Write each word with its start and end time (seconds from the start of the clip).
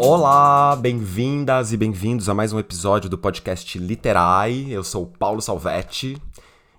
Olá, 0.00 0.76
bem-vindas 0.76 1.72
e 1.72 1.76
bem-vindos 1.76 2.28
a 2.28 2.34
mais 2.34 2.52
um 2.52 2.58
episódio 2.60 3.10
do 3.10 3.18
podcast 3.18 3.76
Literai. 3.80 4.68
Eu 4.70 4.84
sou 4.84 5.04
Paulo 5.04 5.42
Salvetti 5.42 6.16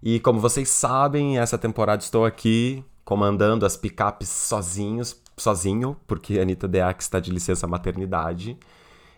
e, 0.02 0.22
como 0.22 0.40
vocês 0.40 0.70
sabem, 0.70 1.38
essa 1.38 1.58
temporada 1.58 2.02
estou 2.02 2.24
aqui 2.24 2.82
comandando 3.04 3.66
as 3.66 3.76
picapes 3.76 4.30
sozinhos, 4.30 5.22
sozinho, 5.36 5.98
porque 6.08 6.40
a 6.40 6.44
Anitta 6.44 6.66
Deac 6.66 7.04
está 7.04 7.20
de 7.20 7.30
licença 7.30 7.68
maternidade. 7.68 8.58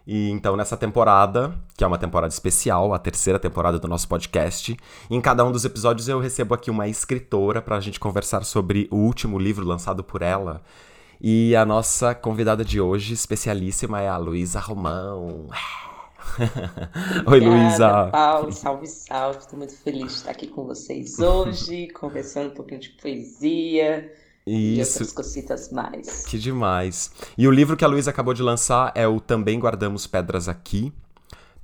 E 0.07 0.31
então, 0.31 0.55
nessa 0.55 0.75
temporada, 0.75 1.53
que 1.77 1.83
é 1.83 1.87
uma 1.87 1.99
temporada 1.99 2.33
especial, 2.33 2.95
a 2.95 2.99
terceira 2.99 3.37
temporada 3.37 3.77
do 3.77 3.87
nosso 3.87 4.07
podcast, 4.07 4.75
em 5.11 5.21
cada 5.21 5.45
um 5.45 5.51
dos 5.51 5.63
episódios 5.63 6.07
eu 6.07 6.19
recebo 6.19 6.55
aqui 6.55 6.71
uma 6.71 6.87
escritora 6.87 7.61
para 7.61 7.77
a 7.77 7.79
gente 7.79 7.99
conversar 7.99 8.43
sobre 8.45 8.87
o 8.89 8.95
último 8.95 9.37
livro 9.37 9.63
lançado 9.63 10.03
por 10.03 10.23
ela. 10.23 10.63
E 11.23 11.55
a 11.55 11.63
nossa 11.63 12.15
convidada 12.15 12.65
de 12.65 12.81
hoje, 12.81 13.13
especialíssima, 13.13 14.01
é 14.01 14.09
a 14.09 14.17
Luísa 14.17 14.59
Romão. 14.59 15.47
Oi, 17.27 17.39
Luísa. 17.39 18.07
Paulo, 18.07 18.51
salve, 18.51 18.87
salve. 18.87 19.37
Estou 19.39 19.59
muito 19.59 19.77
feliz 19.77 20.07
de 20.07 20.13
estar 20.13 20.31
aqui 20.31 20.47
com 20.47 20.65
vocês 20.65 21.19
hoje, 21.19 21.89
conversando 21.93 22.51
um 22.51 22.55
pouquinho 22.55 22.79
de 22.79 22.89
poesia 22.89 24.11
isso. 24.45 24.47
E 24.47 24.79
outras 24.81 25.11
cositas 25.13 25.71
mais. 25.71 26.25
Que 26.25 26.39
demais. 26.39 27.11
E 27.37 27.47
o 27.47 27.51
livro 27.51 27.77
que 27.77 27.85
a 27.85 27.87
Luísa 27.87 28.09
acabou 28.09 28.33
de 28.33 28.41
lançar 28.41 28.91
é 28.95 29.07
o 29.07 29.19
Também 29.19 29.59
Guardamos 29.59 30.07
Pedras 30.07 30.49
Aqui, 30.49 30.91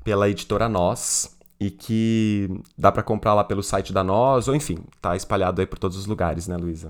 pela 0.04 0.30
editora 0.30 0.70
Nós, 0.70 1.36
e 1.60 1.72
que 1.72 2.62
dá 2.78 2.92
para 2.92 3.02
comprar 3.02 3.34
lá 3.34 3.44
pelo 3.44 3.64
site 3.64 3.92
da 3.92 4.04
Nós, 4.04 4.48
ou 4.48 4.56
enfim, 4.56 4.78
tá 5.02 5.16
espalhado 5.16 5.60
aí 5.60 5.66
por 5.66 5.80
todos 5.80 5.98
os 5.98 6.06
lugares, 6.06 6.48
né, 6.48 6.56
Luísa? 6.56 6.90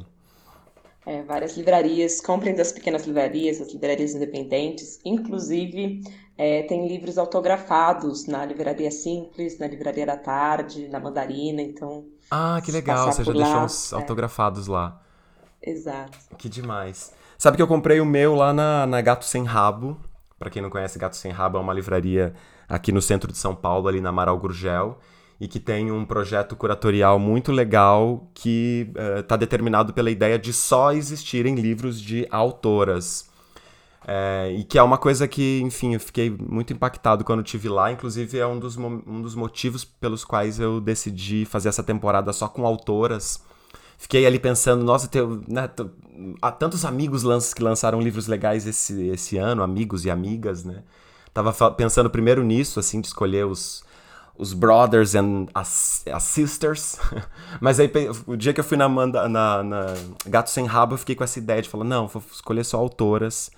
É, 1.07 1.23
várias 1.23 1.55
livrarias, 1.55 2.19
comprem 2.19 2.53
das 2.53 2.73
pequenas 2.73 3.07
livrarias, 3.07 3.61
as 3.61 3.71
livrarias 3.71 4.13
independentes, 4.13 4.99
inclusive 5.05 6.01
é, 6.37 6.63
tem 6.63 6.85
livros 6.85 7.17
autografados 7.17 8.27
na 8.27 8.45
Livraria 8.45 8.91
Simples, 8.91 9.57
na 9.57 9.67
Livraria 9.67 10.05
da 10.05 10.17
Tarde, 10.17 10.89
na 10.89 10.99
Mandarina, 10.99 11.61
então... 11.61 12.05
Ah, 12.29 12.59
que 12.61 12.73
legal, 12.73 13.09
você 13.09 13.23
já 13.23 13.31
lá, 13.31 13.37
deixou 13.41 13.61
uns 13.61 13.93
é. 13.93 13.95
autografados 13.95 14.67
lá. 14.67 15.01
Exato. 15.61 16.17
Que 16.37 16.49
demais. 16.49 17.13
Sabe 17.37 17.55
que 17.55 17.63
eu 17.63 17.67
comprei 17.67 18.01
o 18.01 18.05
meu 18.05 18.35
lá 18.35 18.51
na, 18.51 18.85
na 18.85 18.99
Gato 18.99 19.23
Sem 19.23 19.45
Rabo. 19.45 19.97
Para 20.37 20.49
quem 20.49 20.61
não 20.61 20.69
conhece, 20.69 20.99
Gato 20.99 21.15
Sem 21.15 21.31
Rabo 21.31 21.57
é 21.57 21.61
uma 21.61 21.73
livraria 21.73 22.33
aqui 22.67 22.91
no 22.91 23.01
centro 23.01 23.31
de 23.31 23.37
São 23.37 23.55
Paulo, 23.55 23.87
ali 23.87 24.01
na 24.01 24.09
Amaral 24.09 24.37
Gurgel, 24.37 24.99
e 25.39 25.47
que 25.47 25.59
tem 25.59 25.91
um 25.91 26.05
projeto 26.05 26.55
curatorial 26.55 27.19
muito 27.19 27.51
legal 27.51 28.27
que 28.33 28.89
está 29.19 29.35
uh, 29.35 29.37
determinado 29.37 29.93
pela 29.93 30.09
ideia 30.09 30.39
de 30.39 30.51
só 30.51 30.91
existirem 30.91 31.55
livros 31.55 32.01
de 32.01 32.27
autoras. 32.31 33.29
É, 34.09 34.55
e 34.57 34.63
que 34.63 34.77
é 34.77 34.83
uma 34.83 34.97
coisa 34.97 35.27
que, 35.27 35.59
enfim, 35.61 35.93
eu 35.93 35.99
fiquei 35.99 36.29
muito 36.29 36.71
impactado 36.71 37.25
quando 37.25 37.43
estive 37.43 37.67
lá. 37.67 37.91
Inclusive, 37.91 38.39
é 38.39 38.47
um 38.47 38.57
dos, 38.57 38.77
um 38.77 39.21
dos 39.21 39.35
motivos 39.35 39.83
pelos 39.83 40.23
quais 40.23 40.59
eu 40.59 40.79
decidi 40.79 41.45
fazer 41.45 41.69
essa 41.69 41.83
temporada 41.83 42.31
só 42.31 42.47
com 42.47 42.65
autoras 42.65 43.45
fiquei 43.97 44.25
ali 44.25 44.39
pensando, 44.39 44.83
nossa, 44.83 45.07
teu, 45.07 45.41
né, 45.47 45.69
há 46.41 46.51
tantos 46.51 46.85
amigos 46.85 47.23
lanç, 47.23 47.53
que 47.53 47.63
lançaram 47.63 47.99
livros 47.99 48.27
legais 48.27 48.67
esse, 48.67 49.07
esse 49.07 49.37
ano, 49.37 49.63
amigos 49.63 50.05
e 50.05 50.11
amigas, 50.11 50.63
né? 50.63 50.83
Tava 51.33 51.71
pensando 51.71 52.09
primeiro 52.09 52.43
nisso, 52.43 52.79
assim, 52.79 53.01
de 53.01 53.07
escolher 53.07 53.45
os, 53.45 53.83
os 54.37 54.53
brothers 54.53 55.15
and 55.15 55.47
as, 55.53 56.03
as 56.11 56.23
sisters. 56.23 56.97
Mas 57.59 57.79
aí, 57.79 57.91
o 58.25 58.35
dia 58.35 58.53
que 58.53 58.59
eu 58.59 58.63
fui 58.63 58.77
na, 58.77 58.87
na, 58.87 59.63
na 59.63 59.85
Gato 60.25 60.49
Sem 60.49 60.65
Rabo, 60.65 60.93
eu 60.93 60.97
fiquei 60.97 61.15
com 61.15 61.23
essa 61.23 61.39
ideia 61.39 61.61
de 61.61 61.69
falar, 61.69 61.83
não, 61.83 62.07
vou 62.07 62.23
escolher 62.31 62.63
só 62.63 62.77
autoras, 62.77 63.49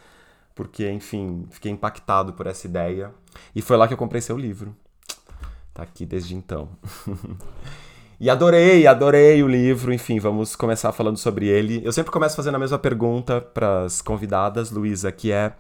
porque, 0.55 0.89
enfim, 0.89 1.47
fiquei 1.51 1.71
impactado 1.71 2.33
por 2.33 2.47
essa 2.47 2.67
ideia. 2.67 3.11
E 3.55 3.61
foi 3.61 3.77
lá 3.77 3.87
que 3.87 3.93
eu 3.93 3.97
comprei 3.97 4.21
seu 4.21 4.37
livro. 4.37 4.75
Tá 5.73 5.83
aqui 5.83 6.05
desde 6.05 6.35
então. 6.35 6.69
E 8.21 8.29
adorei, 8.29 8.85
adorei 8.85 9.41
o 9.41 9.47
livro. 9.47 9.93
Enfim, 9.93 10.19
vamos 10.19 10.53
começar 10.53 10.91
falando 10.91 11.15
sobre 11.15 11.47
ele. 11.47 11.81
Eu 11.85 11.93
sempre 11.93 12.11
começo 12.11 12.35
fazendo 12.35 12.55
a 12.55 12.59
mesma 12.59 12.77
pergunta 12.77 13.39
para 13.39 13.85
as 13.85 14.01
convidadas, 14.01 14.71
Luísa, 14.71 15.09
que 15.09 15.31
é 15.31 15.53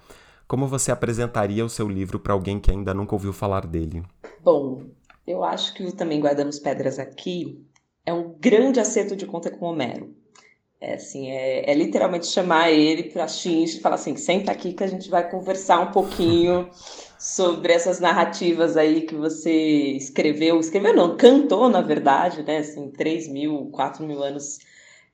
como 0.45 0.67
você 0.67 0.91
apresentaria 0.91 1.63
o 1.63 1.69
seu 1.69 1.87
livro 1.87 2.19
para 2.19 2.33
alguém 2.33 2.59
que 2.59 2.69
ainda 2.69 2.93
nunca 2.93 3.15
ouviu 3.15 3.31
falar 3.31 3.65
dele? 3.65 4.03
Bom, 4.43 4.81
eu 5.29 5.43
acho 5.43 5.75
que 5.75 5.83
o 5.83 5.91
Também 5.91 6.19
Guardamos 6.19 6.57
Pedras 6.57 6.97
Aqui 6.97 7.63
é 8.03 8.11
um 8.11 8.33
grande 8.39 8.79
acerto 8.79 9.15
de 9.15 9.27
conta 9.27 9.51
com 9.51 9.67
Homero. 9.67 10.15
É 10.81 10.95
assim, 10.95 11.29
é, 11.29 11.69
é 11.69 11.73
literalmente 11.75 12.25
chamar 12.25 12.71
ele 12.71 13.03
para 13.03 13.27
xinge 13.27 13.77
e 13.77 13.81
falar 13.81 13.95
assim, 13.95 14.15
senta 14.15 14.51
aqui 14.51 14.73
que 14.73 14.83
a 14.83 14.87
gente 14.87 15.09
vai 15.09 15.29
conversar 15.29 15.81
um 15.81 15.91
pouquinho 15.91 16.69
sobre 17.19 17.73
essas 17.73 17.99
narrativas 17.99 18.75
aí 18.75 19.01
que 19.01 19.13
você 19.13 19.51
escreveu, 19.51 20.59
escreveu 20.59 20.95
não, 20.95 21.17
cantou 21.17 21.69
na 21.69 21.81
verdade, 21.81 22.41
né, 22.43 22.59
assim, 22.59 22.89
3 22.89 23.27
mil, 23.27 23.69
4 23.71 24.05
mil 24.05 24.23
anos 24.23 24.57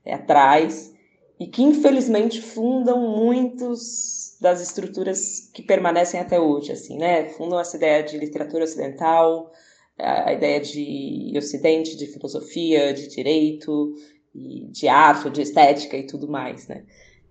é, 0.05 0.13
atrás, 0.13 0.93
e 1.39 1.47
que 1.47 1.63
infelizmente 1.63 2.41
fundam 2.41 2.99
muitos 2.99 4.37
das 4.39 4.61
estruturas 4.61 5.49
que 5.51 5.63
permanecem 5.63 6.19
até 6.19 6.39
hoje, 6.39 6.71
assim, 6.71 6.97
né, 6.99 7.27
fundam 7.29 7.59
essa 7.59 7.75
ideia 7.75 8.03
de 8.03 8.17
literatura 8.17 8.63
ocidental, 8.63 9.51
a 9.97 10.33
ideia 10.33 10.59
de 10.59 11.33
ocidente, 11.37 11.95
de 11.95 12.07
filosofia, 12.07 12.93
de 12.93 13.07
direito, 13.07 13.93
de 14.33 14.87
arte, 14.87 15.29
de 15.29 15.41
estética 15.41 15.97
e 15.97 16.05
tudo 16.05 16.27
mais, 16.27 16.67
né. 16.67 16.83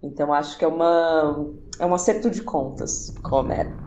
Então 0.02 0.32
acho 0.32 0.58
que 0.58 0.64
é 0.64 0.68
uma 0.68 1.50
é 1.78 1.86
um 1.86 1.94
acerto 1.94 2.30
de 2.30 2.42
contas 2.42 3.14
com 3.22 3.36
Homero. 3.36 3.84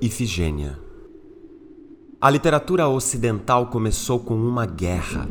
Ifigênia. 0.00 0.78
A 2.20 2.30
literatura 2.30 2.88
ocidental 2.88 3.68
começou 3.68 4.20
com 4.20 4.34
uma 4.34 4.66
guerra. 4.66 5.28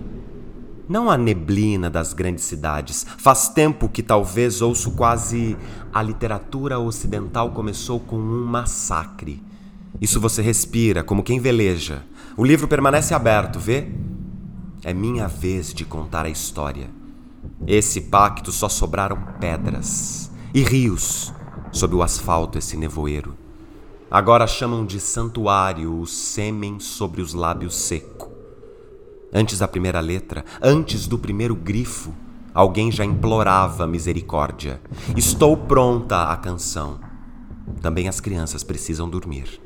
Não 0.88 1.09
a 1.09 1.17
neblina 1.17 1.89
das 1.89 2.13
grandes 2.13 2.44
cidades. 2.44 3.05
Faz 3.17 3.47
tempo 3.47 3.88
que 3.88 4.03
talvez 4.03 4.61
ouço 4.61 4.91
quase 4.91 5.57
a 5.94 6.01
literatura 6.01 6.79
ocidental 6.79 7.51
começou 7.51 7.99
com 7.99 8.17
um 8.17 8.45
massacre. 8.45 9.41
Isso 10.01 10.19
você 10.19 10.41
respira, 10.41 11.03
como 11.03 11.23
quem 11.23 11.39
veleja. 11.39 12.03
O 12.35 12.44
livro 12.44 12.67
permanece 12.67 13.13
aberto, 13.13 13.59
vê? 13.59 13.88
É 14.83 14.94
minha 14.94 15.27
vez 15.27 15.73
de 15.73 15.85
contar 15.85 16.25
a 16.25 16.29
história. 16.29 16.89
Esse 17.65 18.01
pacto 18.01 18.51
só 18.51 18.67
sobraram 18.67 19.17
pedras 19.39 20.29
e 20.53 20.61
rios 20.61 21.33
sob 21.71 21.95
o 21.95 22.03
asfalto 22.03 22.57
esse 22.57 22.75
nevoeiro. 22.75 23.35
Agora 24.11 24.45
chamam 24.45 24.85
de 24.85 25.00
santuário 25.00 26.00
o 26.00 26.05
sêmen 26.05 26.79
sobre 26.79 27.21
os 27.21 27.33
lábios 27.33 27.75
seco. 27.75 28.32
Antes 29.33 29.57
da 29.57 29.67
primeira 29.67 29.99
letra, 29.99 30.45
antes 30.61 31.07
do 31.07 31.17
primeiro 31.17 31.55
grifo, 31.55 32.13
alguém 32.53 32.91
já 32.91 33.03
implorava 33.03 33.88
misericórdia. 33.88 34.79
Estou 35.17 35.57
pronta 35.57 36.31
a 36.31 36.38
canção. 36.38 36.99
Também 37.81 38.07
as 38.07 38.19
crianças 38.19 38.63
precisam 38.63 39.09
dormir. 39.09 39.59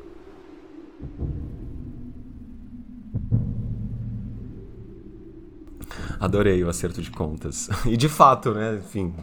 Adorei 6.18 6.64
o 6.64 6.68
acerto 6.68 7.02
de 7.02 7.10
contas. 7.10 7.68
E 7.84 7.96
de 7.96 8.08
fato, 8.08 8.52
né? 8.54 8.76
Enfim, 8.76 9.14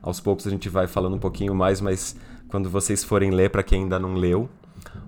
aos 0.00 0.20
poucos 0.20 0.46
a 0.46 0.50
gente 0.50 0.68
vai 0.68 0.86
falando 0.86 1.16
um 1.16 1.18
pouquinho 1.18 1.54
mais, 1.54 1.80
mas 1.80 2.16
quando 2.48 2.70
vocês 2.70 3.02
forem 3.02 3.30
ler, 3.30 3.50
para 3.50 3.62
quem 3.62 3.82
ainda 3.82 3.98
não 3.98 4.14
leu, 4.14 4.48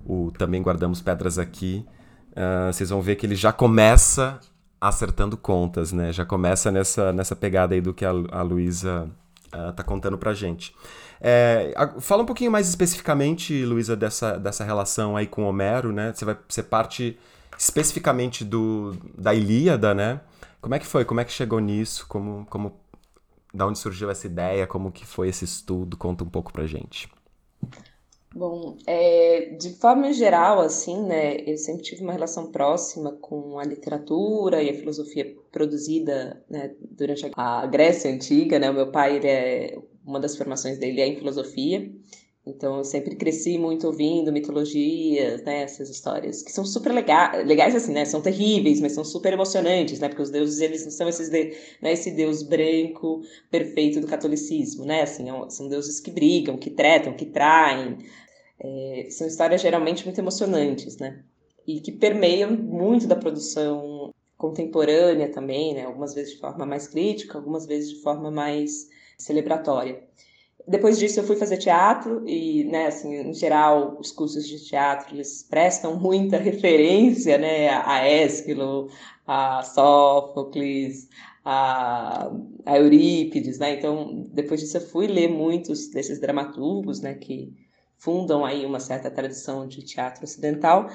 o 0.04 0.32
Também 0.36 0.60
Guardamos 0.60 1.00
Pedras 1.00 1.38
Aqui, 1.38 1.86
uh, 2.32 2.72
vocês 2.72 2.90
vão 2.90 3.00
ver 3.00 3.16
que 3.16 3.25
ele 3.25 3.36
já 3.36 3.52
começa 3.52 4.40
acertando 4.81 5.37
contas, 5.37 5.93
né? 5.93 6.12
Já 6.12 6.25
começa 6.25 6.71
nessa, 6.71 7.12
nessa 7.12 7.37
pegada 7.37 7.75
aí 7.75 7.81
do 7.81 7.93
que 7.93 8.05
a, 8.05 8.11
a 8.31 8.43
Luísa 8.43 9.11
uh, 9.55 9.73
tá 9.73 9.85
contando 9.85 10.17
pra 10.17 10.32
gente. 10.32 10.75
É, 11.21 11.75
fala 12.00 12.23
um 12.23 12.27
pouquinho 12.27 12.50
mais 12.50 12.69
especificamente, 12.69 13.65
Luísa, 13.65 13.94
dessa, 13.94 14.38
dessa 14.38 14.65
relação 14.65 15.17
aí 15.17 15.27
com 15.27 15.44
Homero, 15.44 15.93
né? 15.93 16.12
Você 16.15 16.25
vai 16.25 16.37
ser 16.49 16.62
parte 16.62 17.19
especificamente 17.59 18.43
do, 18.43 18.97
da 19.17 19.35
Ilíada, 19.35 19.94
né? 19.94 20.21
Como 20.62 20.75
é 20.75 20.79
que 20.79 20.87
foi? 20.87 21.05
Como 21.05 21.21
é 21.21 21.25
que 21.25 21.32
chegou 21.32 21.61
nisso? 21.61 22.06
Como, 22.09 22.47
como, 22.49 22.81
da 23.53 23.67
onde 23.67 23.79
surgiu 23.79 24.11
essa 24.11 24.27
ideia? 24.27 24.67
Como 24.67 24.91
que 24.91 25.05
foi 25.05 25.29
esse 25.29 25.44
estudo? 25.44 25.97
Conta 25.97 26.25
um 26.25 26.29
pouco 26.29 26.53
pra 26.53 26.67
gente. 26.67 27.06
Bom, 28.32 28.79
é, 28.87 29.56
de 29.56 29.71
forma 29.81 30.12
geral, 30.12 30.61
assim, 30.61 31.03
né, 31.05 31.38
eu 31.50 31.56
sempre 31.59 31.82
tive 31.82 32.03
uma 32.03 32.12
relação 32.12 32.53
próxima 32.53 33.11
com 33.17 33.59
a 33.59 33.65
literatura 33.65 34.62
e 34.62 34.71
a 34.71 34.75
filosofia 34.75 35.37
produzida, 35.50 36.44
né, 36.49 36.73
durante 36.81 37.29
a 37.35 37.67
Grécia 37.67 38.09
Antiga, 38.09 38.56
né, 38.61 38.71
o 38.71 38.75
meu 38.75 38.93
pai, 38.93 39.19
é, 39.25 39.77
uma 40.06 40.21
das 40.21 40.37
formações 40.37 40.79
dele 40.79 41.00
é 41.00 41.09
em 41.09 41.17
filosofia, 41.17 41.93
Então 42.50 42.79
eu 42.79 42.85
sempre 42.85 43.14
cresci 43.17 43.56
muito 43.56 43.87
ouvindo 43.87 44.32
mitologias, 44.32 45.43
né, 45.44 45.62
essas 45.62 45.88
histórias 45.88 46.43
que 46.43 46.52
são 46.52 46.64
super 46.64 46.93
legais, 46.93 47.47
legais 47.47 47.75
assim, 47.75 47.93
né, 47.93 48.05
são 48.05 48.20
terríveis, 48.20 48.81
mas 48.81 48.93
são 48.93 49.05
super 49.05 49.32
emocionantes, 49.32 50.00
né, 50.00 50.08
porque 50.08 50.23
os 50.23 50.31
deuses 50.31 50.61
eles 50.61 50.85
não 50.85 50.91
são 50.91 51.08
esses 51.08 51.29
de, 51.31 51.56
né, 51.81 51.93
esse 51.93 52.11
deus 52.11 52.43
branco 52.43 53.23
perfeito 53.50 54.00
do 54.00 54.06
catolicismo, 54.06 54.85
né, 54.85 55.02
assim, 55.02 55.31
é 55.31 55.50
são 55.50 55.69
deuses 55.69 56.00
que 56.00 56.11
brigam, 56.11 56.56
que 56.58 56.70
tretam, 56.70 57.14
que 57.14 57.26
traem, 57.26 57.99
é, 58.58 59.06
são 59.11 59.26
histórias 59.26 59.61
geralmente 59.61 60.05
muito 60.05 60.19
emocionantes, 60.19 60.96
né, 60.99 61.23
e 61.67 61.81
que 61.81 61.93
permeiam 61.93 62.50
muito 62.50 63.06
da 63.06 63.17
produção 63.17 64.12
contemporânea 64.37 65.29
também, 65.31 65.75
né, 65.75 65.85
algumas 65.85 66.14
vezes 66.14 66.32
de 66.32 66.41
forma 66.41 66.67
mais 66.67 66.88
crítica, 66.88 67.38
algumas 67.38 67.67
vezes 67.67 67.91
de 67.91 68.03
forma 68.03 68.31
mais 68.31 68.88
celebratória. 69.19 70.03
Depois 70.70 71.00
disso 71.00 71.19
eu 71.19 71.25
fui 71.25 71.34
fazer 71.34 71.56
teatro 71.56 72.22
e, 72.28 72.62
né, 72.64 72.87
assim, 72.87 73.12
em 73.12 73.34
geral, 73.34 73.96
os 73.99 74.12
cursos 74.12 74.46
de 74.46 74.64
teatro 74.64 75.12
eles 75.12 75.43
prestam 75.43 75.99
muita 75.99 76.37
referência, 76.38 77.37
né, 77.37 77.69
a 77.70 78.06
Ésquilo, 78.06 78.88
a 79.26 79.64
Sófocles, 79.64 81.08
a, 81.44 82.31
a 82.64 82.78
Eurípides, 82.78 83.58
né? 83.58 83.75
Então, 83.75 84.28
depois 84.32 84.61
disso 84.61 84.76
eu 84.76 84.81
fui 84.81 85.08
ler 85.08 85.28
muitos 85.28 85.88
desses 85.88 86.20
dramaturgos, 86.20 87.00
né, 87.00 87.14
que 87.14 87.52
fundam 87.99 88.44
aí 88.44 88.64
uma 88.64 88.78
certa 88.78 89.11
tradição 89.11 89.67
de 89.67 89.82
teatro 89.82 90.22
ocidental. 90.22 90.88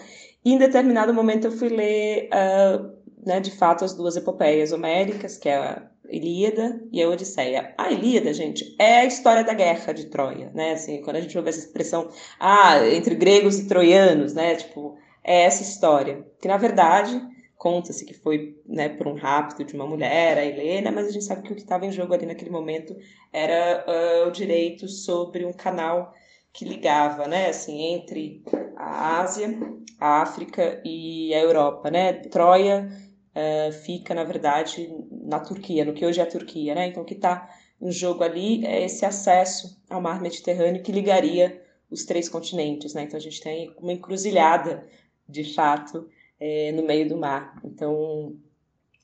E 0.44 0.54
em 0.54 0.58
determinado 0.58 1.14
momento 1.14 1.48
eu 1.48 1.52
fui 1.52 1.68
ler, 1.68 2.30
uh, 2.30 2.94
né, 3.26 3.42
de 3.42 3.52
fato, 3.52 3.84
as 3.84 3.94
duas 3.94 4.16
epopeias 4.16 4.72
homéricas, 4.72 5.38
que 5.38 5.50
é 5.50 5.58
a 5.58 5.92
Ilíada 6.10 6.82
e 6.92 7.02
a 7.02 7.10
Odisseia. 7.10 7.74
A 7.78 7.92
Ilíada, 7.92 8.34
gente, 8.34 8.76
é 8.80 9.00
a 9.00 9.06
história 9.06 9.44
da 9.44 9.54
guerra 9.54 9.94
de 9.94 10.06
Troia, 10.06 10.52
né? 10.54 10.74
Assim, 10.74 11.02
quando 11.02 11.18
a 11.18 11.22
gente 11.22 11.38
ouve 11.38 11.50
essa 11.50 11.60
expressão, 11.60 12.10
ah, 12.40 12.88
entre 12.88 13.16
gregos 13.16 13.60
e 13.60 13.68
troianos, 13.68 14.34
né? 14.34 14.56
Tipo, 14.56 14.98
é 15.24 15.44
essa 15.44 15.64
história. 15.64 16.26
Que, 16.40 16.48
na 16.48 16.58
verdade, 16.58 17.20
conta-se 17.58 18.06
que 18.06 18.14
foi 18.14 18.58
né, 18.66 18.90
por 18.90 19.08
um 19.08 19.16
rapto 19.16 19.64
de 19.64 19.74
uma 19.74 19.88
mulher, 19.88 20.38
a 20.38 20.46
Helena, 20.46 20.92
mas 20.92 21.08
a 21.08 21.12
gente 21.12 21.26
sabe 21.26 21.42
que 21.42 21.52
o 21.52 21.56
que 21.56 21.62
estava 21.62 21.86
em 21.86 21.92
jogo 21.92 22.14
ali 22.14 22.26
naquele 22.26 22.52
momento 22.52 22.96
era 23.34 23.84
uh, 23.88 24.28
o 24.28 24.32
direito 24.32 24.88
sobre 24.88 25.46
um 25.46 25.54
canal 25.54 26.14
que 26.54 26.64
ligava, 26.64 27.28
né, 27.28 27.50
assim, 27.50 27.82
entre 27.82 28.42
a 28.78 29.20
Ásia, 29.20 29.58
a 30.00 30.22
África 30.22 30.82
e 30.86 31.34
a 31.34 31.40
Europa, 31.40 31.90
né? 31.90 32.14
Troia 32.14 32.88
uh, 33.36 33.72
fica, 33.72 34.14
na 34.14 34.24
verdade, 34.24 34.90
na 35.12 35.40
Turquia, 35.40 35.86
no 35.86 35.94
que 35.94 36.06
hoje 36.06 36.20
é 36.20 36.24
a 36.24 36.30
Turquia, 36.30 36.74
né? 36.74 36.88
Então, 36.88 37.04
o 37.04 37.06
que 37.06 37.14
está 37.14 37.50
em 37.82 37.92
jogo 37.92 38.24
ali 38.24 38.66
é 38.66 38.86
esse 38.86 39.06
acesso 39.06 39.82
ao 39.90 40.02
mar 40.02 40.22
Mediterrâneo 40.22 40.82
que 40.82 40.92
ligaria 40.92 41.62
os 41.92 42.06
três 42.06 42.30
continentes, 42.30 42.94
né? 42.94 43.04
Então, 43.04 43.18
a 43.18 43.22
gente 43.22 43.42
tem 43.42 43.74
uma 43.78 43.94
encruzilhada, 43.94 44.88
de 45.28 45.54
fato, 45.54 46.10
é, 46.40 46.72
no 46.72 46.84
meio 46.84 47.08
do 47.08 47.18
mar. 47.18 47.60
Então, 47.64 48.36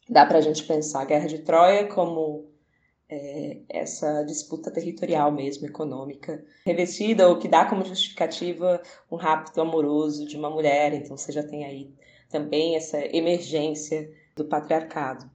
dá 0.09 0.25
para 0.25 0.37
a 0.37 0.41
gente 0.41 0.63
pensar 0.63 1.01
a 1.01 1.05
Guerra 1.05 1.27
de 1.27 1.39
Troia 1.39 1.87
como 1.87 2.49
é, 3.09 3.57
essa 3.69 4.23
disputa 4.23 4.71
territorial 4.71 5.31
mesmo, 5.31 5.67
econômica, 5.67 6.43
revestida 6.65 7.27
ou 7.27 7.37
que 7.37 7.47
dá 7.47 7.65
como 7.65 7.83
justificativa 7.83 8.81
um 9.11 9.15
rapto 9.15 9.59
amoroso 9.59 10.25
de 10.25 10.37
uma 10.37 10.49
mulher. 10.49 10.93
Então, 10.93 11.17
você 11.17 11.31
já 11.31 11.43
tem 11.43 11.65
aí 11.65 11.93
também 12.29 12.75
essa 12.75 12.97
emergência 13.15 14.09
do 14.35 14.45
patriarcado. 14.45 15.29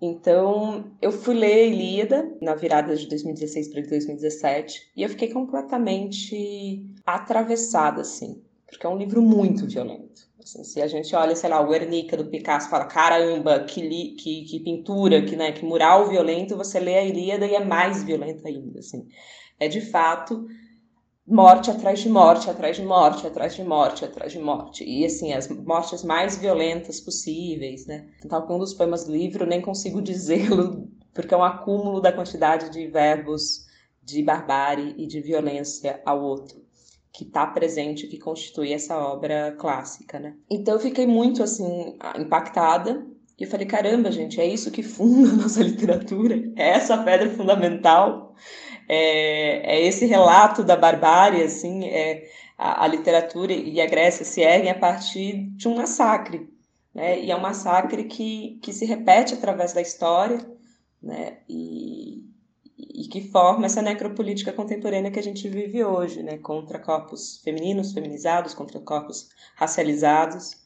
Então, 0.00 0.92
eu 1.00 1.10
fui 1.10 1.34
ler 1.34 1.68
Ilíada 1.68 2.36
na 2.42 2.54
virada 2.54 2.94
de 2.94 3.08
2016 3.08 3.68
para 3.68 3.82
2017 3.82 4.90
e 4.96 5.02
eu 5.02 5.08
fiquei 5.08 5.32
completamente 5.32 6.84
atravessada, 7.06 8.02
assim, 8.02 8.42
porque 8.66 8.86
é 8.86 8.88
um 8.88 8.98
livro 8.98 9.22
muito 9.22 9.66
violento. 9.66 10.28
Assim, 10.42 10.62
se 10.62 10.82
a 10.82 10.86
gente 10.86 11.14
olha, 11.16 11.34
sei 11.34 11.48
lá, 11.48 11.58
o 11.60 11.68
Guernica 11.68 12.18
do 12.18 12.26
Picasso, 12.26 12.68
fala, 12.68 12.84
caramba, 12.84 13.60
que, 13.60 13.80
li, 13.80 14.14
que, 14.16 14.44
que 14.44 14.60
pintura, 14.60 15.24
que, 15.24 15.36
né, 15.36 15.52
que 15.52 15.64
mural 15.64 16.06
violento, 16.06 16.56
você 16.56 16.78
lê 16.78 16.98
a 16.98 17.04
Ilíada 17.04 17.46
e 17.46 17.54
é 17.54 17.64
mais 17.64 18.02
violento 18.04 18.46
ainda, 18.46 18.80
assim. 18.80 19.08
É, 19.58 19.68
de 19.68 19.80
fato, 19.80 20.46
morte 21.26 21.70
atrás 21.70 22.00
de 22.00 22.08
morte, 22.08 22.50
atrás 22.50 22.76
de 22.76 22.84
morte, 22.84 23.26
atrás 23.26 23.54
de 23.54 23.64
morte, 23.64 24.04
atrás 24.04 24.32
de 24.32 24.38
morte. 24.38 24.84
E 24.84 25.04
assim, 25.04 25.32
as 25.32 25.48
mortes 25.48 26.04
mais 26.04 26.36
violentas 26.36 27.00
possíveis, 27.00 27.86
né? 27.86 28.06
Então, 28.24 28.46
um 28.50 28.58
dos 28.58 28.74
poemas 28.74 29.04
do 29.04 29.12
livro, 29.12 29.46
nem 29.46 29.60
consigo 29.60 30.00
dizê-lo, 30.02 30.88
porque 31.12 31.32
é 31.32 31.36
um 31.36 31.44
acúmulo 31.44 32.00
da 32.00 32.12
quantidade 32.12 32.70
de 32.70 32.86
verbos 32.86 33.64
de 34.02 34.22
barbárie 34.22 34.94
e 34.98 35.06
de 35.06 35.20
violência 35.20 36.00
ao 36.04 36.22
outro 36.22 36.62
que 37.14 37.22
está 37.22 37.46
presente, 37.46 38.08
que 38.08 38.18
constitui 38.18 38.72
essa 38.72 38.98
obra 38.98 39.54
clássica, 39.56 40.18
né? 40.18 40.34
Então 40.50 40.74
eu 40.74 40.80
fiquei 40.80 41.06
muito 41.06 41.44
assim 41.44 41.96
impactada 42.18 43.06
e 43.38 43.44
eu 43.44 43.48
falei 43.48 43.66
caramba, 43.66 44.10
gente, 44.10 44.40
é 44.40 44.46
isso 44.46 44.72
que 44.72 44.82
funda 44.82 45.30
a 45.30 45.36
nossa 45.36 45.62
literatura, 45.62 46.34
é 46.56 46.70
essa 46.70 46.98
pedra 46.98 47.30
fundamental 47.30 48.34
é, 48.88 49.76
é 49.76 49.86
esse 49.86 50.06
relato 50.06 50.62
da 50.62 50.76
barbárie, 50.76 51.42
assim, 51.42 51.84
é, 51.86 52.28
a, 52.56 52.84
a, 52.84 52.86
literatura 52.86 53.52
e 53.52 53.80
a 53.80 53.86
Grécia 53.86 54.24
se 54.24 54.40
erguem 54.40 54.70
a 54.70 54.78
partir 54.78 55.48
de 55.56 55.68
um 55.68 55.76
massacre, 55.76 56.48
né? 56.94 57.20
E 57.20 57.30
é 57.30 57.36
um 57.36 57.40
massacre 57.40 58.04
que, 58.04 58.58
que 58.62 58.72
se 58.72 58.84
repete 58.84 59.34
através 59.34 59.72
da 59.72 59.80
história, 59.80 60.38
né? 61.02 61.38
E, 61.48 62.24
e 62.76 63.08
que 63.08 63.28
forma 63.30 63.66
essa 63.66 63.82
necropolítica 63.82 64.52
contemporânea 64.52 65.10
que 65.10 65.18
a 65.18 65.22
gente 65.22 65.48
vive 65.48 65.84
hoje, 65.84 66.22
né? 66.22 66.38
Contra 66.38 66.78
corpos 66.78 67.40
femininos, 67.42 67.92
feminizados, 67.92 68.54
contra 68.54 68.80
corpos 68.80 69.28
racializados. 69.56 70.62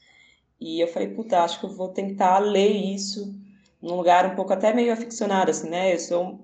E 0.61 0.81
eu 0.81 0.88
falei, 0.88 1.09
puta, 1.09 1.43
acho 1.43 1.61
que 1.61 1.67
eu 1.67 1.75
vou 1.76 1.88
tentar 1.88 2.38
ler 2.41 2.70
isso 2.70 3.35
num 3.81 3.94
lugar 3.94 4.26
um 4.26 4.35
pouco 4.35 4.53
até 4.53 4.75
meio 4.75 4.93
aficionado, 4.93 5.50
assim, 5.50 5.70
né? 5.70 5.94
Eu 5.94 5.99
sou 5.99 6.41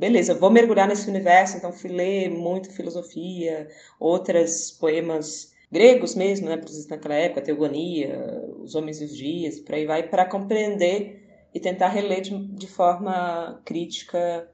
beleza, 0.00 0.34
vou 0.34 0.50
mergulhar 0.50 0.88
nesse 0.88 1.08
universo, 1.10 1.58
então 1.58 1.70
fui 1.70 1.90
ler 1.90 2.30
muito 2.30 2.72
filosofia, 2.72 3.68
outras 3.98 4.70
poemas 4.70 5.52
gregos 5.70 6.14
mesmo, 6.14 6.48
né, 6.48 6.58
naquela 6.88 7.14
época, 7.14 7.42
Teogonia, 7.42 8.18
Os 8.58 8.74
Homens 8.74 9.02
e 9.02 9.04
os 9.04 9.14
Dias, 9.14 9.60
por 9.60 9.74
aí 9.74 9.84
vai, 9.84 10.02
para 10.02 10.24
compreender 10.24 11.22
e 11.54 11.60
tentar 11.60 11.88
reler 11.88 12.22
de, 12.22 12.36
de 12.36 12.66
forma 12.66 13.60
crítica 13.64 14.48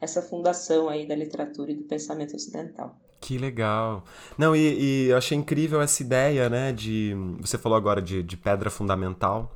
essa 0.00 0.22
fundação 0.22 0.88
aí 0.88 1.06
da 1.06 1.16
literatura 1.16 1.72
e 1.72 1.74
do 1.74 1.84
pensamento 1.84 2.36
ocidental. 2.36 2.96
Que 3.20 3.38
legal. 3.38 4.04
Não, 4.38 4.54
e, 4.54 5.06
e 5.06 5.08
eu 5.08 5.16
achei 5.16 5.36
incrível 5.36 5.80
essa 5.80 6.02
ideia, 6.02 6.48
né, 6.48 6.72
de... 6.72 7.12
Você 7.40 7.58
falou 7.58 7.76
agora 7.76 8.00
de, 8.00 8.22
de 8.22 8.36
pedra 8.36 8.70
fundamental, 8.70 9.50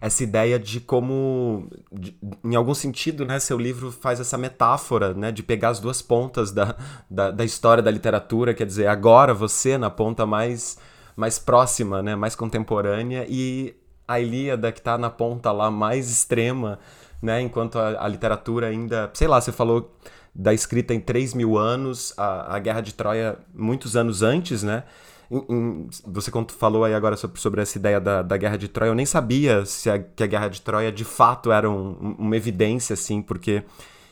essa 0.00 0.22
ideia 0.22 0.58
de 0.58 0.80
como, 0.80 1.68
de, 1.92 2.16
em 2.42 2.54
algum 2.54 2.72
sentido, 2.72 3.26
né, 3.26 3.38
seu 3.38 3.58
livro 3.58 3.92
faz 3.92 4.18
essa 4.18 4.38
metáfora 4.38 5.12
né, 5.12 5.30
de 5.30 5.42
pegar 5.42 5.68
as 5.68 5.78
duas 5.78 6.00
pontas 6.00 6.50
da, 6.50 6.74
da, 7.10 7.30
da 7.30 7.44
história 7.44 7.82
da 7.82 7.90
literatura, 7.90 8.54
quer 8.54 8.66
dizer, 8.66 8.86
agora 8.86 9.34
você 9.34 9.76
na 9.76 9.90
ponta 9.90 10.24
mais, 10.24 10.78
mais 11.14 11.38
próxima, 11.38 12.02
né, 12.02 12.16
mais 12.16 12.34
contemporânea, 12.34 13.26
e 13.28 13.74
a 14.08 14.18
Ilíada 14.18 14.72
que 14.72 14.78
está 14.80 14.96
na 14.96 15.10
ponta 15.10 15.52
lá 15.52 15.70
mais 15.70 16.10
extrema, 16.10 16.78
né, 17.20 17.42
enquanto 17.42 17.78
a, 17.78 18.02
a 18.02 18.08
literatura 18.08 18.68
ainda, 18.68 19.10
sei 19.12 19.28
lá, 19.28 19.38
você 19.38 19.52
falou 19.52 19.94
da 20.34 20.54
escrita 20.54 20.94
em 20.94 21.00
3 21.00 21.34
mil 21.34 21.58
anos, 21.58 22.14
a, 22.16 22.56
a 22.56 22.58
Guerra 22.58 22.80
de 22.80 22.94
Troia 22.94 23.36
muitos 23.54 23.96
anos 23.96 24.22
antes, 24.22 24.62
né? 24.62 24.84
Em, 25.30 25.44
em, 25.48 25.88
você 26.06 26.30
falou 26.58 26.84
aí 26.84 26.94
agora 26.94 27.16
sobre, 27.16 27.40
sobre 27.40 27.62
essa 27.62 27.78
ideia 27.78 28.00
da, 28.00 28.22
da 28.22 28.36
Guerra 28.36 28.56
de 28.56 28.68
Troia, 28.68 28.90
eu 28.90 28.94
nem 28.94 29.06
sabia 29.06 29.64
se 29.64 29.88
a, 29.88 29.98
que 29.98 30.22
a 30.22 30.26
Guerra 30.26 30.48
de 30.48 30.60
Troia 30.60 30.90
de 30.90 31.04
fato 31.04 31.52
era 31.52 31.70
um, 31.70 32.16
uma 32.18 32.36
evidência, 32.36 32.94
assim, 32.94 33.22
porque 33.22 33.62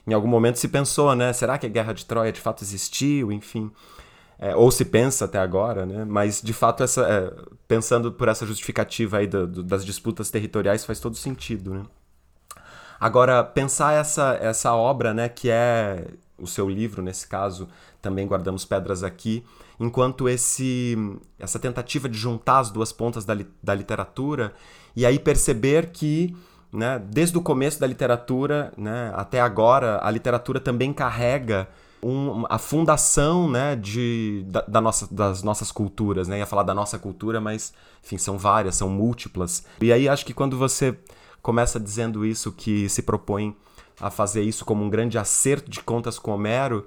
em 0.06 0.14
algum 0.14 0.28
momento 0.28 0.58
se 0.58 0.68
pensou, 0.68 1.14
né? 1.14 1.32
Será 1.32 1.58
que 1.58 1.66
a 1.66 1.68
Guerra 1.68 1.92
de 1.92 2.06
Troia 2.06 2.32
de 2.32 2.40
fato 2.40 2.62
existiu? 2.62 3.32
Enfim. 3.32 3.70
É, 4.38 4.54
ou 4.54 4.70
se 4.70 4.84
pensa 4.84 5.24
até 5.24 5.38
agora, 5.38 5.84
né? 5.84 6.04
Mas 6.04 6.40
de 6.40 6.52
fato, 6.52 6.82
essa, 6.84 7.02
é, 7.02 7.34
pensando 7.66 8.12
por 8.12 8.28
essa 8.28 8.46
justificativa 8.46 9.18
aí 9.18 9.26
do, 9.26 9.46
do, 9.46 9.62
das 9.64 9.84
disputas 9.84 10.30
territoriais 10.30 10.84
faz 10.84 11.00
todo 11.00 11.16
sentido, 11.16 11.74
né? 11.74 11.82
Agora, 13.00 13.44
pensar 13.44 13.92
essa, 13.92 14.36
essa 14.40 14.74
obra, 14.74 15.14
né, 15.14 15.28
que 15.28 15.48
é 15.50 16.06
o 16.36 16.46
seu 16.46 16.68
livro, 16.68 17.00
nesse 17.00 17.28
caso, 17.28 17.68
também 18.02 18.26
guardamos 18.26 18.64
pedras 18.64 19.04
aqui, 19.04 19.44
enquanto 19.78 20.28
esse 20.28 20.96
essa 21.38 21.58
tentativa 21.58 22.08
de 22.08 22.18
juntar 22.18 22.58
as 22.58 22.70
duas 22.70 22.92
pontas 22.92 23.24
da, 23.24 23.36
da 23.62 23.74
literatura 23.74 24.52
e 24.96 25.06
aí 25.06 25.18
perceber 25.18 25.90
que 25.90 26.34
né, 26.72 27.00
desde 27.10 27.36
o 27.38 27.42
começo 27.42 27.80
da 27.80 27.86
literatura 27.86 28.72
né, 28.76 29.12
até 29.14 29.40
agora, 29.40 30.00
a 30.02 30.10
literatura 30.10 30.60
também 30.60 30.92
carrega 30.92 31.68
um, 32.02 32.44
a 32.48 32.58
fundação 32.58 33.50
né, 33.50 33.74
de, 33.74 34.44
da, 34.46 34.60
da, 34.62 34.80
nossa, 34.80 35.12
das 35.12 35.42
nossas 35.42 35.72
culturas. 35.72 36.28
Né? 36.28 36.38
Ia 36.38 36.46
falar 36.46 36.62
da 36.62 36.74
nossa 36.74 36.98
cultura, 36.98 37.40
mas 37.40 37.72
enfim, 38.04 38.18
são 38.18 38.38
várias, 38.38 38.76
são 38.76 38.88
múltiplas. 38.88 39.64
E 39.80 39.92
aí 39.92 40.08
acho 40.08 40.24
que 40.24 40.34
quando 40.34 40.56
você 40.56 40.96
começa 41.42 41.80
dizendo 41.80 42.24
isso, 42.24 42.52
que 42.52 42.88
se 42.88 43.02
propõe 43.02 43.56
a 44.00 44.10
fazer 44.10 44.42
isso 44.42 44.64
como 44.64 44.84
um 44.84 44.90
grande 44.90 45.18
acerto 45.18 45.70
de 45.70 45.80
contas 45.80 46.18
com 46.18 46.32
Homero, 46.32 46.86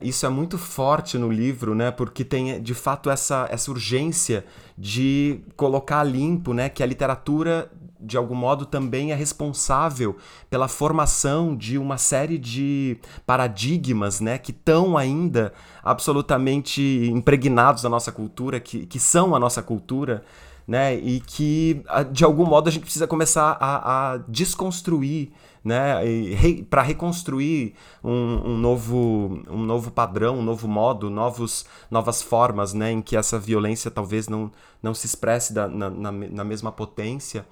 Isso 0.00 0.24
é 0.24 0.28
muito 0.28 0.56
forte 0.56 1.18
no 1.18 1.30
livro, 1.30 1.74
né? 1.74 1.90
Porque 1.90 2.24
tem 2.24 2.60
de 2.62 2.74
fato 2.74 3.10
essa, 3.10 3.46
essa 3.50 3.70
urgência 3.70 4.46
de 4.76 5.40
colocar 5.56 6.02
limpo, 6.02 6.54
né? 6.54 6.70
Que 6.70 6.82
a 6.82 6.86
literatura 6.86 7.70
de 8.00 8.16
algum 8.16 8.34
modo 8.34 8.64
também 8.64 9.12
é 9.12 9.14
responsável 9.14 10.16
pela 10.48 10.68
formação 10.68 11.54
de 11.54 11.76
uma 11.76 11.98
série 11.98 12.38
de 12.38 12.98
paradigmas, 13.26 14.20
né? 14.20 14.38
Que 14.38 14.52
estão 14.52 14.96
ainda 14.96 15.52
absolutamente 15.82 16.80
impregnados 17.12 17.82
na 17.82 17.90
nossa 17.90 18.10
cultura, 18.10 18.58
que, 18.58 18.86
que 18.86 18.98
são 18.98 19.34
a 19.34 19.38
nossa 19.38 19.62
cultura, 19.62 20.24
né? 20.66 20.96
E 20.96 21.20
que 21.20 21.82
de 22.10 22.24
algum 22.24 22.46
modo 22.46 22.68
a 22.68 22.72
gente 22.72 22.84
precisa 22.84 23.06
começar 23.06 23.58
a, 23.60 24.12
a 24.12 24.16
desconstruir 24.26 25.30
né, 25.64 26.02
re, 26.02 26.62
para 26.62 26.82
reconstruir 26.82 27.74
um, 28.02 28.50
um, 28.50 28.58
novo, 28.58 29.42
um 29.48 29.62
novo 29.62 29.90
padrão, 29.90 30.38
um 30.38 30.42
novo 30.42 30.66
modo, 30.66 31.10
novos, 31.10 31.66
novas 31.90 32.22
formas 32.22 32.72
né, 32.72 32.92
em 32.92 33.02
que 33.02 33.16
essa 33.16 33.38
violência 33.38 33.90
talvez 33.90 34.28
não, 34.28 34.50
não 34.82 34.94
se 34.94 35.06
expresse 35.06 35.52
da, 35.52 35.68
na, 35.68 35.90
na, 35.90 36.12
na 36.12 36.44
mesma 36.44 36.72
potência. 36.72 37.46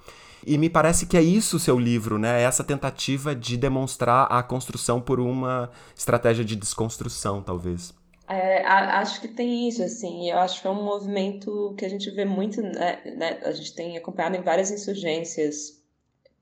E 0.47 0.57
me 0.57 0.71
parece 0.71 1.07
que 1.07 1.17
é 1.17 1.23
isso 1.23 1.57
o 1.57 1.61
seu 1.61 1.79
livro, 1.79 2.17
né? 2.17 2.41
É 2.41 2.45
essa 2.45 2.62
tentativa 2.62 3.35
de 3.35 3.57
demonstrar 3.57 4.27
a 4.31 4.41
construção 4.43 5.00
por 5.00 5.19
uma 5.19 5.69
estratégia 5.97 6.45
de 6.45 6.55
desconstrução, 6.55 7.43
talvez. 7.43 7.93
É, 8.29 8.65
acho 8.65 9.21
que 9.23 9.29
tem 9.29 9.69
isso, 9.69 9.83
assim, 9.83 10.31
eu 10.31 10.38
acho 10.38 10.61
que 10.61 10.67
é 10.67 10.71
um 10.71 10.85
movimento 10.85 11.75
que 11.79 11.85
a 11.85 11.88
gente 11.88 12.11
vê 12.11 12.27
muito, 12.27 12.61
né, 12.61 13.00
né, 13.17 13.41
a 13.43 13.53
gente 13.53 13.75
tem 13.75 13.97
acompanhado 13.97 14.37
em 14.37 14.43
várias 14.43 14.71
insurgências 14.71 15.77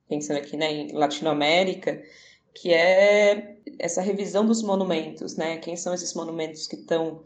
pensando 0.08 0.38
aqui 0.38 0.56
né, 0.56 0.72
em 0.72 0.92
Latinoamérica, 0.92 2.02
que 2.54 2.72
é 2.72 3.56
essa 3.78 4.00
revisão 4.00 4.46
dos 4.46 4.62
monumentos, 4.62 5.36
né? 5.36 5.58
Quem 5.58 5.76
são 5.76 5.92
esses 5.92 6.14
monumentos 6.14 6.66
que 6.66 6.76
estão 6.76 7.22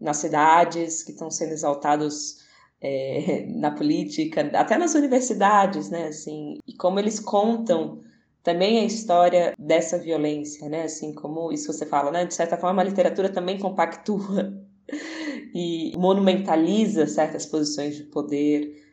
nas 0.00 0.18
cidades, 0.18 1.02
que 1.02 1.12
estão 1.12 1.30
sendo 1.30 1.52
exaltados 1.52 2.38
é, 2.80 3.44
na 3.54 3.70
política, 3.70 4.50
até 4.54 4.78
nas 4.78 4.94
universidades, 4.94 5.90
né? 5.90 6.06
Assim, 6.06 6.58
e 6.66 6.74
como 6.74 6.98
eles 6.98 7.20
contam 7.20 8.02
também 8.42 8.78
a 8.78 8.84
história 8.84 9.54
dessa 9.58 9.98
violência, 9.98 10.68
né? 10.68 10.84
Assim, 10.84 11.12
como 11.12 11.52
isso 11.52 11.72
você 11.72 11.84
fala, 11.84 12.10
né? 12.10 12.24
De 12.24 12.34
certa 12.34 12.56
forma, 12.56 12.80
a 12.80 12.84
literatura 12.84 13.28
também 13.28 13.58
compactua 13.58 14.54
e 15.54 15.92
monumentaliza 15.96 17.06
certas 17.06 17.44
posições 17.44 17.96
de 17.96 18.04
poder, 18.04 18.85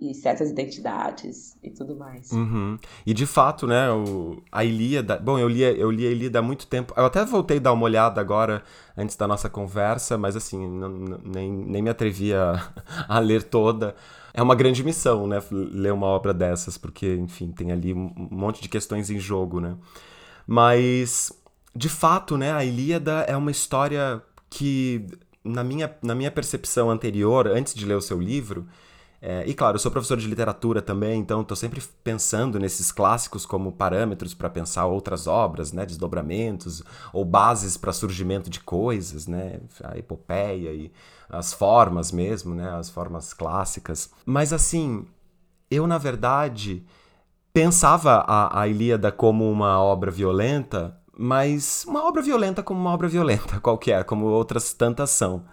e, 0.00 0.14
certas 0.14 0.50
identidades 0.50 1.56
e 1.62 1.70
tudo 1.70 1.96
mais. 1.96 2.30
Uhum. 2.30 2.78
E 3.04 3.12
de 3.12 3.26
fato, 3.26 3.66
né, 3.66 3.90
o, 3.90 4.42
a 4.50 4.64
Ilíada. 4.64 5.18
Bom, 5.18 5.38
eu 5.38 5.48
li, 5.48 5.62
eu 5.62 5.90
li 5.90 6.06
a 6.06 6.10
Ilíada 6.10 6.38
há 6.38 6.42
muito 6.42 6.66
tempo. 6.66 6.92
Eu 6.96 7.04
até 7.04 7.24
voltei 7.24 7.58
a 7.58 7.60
dar 7.60 7.72
uma 7.72 7.84
olhada 7.84 8.20
agora, 8.20 8.62
antes 8.96 9.16
da 9.16 9.26
nossa 9.26 9.48
conversa, 9.48 10.16
mas 10.16 10.36
assim, 10.36 10.66
não, 10.66 10.88
nem, 11.24 11.50
nem 11.50 11.82
me 11.82 11.90
atrevi 11.90 12.32
a, 12.34 12.72
a 13.08 13.18
ler 13.18 13.42
toda. 13.42 13.94
É 14.34 14.42
uma 14.42 14.54
grande 14.54 14.82
missão, 14.82 15.26
né, 15.26 15.42
ler 15.50 15.92
uma 15.92 16.06
obra 16.06 16.32
dessas, 16.32 16.78
porque, 16.78 17.14
enfim, 17.16 17.50
tem 17.52 17.70
ali 17.70 17.92
um 17.92 18.12
monte 18.30 18.62
de 18.62 18.68
questões 18.68 19.10
em 19.10 19.18
jogo, 19.18 19.60
né. 19.60 19.76
Mas, 20.46 21.32
de 21.74 21.88
fato, 21.88 22.36
né, 22.36 22.52
a 22.52 22.64
Ilíada 22.64 23.20
é 23.28 23.36
uma 23.36 23.50
história 23.50 24.22
que, 24.48 25.06
na 25.44 25.62
minha, 25.62 25.94
na 26.02 26.14
minha 26.14 26.30
percepção 26.30 26.90
anterior, 26.90 27.46
antes 27.46 27.74
de 27.74 27.84
ler 27.84 27.94
o 27.94 28.00
seu 28.00 28.18
livro, 28.18 28.66
é, 29.24 29.44
e 29.46 29.54
claro, 29.54 29.76
eu 29.76 29.78
sou 29.78 29.92
professor 29.92 30.16
de 30.16 30.26
literatura 30.26 30.82
também, 30.82 31.20
então 31.20 31.42
estou 31.42 31.56
sempre 31.56 31.80
pensando 32.02 32.58
nesses 32.58 32.90
clássicos 32.90 33.46
como 33.46 33.70
parâmetros 33.70 34.34
para 34.34 34.50
pensar 34.50 34.86
outras 34.86 35.28
obras, 35.28 35.72
né, 35.72 35.86
desdobramentos 35.86 36.82
ou 37.12 37.24
bases 37.24 37.76
para 37.76 37.92
surgimento 37.92 38.50
de 38.50 38.58
coisas, 38.58 39.28
né, 39.28 39.60
a 39.84 39.96
epopeia 39.96 40.72
e 40.72 40.90
as 41.30 41.52
formas 41.52 42.10
mesmo, 42.10 42.52
né, 42.52 42.68
as 42.70 42.90
formas 42.90 43.32
clássicas. 43.32 44.10
Mas 44.26 44.52
assim, 44.52 45.06
eu 45.70 45.86
na 45.86 45.98
verdade 45.98 46.84
pensava 47.52 48.24
a, 48.26 48.62
a 48.62 48.66
Ilíada 48.66 49.12
como 49.12 49.48
uma 49.48 49.80
obra 49.80 50.10
violenta, 50.10 50.98
mas 51.16 51.84
uma 51.86 52.08
obra 52.08 52.22
violenta 52.22 52.60
como 52.60 52.80
uma 52.80 52.90
obra 52.90 53.06
violenta 53.06 53.60
qualquer, 53.62 54.02
como 54.02 54.26
outras 54.26 54.74
tantas 54.74 55.10
são. 55.10 55.44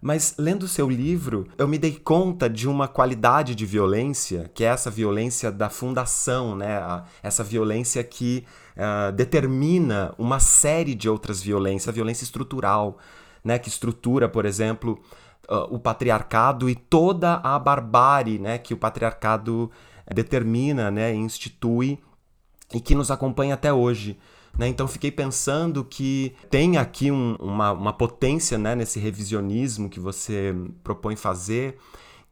Mas 0.00 0.34
lendo 0.38 0.68
seu 0.68 0.88
livro, 0.88 1.48
eu 1.56 1.66
me 1.66 1.78
dei 1.78 1.92
conta 1.92 2.48
de 2.48 2.68
uma 2.68 2.86
qualidade 2.86 3.54
de 3.54 3.64
violência, 3.64 4.50
que 4.54 4.64
é 4.64 4.68
essa 4.68 4.90
violência 4.90 5.50
da 5.50 5.70
fundação, 5.70 6.54
né? 6.54 7.02
essa 7.22 7.42
violência 7.42 8.02
que 8.04 8.44
uh, 8.76 9.12
determina 9.12 10.14
uma 10.18 10.38
série 10.38 10.94
de 10.94 11.08
outras 11.08 11.40
violências, 11.40 11.88
a 11.88 11.92
violência 11.92 12.24
estrutural, 12.24 12.98
né? 13.42 13.58
que 13.58 13.68
estrutura, 13.68 14.28
por 14.28 14.44
exemplo, 14.44 15.00
uh, 15.48 15.74
o 15.74 15.78
patriarcado 15.78 16.68
e 16.68 16.74
toda 16.74 17.40
a 17.42 17.58
barbárie 17.58 18.38
né? 18.38 18.58
que 18.58 18.74
o 18.74 18.76
patriarcado 18.76 19.70
determina 20.14 20.90
né? 20.90 21.14
institui 21.14 21.98
e 22.74 22.80
que 22.80 22.94
nos 22.94 23.10
acompanha 23.10 23.54
até 23.54 23.72
hoje. 23.72 24.18
Né? 24.58 24.68
Então 24.68 24.88
fiquei 24.88 25.10
pensando 25.10 25.84
que 25.84 26.34
tem 26.50 26.78
aqui 26.78 27.10
um, 27.10 27.36
uma, 27.38 27.72
uma 27.72 27.92
potência 27.92 28.56
né, 28.56 28.74
nesse 28.74 28.98
revisionismo 28.98 29.88
que 29.88 30.00
você 30.00 30.54
propõe 30.82 31.14
fazer, 31.16 31.78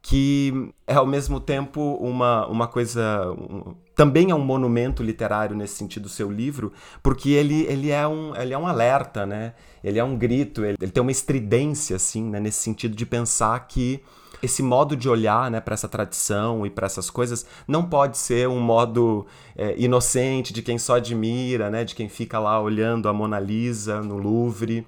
que 0.01 0.71
é 0.87 0.95
ao 0.95 1.05
mesmo 1.05 1.39
tempo 1.39 1.81
uma, 1.95 2.47
uma 2.47 2.67
coisa. 2.67 3.31
Um, 3.31 3.75
também 3.95 4.29
é 4.29 4.35
um 4.35 4.43
monumento 4.43 5.01
literário 5.01 5.55
nesse 5.55 5.75
sentido, 5.75 6.09
seu 6.09 6.29
livro, 6.29 6.73
porque 7.01 7.29
ele, 7.29 7.63
ele, 7.63 7.91
é, 7.91 8.05
um, 8.05 8.35
ele 8.35 8.53
é 8.53 8.57
um 8.57 8.67
alerta, 8.67 9.25
né? 9.25 9.53
ele 9.81 9.97
é 9.97 10.03
um 10.03 10.17
grito, 10.17 10.65
ele, 10.65 10.77
ele 10.81 10.91
tem 10.91 11.01
uma 11.01 11.11
estridência, 11.11 11.95
assim, 11.95 12.23
né? 12.29 12.39
nesse 12.39 12.61
sentido 12.61 12.93
de 12.93 13.05
pensar 13.05 13.57
que 13.67 14.03
esse 14.41 14.61
modo 14.61 14.95
de 14.95 15.09
olhar 15.09 15.49
né, 15.49 15.59
para 15.59 15.73
essa 15.73 15.87
tradição 15.87 16.65
e 16.65 16.69
para 16.69 16.85
essas 16.85 17.09
coisas 17.09 17.45
não 17.67 17.83
pode 17.83 18.17
ser 18.17 18.47
um 18.47 18.59
modo 18.59 19.25
é, 19.55 19.75
inocente 19.77 20.53
de 20.53 20.61
quem 20.61 20.77
só 20.77 20.95
admira, 20.95 21.69
né, 21.69 21.83
de 21.83 21.95
quem 21.95 22.09
fica 22.09 22.39
lá 22.39 22.59
olhando 22.59 23.07
a 23.07 23.13
Mona 23.13 23.39
Lisa 23.39 24.01
no 24.01 24.17
Louvre 24.17 24.85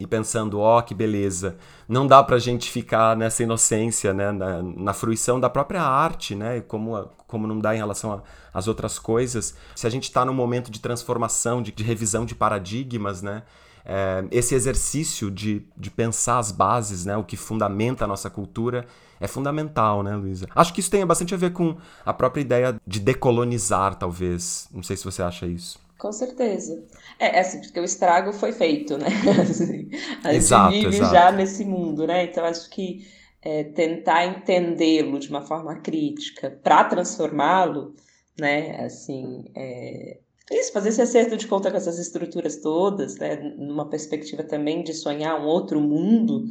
e 0.00 0.06
pensando, 0.06 0.60
ó, 0.60 0.78
oh, 0.78 0.82
que 0.82 0.94
beleza. 0.94 1.58
Não 1.86 2.06
dá 2.06 2.22
para 2.22 2.36
a 2.36 2.38
gente 2.38 2.70
ficar 2.70 3.14
nessa 3.14 3.42
inocência, 3.42 4.14
né, 4.14 4.32
na, 4.32 4.62
na, 4.62 4.94
fruição 4.94 5.38
da 5.38 5.50
própria 5.50 5.82
arte, 5.82 6.34
né, 6.34 6.62
como, 6.62 7.06
como 7.26 7.46
não 7.46 7.58
dá 7.58 7.74
em 7.74 7.78
relação 7.78 8.22
às 8.52 8.66
outras 8.66 8.98
coisas. 8.98 9.54
Se 9.76 9.86
a 9.86 9.90
gente 9.90 10.04
está 10.04 10.24
num 10.24 10.32
momento 10.32 10.70
de 10.70 10.80
transformação, 10.80 11.60
de, 11.60 11.70
de 11.70 11.84
revisão 11.84 12.24
de 12.24 12.34
paradigmas, 12.34 13.20
né, 13.20 13.42
é, 13.84 14.24
esse 14.30 14.54
exercício 14.54 15.30
de, 15.30 15.66
de 15.76 15.90
pensar 15.90 16.38
as 16.38 16.52
bases, 16.52 17.04
né, 17.04 17.16
o 17.16 17.24
que 17.24 17.36
fundamenta 17.36 18.04
a 18.04 18.08
nossa 18.08 18.30
cultura, 18.30 18.86
é 19.20 19.28
fundamental, 19.28 20.02
né, 20.02 20.14
Luísa? 20.16 20.46
Acho 20.54 20.72
que 20.72 20.80
isso 20.80 20.90
tem 20.90 21.04
bastante 21.04 21.34
a 21.34 21.36
ver 21.36 21.52
com 21.52 21.76
a 22.04 22.12
própria 22.12 22.40
ideia 22.40 22.80
de 22.86 23.00
decolonizar, 23.00 23.94
talvez. 23.96 24.68
Não 24.72 24.82
sei 24.82 24.96
se 24.96 25.04
você 25.04 25.22
acha 25.22 25.46
isso. 25.46 25.78
Com 25.98 26.10
certeza. 26.10 26.82
É, 27.18 27.36
é 27.36 27.40
assim, 27.40 27.60
porque 27.60 27.78
o 27.78 27.84
estrago 27.84 28.32
foi 28.32 28.52
feito, 28.52 28.96
né? 28.96 29.08
Assim, 29.42 29.90
a 30.24 30.32
gente 30.32 30.44
exato, 30.44 30.72
vive 30.72 30.96
exato. 30.96 31.12
já 31.12 31.30
nesse 31.30 31.62
mundo, 31.62 32.06
né? 32.06 32.24
Então 32.24 32.42
acho 32.46 32.70
que 32.70 33.06
é, 33.42 33.64
tentar 33.64 34.24
entendê-lo 34.24 35.18
de 35.18 35.28
uma 35.28 35.42
forma 35.42 35.76
crítica 35.76 36.58
para 36.62 36.84
transformá-lo, 36.84 37.94
né? 38.38 38.82
Assim, 38.82 39.44
é, 39.54 40.20
isso, 40.50 40.72
fazer 40.72 40.88
esse 40.88 41.00
acerto 41.00 41.36
de 41.36 41.46
conta 41.46 41.70
com 41.70 41.76
essas 41.76 41.98
estruturas 41.98 42.56
todas, 42.56 43.16
né, 43.16 43.36
numa 43.56 43.88
perspectiva 43.88 44.42
também 44.42 44.82
de 44.82 44.92
sonhar 44.92 45.40
um 45.40 45.46
outro 45.46 45.80
mundo, 45.80 46.44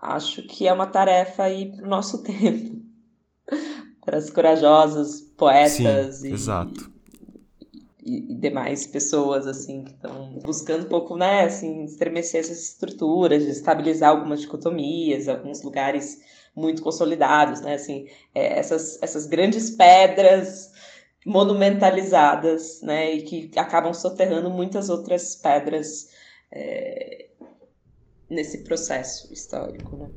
acho 0.00 0.42
que 0.42 0.68
é 0.68 0.72
uma 0.72 0.86
tarefa 0.86 1.44
aí 1.44 1.72
para 1.72 1.84
o 1.84 1.88
nosso 1.88 2.22
tempo. 2.22 2.80
para 4.04 4.18
as 4.18 4.30
corajosas 4.30 5.20
poetas 5.36 6.16
Sim, 6.16 6.28
e, 6.28 6.32
exato. 6.32 6.92
E, 8.00 8.32
e, 8.32 8.34
demais 8.36 8.86
pessoas 8.86 9.46
assim 9.46 9.82
que 9.82 9.90
estão 9.90 10.38
buscando 10.44 10.86
um 10.86 10.88
pouco, 10.88 11.16
né, 11.16 11.42
assim, 11.42 11.84
estremecer 11.84 12.40
essas 12.40 12.62
estruturas, 12.62 13.42
estabilizar 13.42 14.10
algumas 14.10 14.40
dicotomias, 14.40 15.28
alguns 15.28 15.62
lugares 15.62 16.20
muito 16.54 16.82
consolidados, 16.82 17.60
né, 17.60 17.74
assim, 17.74 18.06
é, 18.34 18.58
essas, 18.58 18.98
essas 19.02 19.26
grandes 19.26 19.70
pedras 19.70 20.72
monumentalizadas, 21.26 22.80
né, 22.82 23.12
e 23.12 23.22
que 23.22 23.58
acabam 23.58 23.92
soterrando 23.92 24.50
muitas 24.50 24.88
outras 24.88 25.36
pedras 25.36 26.08
é, 26.50 27.28
nesse 28.30 28.64
processo 28.64 29.32
histórico, 29.32 29.96
né. 29.96 30.08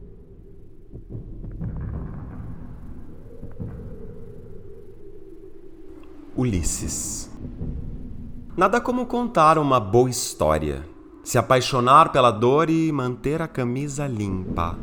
Ulisses. 6.36 7.30
Nada 8.56 8.80
como 8.80 9.06
contar 9.06 9.58
uma 9.58 9.80
boa 9.80 10.10
história, 10.10 10.86
se 11.24 11.38
apaixonar 11.38 12.12
pela 12.12 12.32
dor 12.32 12.70
e 12.70 12.92
manter 12.92 13.42
a 13.42 13.48
camisa 13.48 14.08
limpa. 14.08 14.78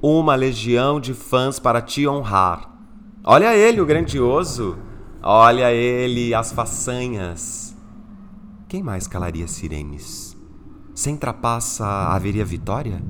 Uma 0.00 0.34
legião 0.34 1.00
de 1.00 1.14
fãs 1.14 1.58
para 1.58 1.80
te 1.80 2.08
honrar. 2.08 2.70
Olha 3.24 3.54
ele, 3.54 3.80
o 3.80 3.86
grandioso, 3.86 4.76
Olha 5.24 5.70
ele, 5.72 6.34
as 6.34 6.50
façanhas. 6.50 7.76
Quem 8.68 8.82
mais 8.82 9.06
calaria 9.06 9.46
sirenes? 9.46 10.36
Sem 10.96 11.16
trapaça 11.16 11.86
haveria 11.86 12.44
vitória? 12.44 13.00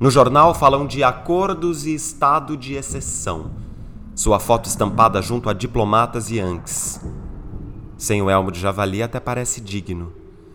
No 0.00 0.10
jornal 0.10 0.54
falam 0.54 0.86
de 0.86 1.04
acordos 1.04 1.84
e 1.84 1.94
estado 1.94 2.56
de 2.56 2.72
exceção. 2.72 3.50
Sua 4.14 4.40
foto 4.40 4.70
estampada 4.70 5.20
junto 5.20 5.50
a 5.50 5.52
diplomatas 5.52 6.30
e 6.30 6.40
anques. 6.40 6.98
Sem 7.98 8.22
o 8.22 8.30
elmo 8.30 8.50
de 8.50 8.58
javali 8.58 9.02
até 9.02 9.20
parece 9.20 9.60
digno. 9.60 10.14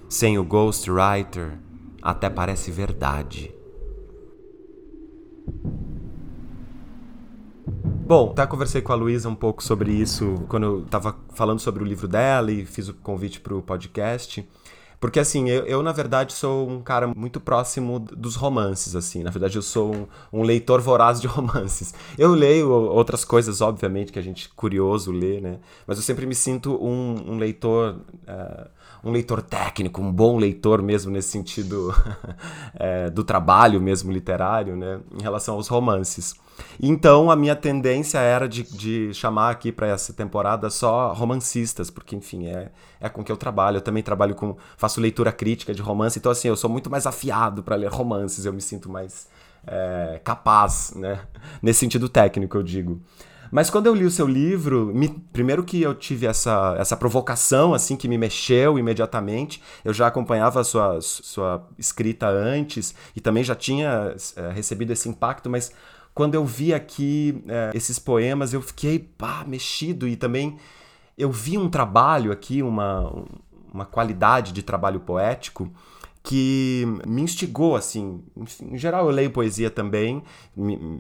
Sem 0.10 0.39
o 0.39 0.43
ghostwriter 0.43 1.60
até 2.01 2.31
parece 2.31 2.72
verdade. 2.72 3.53
Bom, 8.10 8.32
até 8.32 8.44
conversei 8.48 8.82
com 8.82 8.92
a 8.92 8.96
Luísa 8.96 9.30
um 9.30 9.36
pouco 9.36 9.62
sobre 9.63 9.92
isso 9.92 10.44
quando 10.48 10.63
eu 10.63 10.80
estava 10.84 11.16
falando 11.36 11.60
sobre 11.60 11.84
o 11.84 11.86
livro 11.86 12.08
dela 12.08 12.51
e 12.51 12.66
fiz 12.66 12.89
o 12.89 12.94
convite 12.96 13.39
para 13.39 13.54
o 13.54 13.62
podcast. 13.62 14.50
Porque, 15.00 15.20
assim, 15.20 15.48
eu, 15.48 15.63
eu, 15.68 15.84
na 15.84 15.92
verdade, 15.92 16.34
sou 16.34 16.68
um 16.68 16.82
cara 16.82 17.06
muito 17.06 17.39
próximo 17.39 18.00
dos 18.00 18.36
romances, 18.36 18.96
assim. 18.96 19.22
Na 19.22 19.30
verdade, 19.30 19.60
eu 19.60 19.62
sou 19.62 19.96
um, 19.96 20.08
um, 20.34 20.42
leitor 20.42 20.82
voraz 20.82 21.22
de 21.22 21.28
romances. 21.30 21.94
Eu 22.18 22.34
leio 22.34 22.72
outras 22.72 23.24
coisas, 23.24 23.62
obviamente, 23.62 24.12
que 24.12 24.18
a 24.18 24.24
gente 24.24 24.50
curioso 24.50 25.12
lê, 25.12 25.39
né? 25.39 25.60
Mas 25.86 25.98
eu 25.98 26.04
sempre 26.04 26.25
me 26.25 26.34
sinto 26.34 26.84
um, 26.84 27.34
um 27.34 27.38
leitor... 27.38 27.98
Uh, 28.28 28.79
um 29.03 29.12
leitor 29.12 29.41
técnico, 29.41 30.01
um 30.01 30.12
bom 30.12 30.38
leitor 30.38 30.82
mesmo 30.82 31.12
nesse 31.12 31.29
sentido 31.29 31.94
é, 32.75 33.10
do 33.10 33.24
trabalho 33.24 33.82
mesmo 33.82 34.12
literário, 34.12 34.75
né? 34.75 35.00
Em 35.18 35.22
relação 35.22 35.56
aos 35.56 35.68
romances. 35.68 36.36
Então 36.82 37.32
a 37.32 37.36
minha 37.36 37.56
tendência 37.56 38.20
era 38.20 38.48
de, 38.48 38.63
de 38.63 39.13
chamar 39.13 39.51
aqui 39.51 39.72
para 39.72 39.88
essa 39.88 40.13
temporada 40.13 40.70
só 40.70 41.13
romancistas, 41.13 41.89
porque 41.89 42.15
enfim, 42.15 42.48
é, 42.48 42.72
é 43.00 43.10
com 43.10 43.24
que 43.24 43.32
eu 43.32 43.38
trabalho. 43.38 43.77
Eu 43.77 43.82
também 43.82 44.03
trabalho 44.03 44.36
com. 44.36 44.58
faço 44.77 45.00
leitura 45.00 45.32
crítica 45.32 45.74
de 45.74 45.82
romance, 45.82 46.20
então 46.20 46.32
assim, 46.32 46.48
eu 46.48 46.56
sou 46.56 46.70
muito 46.70 46.89
mais 46.89 47.06
afiado 47.06 47.63
para 47.63 47.75
ler 47.75 47.89
romances, 47.89 48.46
eu 48.46 48.53
me 48.53 48.62
sinto 48.62 48.89
mais 48.89 49.27
é, 49.65 50.20
capaz, 50.24 50.94
né? 50.96 51.22
Nesse 51.62 51.79
sentido 51.79 52.10
técnico, 52.10 52.58
eu 52.58 52.63
digo. 52.63 53.01
Mas 53.51 53.70
quando 53.70 53.88
eu 53.88 53.96
li 53.96 54.06
o 54.06 54.12
seu 54.12 54.27
livro, 54.27 54.91
me, 54.94 55.10
primeiro 55.10 55.63
que 55.63 55.82
eu 55.82 55.96
tive 55.96 56.27
essa, 56.27 56.75
essa 56.77 56.96
provocação, 56.96 57.74
assim, 57.74 57.96
que 57.96 58.08
me 58.08 58.18
mexeu 58.18 58.77
imediatamente. 58.77 59.62
Eu 59.84 59.94
já 59.94 60.08
acompanhava 60.08 60.60
a 60.60 60.63
sua, 60.63 61.00
sua 61.01 61.68
escrita 61.77 62.27
antes 62.27 62.94
e 63.15 63.20
também 63.20 63.44
já 63.44 63.56
tinha 63.56 64.15
é, 64.36 64.51
recebido 64.51 64.91
esse 64.91 65.10
impacto, 65.10 65.50
mas 65.50 65.72
quando 66.13 66.36
eu 66.36 66.46
vi 66.46 66.74
aqui 66.74 67.44
é, 67.48 67.72
esses 67.74 67.98
poemas, 67.98 68.53
eu 68.53 68.62
fiquei 68.62 69.00
pá, 69.00 69.44
mexido 69.48 70.08
e 70.08 70.15
também 70.15 70.58
eu 71.18 71.32
vi 71.32 71.58
um 71.58 71.70
trabalho 71.70 72.32
aqui, 72.32 72.62
uma, 72.62 73.25
uma 73.74 73.86
qualidade 73.86 74.51
de 74.51 74.62
trabalho 74.62 75.00
poético 75.00 75.72
que 76.24 76.86
me 77.08 77.22
instigou 77.22 77.76
assim. 77.76 78.22
Em 78.62 78.78
geral 78.78 79.06
eu 79.06 79.12
leio 79.12 79.32
poesia 79.32 79.70
também, 79.70 80.24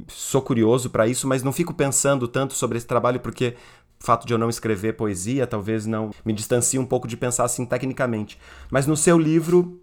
sou 0.07 0.41
curioso 0.41 0.89
para 0.89 1.07
isso, 1.07 1.27
mas 1.27 1.43
não 1.43 1.51
fico 1.51 1.73
pensando 1.73 2.27
tanto 2.27 2.53
sobre 2.53 2.77
esse 2.77 2.87
trabalho 2.87 3.19
porque 3.19 3.55
o 4.01 4.05
fato 4.05 4.25
de 4.25 4.33
eu 4.33 4.37
não 4.37 4.49
escrever 4.49 4.93
poesia 4.93 5.45
talvez 5.45 5.85
não 5.85 6.11
me 6.23 6.31
distancie 6.31 6.79
um 6.79 6.85
pouco 6.85 7.07
de 7.07 7.17
pensar 7.17 7.43
assim 7.43 7.65
tecnicamente. 7.65 8.39
Mas 8.71 8.87
no 8.87 8.95
seu 8.95 9.17
livro 9.17 9.81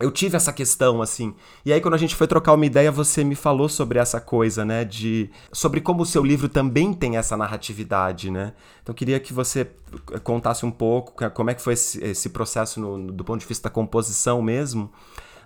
eu 0.00 0.10
tive 0.10 0.36
essa 0.36 0.52
questão, 0.52 1.00
assim. 1.00 1.34
E 1.64 1.72
aí, 1.72 1.80
quando 1.80 1.94
a 1.94 1.98
gente 1.98 2.16
foi 2.16 2.26
trocar 2.26 2.52
uma 2.52 2.66
ideia, 2.66 2.90
você 2.90 3.22
me 3.22 3.34
falou 3.34 3.68
sobre 3.68 3.98
essa 3.98 4.20
coisa, 4.20 4.64
né? 4.64 4.84
De. 4.84 5.30
Sobre 5.52 5.80
como 5.80 6.02
o 6.02 6.06
seu 6.06 6.24
livro 6.24 6.48
também 6.48 6.92
tem 6.92 7.16
essa 7.16 7.36
narratividade, 7.36 8.30
né? 8.30 8.54
Então, 8.82 8.94
queria 8.94 9.20
que 9.20 9.32
você 9.32 9.70
contasse 10.24 10.66
um 10.66 10.70
pouco 10.70 11.30
como 11.30 11.50
é 11.50 11.54
que 11.54 11.62
foi 11.62 11.74
esse, 11.74 12.02
esse 12.02 12.28
processo 12.30 12.80
no, 12.80 13.12
do 13.12 13.24
ponto 13.24 13.40
de 13.40 13.46
vista 13.46 13.68
da 13.68 13.72
composição 13.72 14.42
mesmo. 14.42 14.90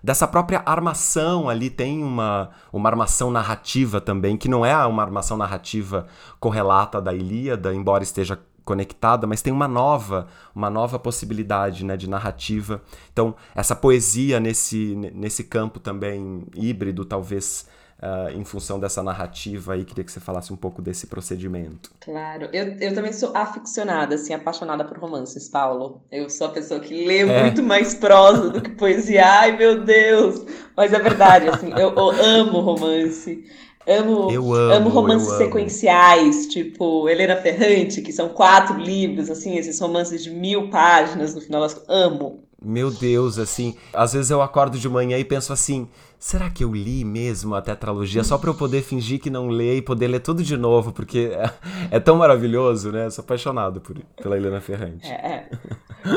Dessa 0.03 0.29
própria 0.29 0.63
armação 0.65 1.49
ali, 1.49 1.69
tem 1.69 2.03
uma, 2.03 2.51
uma 2.73 2.89
armação 2.89 3.31
narrativa 3.31 4.01
também, 4.01 4.37
que 4.37 4.49
não 4.49 4.65
é 4.65 4.75
uma 4.87 5.03
armação 5.03 5.37
narrativa 5.37 6.07
correlata 6.39 7.01
da 7.01 7.13
Ilíada, 7.13 7.75
embora 7.75 8.05
esteja 8.05 8.39
conectada, 8.69 9.27
mas 9.27 9.41
tem 9.41 9.51
uma 9.51 9.67
nova, 9.67 10.29
uma 10.55 10.69
nova 10.69 10.99
possibilidade, 10.99 11.87
né, 11.87 11.97
de 11.97 12.07
narrativa. 12.07 12.83
Então, 13.11 13.35
essa 13.55 13.75
poesia 13.75 14.39
nesse, 14.39 14.95
nesse 15.15 15.45
campo 15.45 15.81
também 15.81 16.47
híbrido, 16.55 17.03
talvez 17.07 17.67
Uh, 18.01 18.31
em 18.39 18.45
função 18.45 18.79
dessa 18.79 19.03
narrativa 19.03 19.73
aí, 19.73 19.85
queria 19.85 20.05
que 20.05 20.13
você 20.13 20.21
falasse 20.21 20.53
um 20.53 20.57
pouco 20.57 20.81
desse 20.81 21.09
procedimento. 21.09 21.91
Claro, 21.99 22.49
eu, 22.53 22.77
eu 22.79 22.95
também 22.95 23.13
sou 23.13 23.37
aficionada, 23.37 24.15
assim, 24.15 24.33
apaixonada 24.33 24.85
por 24.85 24.97
romances, 24.99 25.49
Paulo. 25.49 26.01
Eu 26.09 26.31
sou 26.31 26.47
a 26.47 26.51
pessoa 26.51 26.79
que 26.79 26.95
lê 26.95 27.23
é. 27.23 27.43
muito 27.43 27.61
mais 27.61 27.95
prosa 27.97 28.51
do 28.51 28.63
que 28.63 28.71
poesia. 28.71 29.27
Ai, 29.27 29.57
meu 29.57 29.85
Deus! 29.85 30.47
Mas 30.77 30.93
é 30.93 31.01
verdade, 31.01 31.49
assim, 31.49 31.73
eu, 31.73 31.93
eu 31.93 32.11
amo 32.11 32.61
romance. 32.61 33.45
Amo, 33.89 34.31
eu 34.31 34.53
amo, 34.55 34.89
amo 34.89 34.91
romances 34.91 35.33
amo. 35.33 35.39
sequenciais, 35.39 36.47
tipo 36.47 37.09
Helena 37.09 37.37
Ferrante, 37.37 38.03
que 38.03 38.13
são 38.13 38.29
quatro 38.29 38.77
livros, 38.79 39.31
assim, 39.31 39.57
esses 39.57 39.81
romances 39.81 40.23
de 40.23 40.31
mil 40.31 40.69
páginas 40.71 41.35
no 41.35 41.41
final 41.41 41.63
das 41.63 41.83
Amo. 41.89 42.48
Meu 42.61 42.91
Deus, 42.91 43.39
assim, 43.39 43.77
às 43.93 44.15
vezes 44.15 44.33
eu 44.33 44.43
acordo 44.43 44.79
de 44.79 44.89
manhã 44.89 45.17
e 45.17 45.25
penso 45.25 45.53
assim, 45.53 45.89
será 46.19 46.51
que 46.51 46.65
eu 46.65 46.75
li 46.75 47.05
mesmo 47.05 47.55
a 47.55 47.63
tetralogia 47.63 48.25
só 48.25 48.37
para 48.37 48.51
eu 48.51 48.55
poder 48.55 48.83
fingir 48.83 49.21
que 49.21 49.31
não 49.31 49.47
leio 49.47 49.79
e 49.79 49.83
poder 49.83 50.09
ler 50.09 50.19
tudo 50.19 50.43
de 50.43 50.57
novo, 50.57 50.93
porque 50.93 51.31
é, 51.33 51.51
é 51.97 52.01
tão 52.01 52.17
maravilhoso, 52.17 52.91
né? 52.91 53.09
Sou 53.11 53.23
apaixonado 53.23 53.81
por, 53.81 53.97
pela 54.21 54.37
Helena 54.37 54.61
Ferrante. 54.61 55.07
É, 55.07 55.15
é. 55.15 55.49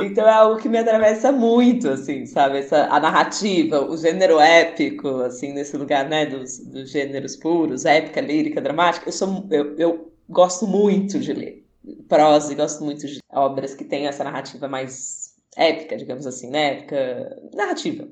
Então 0.04 0.28
é 0.28 0.34
algo 0.34 0.60
que 0.60 0.68
me 0.68 0.80
atravessa 0.80 1.32
muito, 1.32 1.88
assim, 1.88 2.26
sabe? 2.26 2.58
Essa, 2.58 2.88
a 2.88 3.00
narrativa, 3.00 3.80
o 3.80 3.96
gênero 3.96 4.40
épico, 4.40 5.22
assim, 5.22 5.54
nesse 5.54 5.78
lugar, 5.78 6.10
né, 6.10 6.26
dos, 6.26 6.58
dos 6.58 6.90
gêneros 6.90 7.36
puros, 7.36 7.86
épica, 7.86 8.20
lírica, 8.20 8.60
dramática. 8.60 9.08
Eu, 9.08 9.14
sou, 9.14 9.46
eu, 9.52 9.76
eu 9.78 10.12
gosto 10.28 10.66
muito 10.66 11.20
de 11.20 11.34
ler 11.34 11.62
prosa 12.08 12.52
e 12.52 12.56
gosto 12.56 12.84
muito 12.84 13.08
de 13.08 13.20
obras 13.32 13.74
que 13.74 13.84
têm 13.84 14.08
essa 14.08 14.24
narrativa 14.24 14.68
mais 14.68 15.21
épica, 15.56 15.98
digamos 15.98 16.26
assim, 16.28 16.50
né? 16.50 16.74
Épica 16.74 17.42
narrativa. 17.54 18.08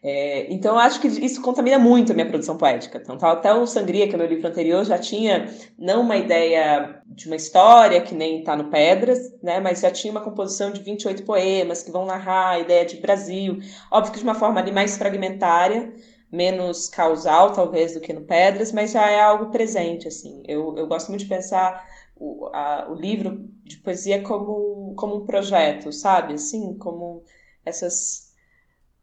É, 0.00 0.52
então, 0.52 0.74
eu 0.74 0.78
acho 0.78 1.00
que 1.00 1.08
isso 1.08 1.42
contamina 1.42 1.78
muito 1.78 2.12
a 2.12 2.14
minha 2.14 2.28
produção 2.28 2.56
poética. 2.56 3.02
Então, 3.02 3.18
até 3.28 3.52
o 3.52 3.66
Sangria, 3.66 4.06
que 4.08 4.14
é 4.14 4.18
meu 4.18 4.28
livro 4.28 4.46
anterior, 4.46 4.84
já 4.84 4.96
tinha 4.96 5.52
não 5.76 6.02
uma 6.02 6.16
ideia 6.16 7.02
de 7.06 7.26
uma 7.26 7.34
história, 7.34 8.00
que 8.00 8.14
nem 8.14 8.40
está 8.40 8.54
no 8.54 8.70
Pedras, 8.70 9.34
né, 9.42 9.58
mas 9.58 9.80
já 9.80 9.90
tinha 9.90 10.12
uma 10.12 10.20
composição 10.20 10.70
de 10.70 10.82
28 10.82 11.24
poemas 11.24 11.82
que 11.82 11.90
vão 11.90 12.06
narrar 12.06 12.50
a 12.50 12.58
ideia 12.60 12.86
de 12.86 12.96
Brasil. 12.98 13.58
Óbvio 13.90 14.12
que 14.12 14.18
de 14.18 14.24
uma 14.24 14.36
forma 14.36 14.60
ali 14.60 14.70
mais 14.70 14.96
fragmentária, 14.96 15.92
menos 16.30 16.88
causal, 16.88 17.52
talvez, 17.52 17.94
do 17.94 18.00
que 18.00 18.12
no 18.12 18.20
Pedras, 18.20 18.70
mas 18.70 18.92
já 18.92 19.10
é 19.10 19.20
algo 19.20 19.50
presente, 19.50 20.06
assim. 20.06 20.42
Eu, 20.46 20.76
eu 20.76 20.86
gosto 20.86 21.08
muito 21.08 21.22
de 21.22 21.28
pensar 21.28 21.84
o, 22.18 22.46
a, 22.52 22.88
o 22.90 22.94
livro 22.94 23.48
de 23.64 23.78
poesia 23.78 24.22
como, 24.22 24.94
como 24.96 25.16
um 25.16 25.26
projeto, 25.26 25.92
sabe? 25.92 26.34
Assim, 26.34 26.74
como 26.78 27.22
essas 27.64 28.32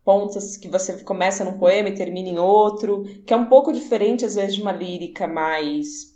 pontas 0.04 0.58
que 0.58 0.67
você 0.69 1.04
começa 1.04 1.43
num 1.43 1.58
poema 1.58 1.89
e 1.89 1.95
termina 1.95 2.30
em 2.30 2.39
outro, 2.39 3.04
que 3.25 3.34
é 3.34 3.38
um 3.38 3.47
pouco 3.47 3.73
diferente 3.73 4.25
às 4.25 4.36
vezes 4.36 4.56
de 4.56 4.62
uma 4.62 4.71
lírica 4.71 5.28
mais 5.28 6.15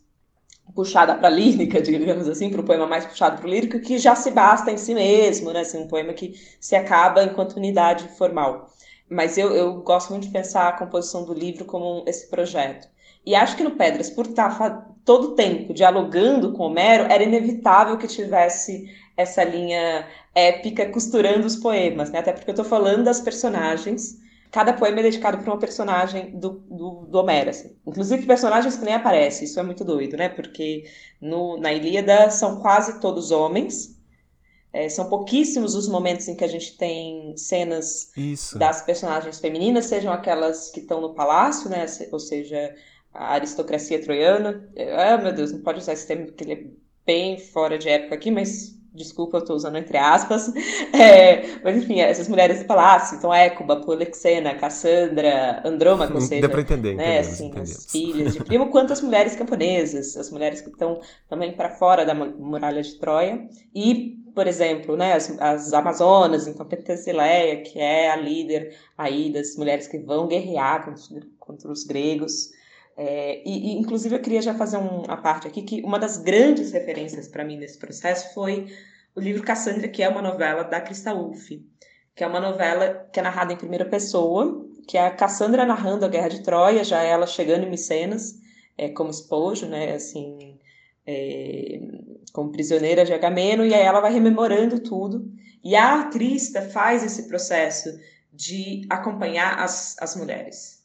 puxada 0.75 1.15
para 1.15 1.29
lírica, 1.29 1.81
digamos 1.83 2.27
assim, 2.27 2.49
para 2.49 2.61
o 2.61 2.65
poema 2.65 2.85
mais 2.85 3.05
puxado 3.05 3.37
para 3.37 3.47
o 3.47 3.49
lírico, 3.49 3.79
que 3.79 3.97
já 3.97 4.15
se 4.15 4.31
basta 4.31 4.71
em 4.71 4.77
si 4.77 4.93
mesmo, 4.93 5.51
né? 5.51 5.61
Assim, 5.61 5.79
um 5.79 5.87
poema 5.87 6.13
que 6.13 6.33
se 6.59 6.75
acaba 6.75 7.23
enquanto 7.23 7.55
unidade 7.55 8.07
formal. 8.17 8.69
Mas 9.09 9.37
eu, 9.37 9.55
eu 9.55 9.81
gosto 9.81 10.11
muito 10.11 10.27
de 10.27 10.31
pensar 10.31 10.67
a 10.67 10.73
composição 10.77 11.25
do 11.25 11.33
livro 11.33 11.65
como 11.65 12.03
esse 12.07 12.27
projeto. 12.29 12.87
E 13.25 13.35
acho 13.35 13.55
que 13.55 13.63
no 13.63 13.71
Pedras, 13.71 14.09
por 14.09 14.25
estar 14.25 14.89
todo 15.05 15.29
o 15.29 15.35
tempo 15.35 15.73
dialogando 15.73 16.53
com 16.53 16.63
Homero, 16.63 17.03
era 17.11 17.23
inevitável 17.23 17.97
que 17.97 18.07
tivesse 18.07 18.89
essa 19.17 19.43
linha 19.43 20.07
épica 20.33 20.89
costurando 20.89 21.45
os 21.45 21.55
poemas, 21.55 22.09
né? 22.09 22.19
Até 22.19 22.31
porque 22.31 22.49
eu 22.49 22.53
estou 22.53 22.65
falando 22.65 23.03
das 23.03 23.19
personagens. 23.19 24.17
Cada 24.51 24.73
poema 24.73 24.99
é 24.99 25.03
dedicado 25.03 25.37
para 25.37 25.51
uma 25.51 25.59
personagem 25.59 26.31
do, 26.39 26.63
do, 26.69 27.05
do 27.05 27.19
Homero, 27.19 27.49
assim. 27.49 27.75
Inclusive 27.85 28.25
personagens 28.25 28.75
que 28.75 28.85
nem 28.85 28.95
aparecem, 28.95 29.45
isso 29.45 29.59
é 29.59 29.63
muito 29.63 29.83
doido, 29.83 30.17
né? 30.17 30.29
Porque 30.29 30.85
no, 31.21 31.57
na 31.57 31.71
Ilíada 31.73 32.29
são 32.31 32.59
quase 32.59 32.99
todos 32.99 33.29
homens, 33.29 33.99
é, 34.71 34.87
são 34.87 35.09
pouquíssimos 35.09 35.73
os 35.75 35.87
momentos 35.87 36.27
em 36.27 36.35
que 36.35 36.43
a 36.43 36.47
gente 36.47 36.77
tem 36.77 37.35
cenas 37.35 38.11
Isso. 38.15 38.57
das 38.57 38.83
personagens 38.83 39.39
femininas, 39.39 39.85
sejam 39.85 40.13
aquelas 40.13 40.69
que 40.69 40.79
estão 40.79 41.01
no 41.01 41.13
palácio, 41.13 41.69
né? 41.69 41.85
Ou 42.11 42.19
seja, 42.19 42.75
a 43.13 43.33
aristocracia 43.33 44.01
troiana. 44.01 44.67
Ah, 44.97 45.17
meu 45.17 45.33
Deus, 45.33 45.51
não 45.51 45.61
pode 45.61 45.79
usar 45.79 45.93
esse 45.93 46.07
termo 46.07 46.25
porque 46.27 46.43
ele 46.43 46.53
é 46.53 46.63
bem 47.05 47.39
fora 47.39 47.77
de 47.77 47.89
época 47.89 48.15
aqui, 48.15 48.31
mas 48.31 48.79
desculpa, 48.93 49.37
eu 49.37 49.41
estou 49.41 49.55
usando 49.55 49.77
entre 49.77 49.97
aspas, 49.97 50.51
é, 50.93 51.59
mas 51.63 51.77
enfim, 51.77 51.99
essas 52.01 52.27
mulheres 52.27 52.59
do 52.59 52.65
palácio, 52.65 53.17
então 53.17 53.33
Écuba, 53.33 53.81
Polixena, 53.81 54.55
Cassandra, 54.55 55.61
Andrômaca, 55.65 56.13
ou 56.13 56.21
seja, 56.21 56.41
Deu 56.41 56.49
pra 56.49 56.61
entender, 56.61 56.95
né, 56.95 57.19
assim, 57.19 57.51
as 57.55 57.85
filhas 57.85 58.33
de 58.33 58.43
primo, 58.43 58.69
quanto 58.69 58.91
as 58.91 59.01
mulheres 59.01 59.35
camponesas, 59.35 60.17
as 60.17 60.31
mulheres 60.31 60.61
que 60.61 60.69
estão 60.69 60.99
também 61.29 61.53
para 61.53 61.69
fora 61.69 62.05
da 62.05 62.13
muralha 62.13 62.81
de 62.81 62.95
Troia, 62.95 63.47
e 63.73 64.17
por 64.33 64.47
exemplo, 64.47 64.95
né, 64.95 65.13
as, 65.13 65.37
as 65.39 65.73
Amazonas, 65.73 66.47
então 66.47 66.65
Pentesilea, 66.65 67.61
que 67.61 67.79
é 67.79 68.09
a 68.11 68.15
líder 68.15 68.75
aí 68.97 69.31
das 69.31 69.55
mulheres 69.55 69.87
que 69.87 69.97
vão 69.97 70.27
guerrear 70.27 70.85
contra, 70.85 71.27
contra 71.39 71.71
os 71.71 71.83
gregos. 71.83 72.51
É, 73.01 73.41
e, 73.45 73.71
e, 73.71 73.77
inclusive, 73.77 74.13
eu 74.13 74.21
queria 74.21 74.41
já 74.41 74.53
fazer 74.53 74.75
um, 74.75 75.03
uma 75.03 75.15
parte 75.15 75.47
aqui 75.47 75.61
que 75.61 75.81
uma 75.83 75.97
das 75.97 76.17
grandes 76.17 76.73
referências 76.73 77.29
para 77.29 77.45
mim 77.45 77.57
nesse 77.57 77.79
processo 77.79 78.33
foi 78.33 78.67
o 79.15 79.21
livro 79.21 79.41
Cassandra, 79.41 79.87
que 79.87 80.03
é 80.03 80.09
uma 80.09 80.21
novela 80.21 80.63
da 80.63 80.81
Krista 80.81 81.13
Ulf, 81.13 81.47
que 82.13 82.23
é 82.25 82.27
uma 82.27 82.41
novela 82.41 83.09
que 83.13 83.17
é 83.17 83.23
narrada 83.23 83.53
em 83.53 83.55
primeira 83.55 83.85
pessoa, 83.85 84.67
que 84.85 84.97
é 84.97 85.07
a 85.07 85.11
Cassandra 85.11 85.65
narrando 85.65 86.03
a 86.03 86.09
Guerra 86.09 86.27
de 86.27 86.43
Troia, 86.43 86.83
já 86.83 87.01
ela 87.01 87.25
chegando 87.25 87.63
em 87.63 87.69
Micenas, 87.69 88.37
é, 88.77 88.89
como 88.89 89.09
esposo, 89.09 89.65
né, 89.65 89.93
assim, 89.93 90.59
é, 91.07 91.79
como 92.33 92.51
prisioneira 92.51 93.05
de 93.05 93.13
Agamemnon, 93.13 93.63
e 93.63 93.73
aí 93.73 93.81
ela 93.81 94.01
vai 94.01 94.11
rememorando 94.11 94.77
tudo. 94.77 95.25
E 95.63 95.73
a 95.73 96.03
Crista 96.09 96.63
faz 96.63 97.01
esse 97.01 97.29
processo 97.29 97.97
de 98.33 98.85
acompanhar 98.89 99.57
as, 99.57 99.95
as 100.01 100.17
mulheres, 100.17 100.78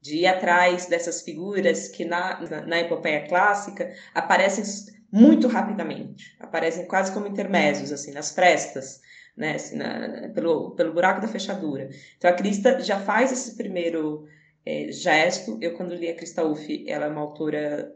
de 0.00 0.16
ir 0.16 0.26
atrás 0.26 0.86
dessas 0.86 1.22
figuras 1.22 1.88
que 1.88 2.04
na, 2.04 2.40
na, 2.48 2.60
na 2.62 2.80
epopeia 2.80 3.26
clássica 3.26 3.92
aparecem 4.14 4.64
muito 5.12 5.48
rapidamente, 5.48 6.36
aparecem 6.38 6.86
quase 6.86 7.12
como 7.12 7.26
intermédios, 7.26 7.92
assim, 7.92 8.12
nas 8.12 8.32
frestas, 8.32 9.00
né, 9.36 9.54
assim, 9.54 9.76
na, 9.76 10.30
pelo, 10.34 10.70
pelo 10.72 10.92
buraco 10.92 11.20
da 11.20 11.28
fechadura. 11.28 11.88
Então 12.16 12.30
a 12.30 12.34
Crista 12.34 12.80
já 12.80 12.98
faz 13.00 13.32
esse 13.32 13.56
primeiro 13.56 14.26
é, 14.64 14.90
gesto. 14.92 15.58
Eu, 15.60 15.74
quando 15.74 15.94
li 15.94 16.08
a 16.08 16.14
Crista 16.14 16.44
Uff, 16.44 16.84
ela 16.88 17.06
é 17.06 17.08
uma 17.08 17.20
autora 17.20 17.92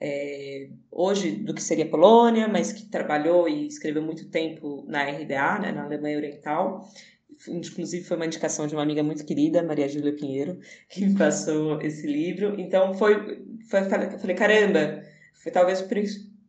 é, 0.00 0.68
hoje 0.90 1.32
do 1.32 1.54
que 1.54 1.62
seria 1.62 1.88
Polônia, 1.88 2.48
mas 2.48 2.72
que 2.72 2.86
trabalhou 2.86 3.48
e 3.48 3.66
escreveu 3.66 4.02
muito 4.02 4.28
tempo 4.30 4.84
na 4.88 5.04
RDA, 5.04 5.58
né, 5.58 5.72
na 5.72 5.84
Alemanha 5.84 6.18
Oriental. 6.18 6.88
Inclusive 7.48 8.04
foi 8.04 8.16
uma 8.16 8.26
indicação 8.26 8.66
de 8.66 8.74
uma 8.74 8.82
amiga 8.82 9.02
muito 9.02 9.24
querida, 9.24 9.62
Maria 9.62 9.88
Júlia 9.88 10.14
Pinheiro, 10.14 10.58
que 10.88 11.04
me 11.06 11.14
passou 11.18 11.80
esse 11.80 12.06
livro. 12.06 12.58
Então 12.60 12.94
foi, 12.94 13.44
foi 13.68 13.84
falei, 13.84 14.36
caramba, 14.36 15.02
foi 15.34 15.52
talvez 15.52 15.84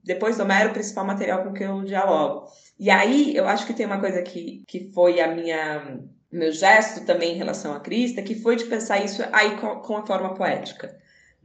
depois 0.03 0.37
do 0.37 0.43
Homero 0.43 0.69
o 0.69 0.73
principal 0.73 1.05
material 1.05 1.43
com 1.43 1.53
que 1.53 1.63
eu 1.63 1.83
dialogo. 1.83 2.47
E 2.79 2.89
aí 2.89 3.35
eu 3.35 3.47
acho 3.47 3.65
que 3.65 3.73
tem 3.73 3.85
uma 3.85 3.99
coisa 3.99 4.21
que, 4.21 4.63
que 4.67 4.91
foi 4.93 5.19
a 5.19 5.33
minha 5.33 5.99
meu 6.31 6.51
gesto 6.51 7.05
também 7.05 7.33
em 7.33 7.37
relação 7.37 7.73
a 7.73 7.79
Cristo, 7.79 8.21
que 8.21 8.35
foi 8.35 8.57
de 8.57 8.65
pensar 8.65 9.03
isso 9.03 9.23
aí 9.31 9.55
com, 9.57 9.77
com 9.77 9.97
a 9.97 10.05
forma 10.05 10.33
poética 10.33 10.93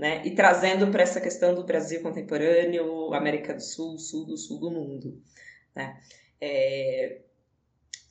né? 0.01 0.23
E 0.25 0.35
trazendo 0.35 0.91
para 0.91 1.03
essa 1.03 1.21
questão 1.21 1.55
do 1.55 1.63
Brasil 1.63 2.01
contemporâneo, 2.01 3.13
América 3.13 3.53
do 3.53 3.61
Sul, 3.61 3.99
Sul 3.99 4.25
do 4.25 4.39
Sul 4.39 4.59
do 4.59 4.71
mundo, 4.71 5.23
né? 5.77 6.01
É... 6.41 7.21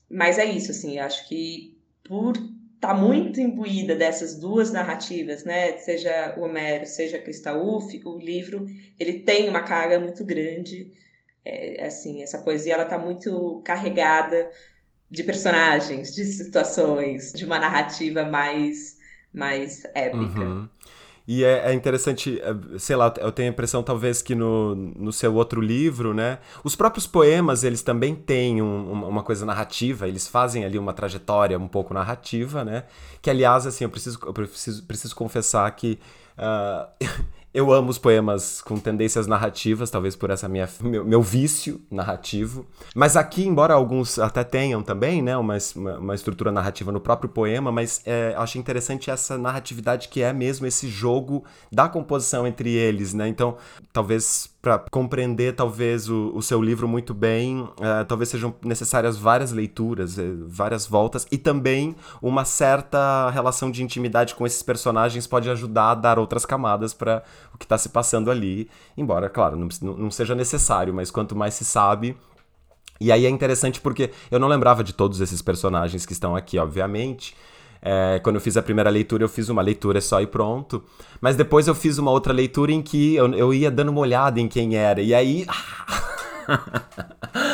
Mas 0.09 0.39
é 0.39 0.45
isso, 0.45 0.71
assim, 0.71 0.99
acho 0.99 1.27
que 1.27 1.77
por 2.03 2.35
estar 2.35 2.89
tá 2.89 2.93
muito 2.93 3.39
imbuída 3.39 3.95
dessas 3.95 4.35
duas 4.35 4.71
narrativas, 4.71 5.43
né? 5.43 5.77
Seja 5.77 6.35
o 6.37 6.41
Homero, 6.41 6.85
seja 6.85 7.17
a 7.17 7.21
Crista 7.21 7.55
Uff, 7.55 8.01
o 8.05 8.17
livro, 8.17 8.65
ele 8.99 9.19
tem 9.19 9.49
uma 9.49 9.61
carga 9.61 9.99
muito 9.99 10.23
grande, 10.25 10.91
é, 11.45 11.85
assim, 11.85 12.23
essa 12.23 12.39
poesia, 12.39 12.73
ela 12.73 12.83
está 12.83 12.97
muito 12.97 13.61
carregada 13.63 14.49
de 15.11 15.23
personagens, 15.23 16.13
de 16.13 16.23
situações, 16.25 17.33
de 17.33 17.45
uma 17.45 17.59
narrativa 17.59 18.23
mais 18.23 18.97
mais 19.31 19.85
épica. 19.93 20.39
Uhum. 20.39 20.69
E 21.31 21.43
é, 21.43 21.69
é, 21.69 21.73
interessante, 21.75 22.41
é, 22.41 22.79
sei 22.79 22.95
lá, 22.95 23.13
eu 23.19 23.31
tenho 23.31 23.49
a 23.49 23.51
impressão 23.51 23.83
talvez 23.83 24.19
que 24.19 24.33
no, 24.33 24.73
no 24.73 25.13
seu 25.13 25.31
outro 25.35 25.61
livro, 25.61 26.11
né? 26.11 26.39
Os 26.63 26.75
próprios 26.75 27.05
poemas, 27.05 27.63
eles 27.63 27.83
também 27.83 28.15
têm 28.15 28.63
um, 28.63 28.91
uma 28.91 29.21
coisa 29.21 29.45
narrativa, 29.45 30.07
eles 30.07 30.27
fazem 30.27 30.65
ali 30.65 30.79
uma 30.79 30.91
trajetória 30.91 31.55
um 31.59 31.67
pouco 31.67 31.93
narrativa, 31.93 32.65
né? 32.65 32.85
Que, 33.21 33.29
aliás, 33.29 33.67
assim, 33.67 33.83
eu 33.83 33.91
preciso, 33.91 34.17
eu 34.25 34.33
preciso, 34.33 34.83
preciso 34.85 35.15
confessar 35.15 35.69
que 35.75 35.99
uh, 36.35 37.05
Eu 37.51 37.73
amo 37.73 37.89
os 37.89 37.97
poemas 37.97 38.61
com 38.61 38.77
tendências 38.77 39.25
narrativas, 39.25 39.89
talvez 39.89 40.15
por 40.15 40.29
essa 40.29 40.47
minha 40.47 40.69
meu, 40.81 41.03
meu 41.03 41.21
vício 41.21 41.81
narrativo. 41.89 42.65
Mas 42.93 43.17
aqui, 43.17 43.45
embora 43.45 43.73
alguns 43.73 44.19
até 44.19 44.43
tenham 44.43 44.83
também, 44.83 45.21
né, 45.21 45.35
uma, 45.35 45.57
uma 45.75 46.13
estrutura 46.13 46.51
narrativa 46.51 46.91
no 46.91 46.99
próprio 46.99 47.29
poema, 47.29 47.71
mas 47.71 48.01
é, 48.05 48.35
acho 48.37 48.59
interessante 48.59 49.09
essa 49.09 49.37
narratividade 49.37 50.09
que 50.09 50.21
é 50.21 50.31
mesmo 50.31 50.67
esse 50.67 50.87
jogo 50.87 51.43
da 51.71 51.89
composição 51.89 52.45
entre 52.45 52.69
eles, 52.71 53.13
né? 53.13 53.27
Então, 53.27 53.57
talvez 53.91 54.49
para 54.61 54.77
compreender 54.91 55.55
talvez 55.55 56.09
o, 56.09 56.31
o, 56.35 56.41
seu 56.41 56.61
livro 56.61 56.87
muito 56.87 57.13
bem, 57.13 57.61
uh, 57.61 58.05
talvez 58.07 58.29
sejam 58.29 58.53
necessárias 58.61 59.17
várias 59.17 59.51
leituras, 59.53 60.17
uh, 60.17 60.45
várias 60.47 60.85
voltas 60.85 61.25
e 61.31 61.37
também 61.37 61.95
uma 62.21 62.43
certa 62.43 63.29
relação 63.29 63.71
de 63.71 63.81
intimidade 63.81 64.35
com 64.35 64.45
esses 64.45 64.61
personagens 64.61 65.25
pode 65.25 65.49
ajudar 65.49 65.91
a 65.91 65.95
dar 65.95 66.19
outras 66.19 66.45
camadas 66.45 66.93
para 66.93 67.23
o 67.53 67.57
que 67.57 67.63
está 67.63 67.77
se 67.77 67.89
passando 67.89 68.29
ali, 68.29 68.69
embora, 68.97 69.29
claro, 69.29 69.55
não, 69.55 69.69
não 69.97 70.11
seja 70.11 70.35
necessário, 70.35 70.93
mas 70.93 71.09
quanto 71.09 71.37
mais 71.37 71.53
se 71.53 71.63
sabe, 71.63 72.17
e 72.99 73.13
aí 73.13 73.25
é 73.25 73.29
interessante 73.29 73.79
porque 73.79 74.11
eu 74.29 74.39
não 74.39 74.49
lembrava 74.49 74.83
de 74.83 74.93
todos 74.93 75.21
esses 75.21 75.41
personagens 75.41 76.05
que 76.05 76.11
estão 76.11 76.35
aqui, 76.35 76.57
obviamente. 76.57 77.33
É, 77.81 78.19
quando 78.23 78.35
eu 78.35 78.41
fiz 78.41 78.57
a 78.57 78.61
primeira 78.61 78.89
leitura, 78.89 79.23
eu 79.23 79.29
fiz 79.29 79.49
uma 79.49 79.61
leitura 79.61 80.01
só 80.01 80.21
e 80.21 80.27
pronto. 80.27 80.83
Mas 81.21 81.35
depois 81.35 81.67
eu 81.67 81.75
fiz 81.75 81.97
uma 81.97 82.11
outra 82.11 82.33
leitura 82.33 82.71
em 82.71 82.81
que 82.81 83.15
eu, 83.15 83.33
eu 83.33 83.53
ia 83.53 83.71
dando 83.71 83.89
uma 83.89 84.01
olhada 84.01 84.39
em 84.39 84.47
quem 84.47 84.75
era. 84.75 85.01
E 85.01 85.13
aí. 85.13 85.45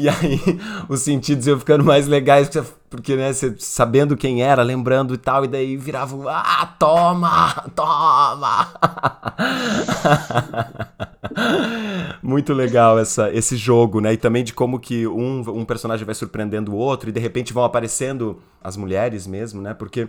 e 0.00 0.08
aí 0.08 0.40
os 0.88 1.00
sentidos 1.00 1.46
iam 1.46 1.58
ficando 1.58 1.84
mais 1.84 2.06
legais, 2.06 2.50
porque, 2.88 3.14
né, 3.16 3.32
você 3.32 3.54
sabendo 3.58 4.16
quem 4.16 4.42
era, 4.42 4.62
lembrando 4.62 5.14
e 5.14 5.18
tal, 5.18 5.44
e 5.44 5.48
daí 5.48 5.76
virava, 5.76 6.16
ah, 6.30 6.66
toma, 6.78 7.52
toma. 7.76 8.72
Muito 12.22 12.52
legal 12.52 12.98
essa, 12.98 13.32
esse 13.32 13.56
jogo, 13.56 14.00
né? 14.00 14.12
E 14.14 14.16
também 14.16 14.42
de 14.42 14.52
como 14.52 14.80
que 14.80 15.06
um, 15.06 15.40
um 15.50 15.64
personagem 15.64 16.04
vai 16.04 16.14
surpreendendo 16.14 16.72
o 16.72 16.76
outro 16.76 17.08
e 17.08 17.12
de 17.12 17.20
repente 17.20 17.52
vão 17.52 17.64
aparecendo 17.64 18.42
as 18.62 18.76
mulheres 18.76 19.26
mesmo, 19.26 19.60
né? 19.60 19.74
Porque 19.74 20.08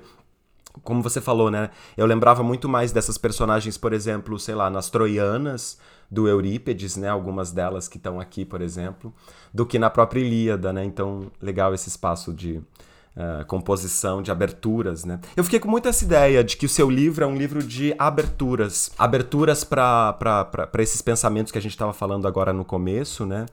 como 0.83 1.01
você 1.01 1.19
falou, 1.19 1.51
né? 1.51 1.69
Eu 1.97 2.05
lembrava 2.05 2.43
muito 2.43 2.69
mais 2.69 2.91
dessas 2.91 3.17
personagens, 3.17 3.77
por 3.77 3.93
exemplo, 3.93 4.39
sei 4.39 4.55
lá, 4.55 4.69
nas 4.69 4.89
Troianas 4.89 5.77
do 6.11 6.27
Eurípedes, 6.27 6.97
né? 6.97 7.07
Algumas 7.07 7.53
delas 7.53 7.87
que 7.87 7.95
estão 7.95 8.19
aqui, 8.19 8.43
por 8.43 8.61
exemplo, 8.61 9.13
do 9.53 9.65
que 9.65 9.79
na 9.79 9.89
própria 9.89 10.19
Ilíada, 10.19 10.73
né? 10.73 10.83
Então, 10.83 11.31
legal 11.41 11.73
esse 11.73 11.87
espaço 11.87 12.33
de 12.33 12.61
uh, 13.15 13.45
composição, 13.47 14.21
de 14.21 14.29
aberturas, 14.29 15.05
né? 15.05 15.21
Eu 15.37 15.43
fiquei 15.45 15.57
com 15.59 15.69
muita 15.69 15.87
essa 15.87 16.03
ideia 16.03 16.43
de 16.43 16.57
que 16.57 16.65
o 16.65 16.69
seu 16.69 16.89
livro 16.89 17.23
é 17.23 17.27
um 17.27 17.37
livro 17.37 17.63
de 17.63 17.95
aberturas, 17.97 18.91
aberturas 18.97 19.63
para 19.63 20.69
esses 20.79 21.01
pensamentos 21.01 21.49
que 21.49 21.57
a 21.57 21.61
gente 21.61 21.71
estava 21.71 21.93
falando 21.93 22.27
agora 22.27 22.51
no 22.51 22.65
começo, 22.65 23.25
né? 23.25 23.45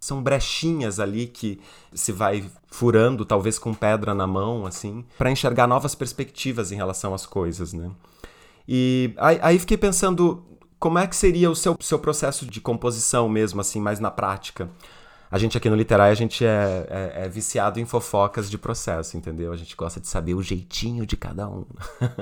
São 0.00 0.22
brechinhas 0.22 0.98
ali 0.98 1.26
que 1.26 1.60
se 1.92 2.12
vai 2.12 2.44
furando, 2.70 3.26
talvez 3.26 3.58
com 3.58 3.74
pedra 3.74 4.14
na 4.14 4.26
mão, 4.26 4.64
assim, 4.64 5.04
para 5.18 5.30
enxergar 5.30 5.66
novas 5.66 5.94
perspectivas 5.94 6.72
em 6.72 6.76
relação 6.76 7.12
às 7.12 7.26
coisas, 7.26 7.74
né? 7.74 7.90
E 8.68 9.14
aí, 9.18 9.38
aí 9.42 9.58
fiquei 9.58 9.76
pensando 9.76 10.42
como 10.78 10.98
é 10.98 11.06
que 11.06 11.16
seria 11.16 11.50
o 11.50 11.56
seu, 11.56 11.76
seu 11.80 11.98
processo 11.98 12.46
de 12.46 12.60
composição 12.60 13.28
mesmo, 13.28 13.60
assim, 13.60 13.80
mais 13.80 13.98
na 14.00 14.10
prática. 14.10 14.70
A 15.30 15.38
gente 15.38 15.56
aqui 15.56 15.68
no 15.68 15.74
Literai, 15.74 16.10
a 16.10 16.14
gente 16.14 16.44
é, 16.44 16.86
é, 16.88 17.24
é, 17.24 17.28
viciado 17.28 17.80
em 17.80 17.84
fofocas 17.84 18.48
de 18.48 18.56
processo, 18.56 19.16
entendeu? 19.16 19.52
A 19.52 19.56
gente 19.56 19.74
gosta 19.74 20.00
de 20.00 20.06
saber 20.06 20.34
o 20.34 20.42
jeitinho 20.42 21.04
de 21.04 21.16
cada 21.16 21.48
um. 21.48 21.64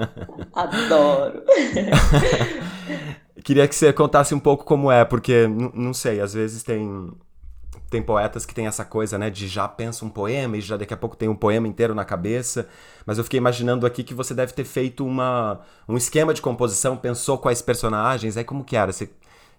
Adoro! 0.54 1.42
Queria 3.44 3.68
que 3.68 3.74
você 3.74 3.92
contasse 3.92 4.34
um 4.34 4.40
pouco 4.40 4.64
como 4.64 4.90
é, 4.90 5.04
porque, 5.04 5.46
não 5.74 5.92
sei, 5.92 6.20
às 6.20 6.32
vezes 6.32 6.62
tem 6.62 7.12
tem 7.94 8.02
poetas 8.02 8.44
que 8.44 8.52
tem 8.52 8.66
essa 8.66 8.84
coisa, 8.84 9.16
né, 9.16 9.30
de 9.30 9.46
já 9.46 9.68
pensa 9.68 10.04
um 10.04 10.10
poema 10.10 10.56
e 10.56 10.60
já 10.60 10.76
daqui 10.76 10.92
a 10.92 10.96
pouco 10.96 11.16
tem 11.16 11.28
um 11.28 11.36
poema 11.36 11.68
inteiro 11.68 11.94
na 11.94 12.04
cabeça. 12.04 12.68
Mas 13.06 13.18
eu 13.18 13.24
fiquei 13.24 13.38
imaginando 13.38 13.86
aqui 13.86 14.02
que 14.02 14.12
você 14.12 14.34
deve 14.34 14.52
ter 14.52 14.64
feito 14.64 15.06
uma, 15.06 15.60
um 15.88 15.96
esquema 15.96 16.34
de 16.34 16.42
composição, 16.42 16.96
pensou 16.96 17.38
quais 17.38 17.62
personagens, 17.62 18.36
aí 18.36 18.42
como 18.42 18.64
que 18.64 18.76
era? 18.76 18.92
Você 18.92 19.08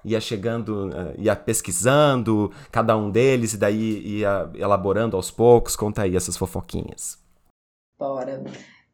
ia 0.03 0.19
chegando, 0.19 0.89
eh, 0.93 1.15
ia 1.19 1.35
pesquisando 1.35 2.51
cada 2.71 2.97
um 2.97 3.09
deles 3.09 3.53
e 3.53 3.57
daí 3.57 4.19
ia 4.19 4.49
elaborando 4.55 5.15
aos 5.15 5.31
poucos? 5.31 5.77
Conta 5.77 6.01
aí 6.01 6.15
essas 6.15 6.35
fofoquinhas. 6.35 7.17
Bora. 7.97 8.43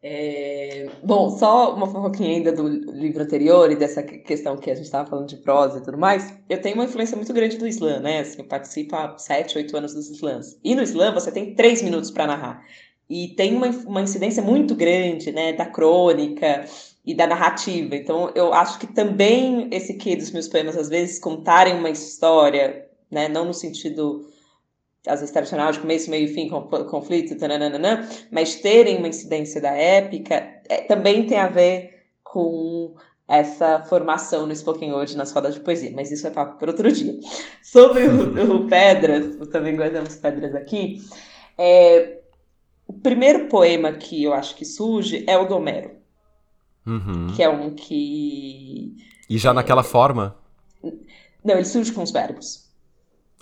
É... 0.04 0.90
Bom, 1.04 1.30
só 1.38 1.76
uma 1.76 1.86
fofoquinha 1.86 2.38
ainda 2.38 2.52
do 2.52 2.68
livro 2.68 3.22
anterior 3.22 3.72
e 3.72 3.76
dessa 3.76 4.02
questão 4.02 4.58
que 4.58 4.72
a 4.72 4.76
gente 4.76 4.86
estava 4.86 5.08
falando 5.08 5.28
de 5.28 5.38
prosa 5.38 5.78
e 5.78 5.84
tudo 5.84 5.98
mais. 5.98 6.34
Eu 6.50 6.60
tenho 6.60 6.76
uma 6.76 6.86
influência 6.86 7.16
muito 7.16 7.32
grande 7.34 7.58
do 7.58 7.68
Islã, 7.68 8.00
né? 8.00 8.22
Assim, 8.22 8.40
eu 8.40 8.46
participo 8.46 8.96
há 8.96 9.18
7, 9.18 9.58
8 9.58 9.78
anos 9.78 9.94
dos 9.94 10.10
Islãs. 10.10 10.60
E 10.64 10.74
no 10.74 10.82
Islã 10.82 11.14
você 11.14 11.32
tem 11.32 11.54
3 11.54 11.84
minutos 11.84 12.10
para 12.10 12.26
narrar. 12.26 12.66
E 13.08 13.30
tem 13.36 13.56
uma, 13.56 13.68
uma 13.68 14.02
incidência 14.02 14.42
muito 14.42 14.74
grande, 14.74 15.32
né, 15.32 15.52
da 15.54 15.66
crônica 15.66 16.66
e 17.06 17.14
da 17.14 17.28
narrativa. 17.28 17.96
Então, 17.96 18.32
eu 18.34 18.54
acho 18.54 18.80
que 18.80 18.88
também 18.88 19.68
esse 19.70 19.96
que 19.96 20.16
dos 20.16 20.32
meus 20.32 20.48
poemas, 20.48 20.78
às 20.78 20.88
vezes, 20.88 21.20
contarem 21.20 21.76
uma 21.76 21.90
história, 21.90 22.88
né, 23.12 23.28
não 23.28 23.46
no 23.46 23.54
sentido 23.54 24.26
às 25.08 25.20
vezes 25.20 25.32
tradicional, 25.32 25.72
de 25.72 25.80
começo, 25.80 26.10
meio 26.10 26.26
e 26.26 26.34
fim, 26.34 26.50
conflito, 26.50 27.38
tananana, 27.38 28.08
mas 28.32 28.56
terem 28.56 28.98
uma 28.98 29.08
incidência 29.08 29.60
da 29.60 29.72
épica 29.72 30.36
é, 30.70 30.82
também 30.84 31.26
tem 31.26 31.40
a 31.40 31.48
ver 31.48 32.06
com 32.24 32.96
essa 33.28 33.82
formação 33.84 34.46
no 34.46 34.56
Spoken 34.56 34.92
Word 34.92 35.16
nas 35.16 35.32
rodas 35.32 35.56
de 35.56 35.62
poesia, 35.62 35.92
mas 35.96 36.12
isso 36.12 36.28
é 36.28 36.30
papo 36.30 36.60
para 36.60 36.70
outro 36.72 36.92
dia. 36.92 37.18
Sobre 37.64 38.04
o, 38.06 38.56
o 38.58 38.68
Pedras, 38.68 39.38
também 39.50 39.76
guardamos 39.76 40.16
pedras 40.18 40.54
aqui, 40.54 41.02
é, 41.58 42.20
o 42.86 42.94
primeiro 42.94 43.48
poema 43.48 43.94
que 43.94 44.24
eu 44.24 44.34
acho 44.34 44.56
que 44.56 44.66
surge 44.66 45.24
é 45.28 45.38
o 45.38 45.46
do 45.46 45.56
Homero, 45.56 45.92
uhum. 46.86 47.28
que 47.36 47.42
é 47.42 47.50
um 47.50 47.74
que... 47.74 48.96
E 49.30 49.38
já 49.38 49.54
naquela 49.54 49.84
forma? 49.84 50.36
Não, 51.44 51.56
ele 51.56 51.66
surge 51.66 51.92
com 51.94 52.04
os 52.04 52.12
verbos. 52.12 52.61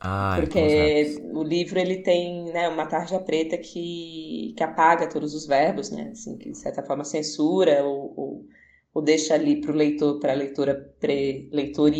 Ah, 0.01 0.37
porque 0.39 1.17
o 1.33 1.43
livro 1.43 1.77
ele 1.77 1.97
tem 1.97 2.45
né, 2.53 2.69
uma 2.69 2.85
tarja 2.85 3.19
preta 3.19 3.57
que, 3.57 4.53
que 4.55 4.63
apaga 4.63 5.09
todos 5.09 5.33
os 5.33 5.45
verbos, 5.45 5.91
né? 5.91 6.09
Assim, 6.11 6.37
que 6.37 6.51
de 6.51 6.57
certa 6.57 6.81
forma 6.81 7.03
censura 7.03 7.83
ou, 7.83 8.13
ou, 8.15 8.45
ou 8.93 9.01
deixa 9.01 9.33
ali 9.33 9.59
para 9.59 9.71
o 9.71 9.75
leitor, 9.75 10.19
para 10.19 10.31
a 10.31 10.35
leitora 10.35 10.93
pré-leitor 10.99 11.91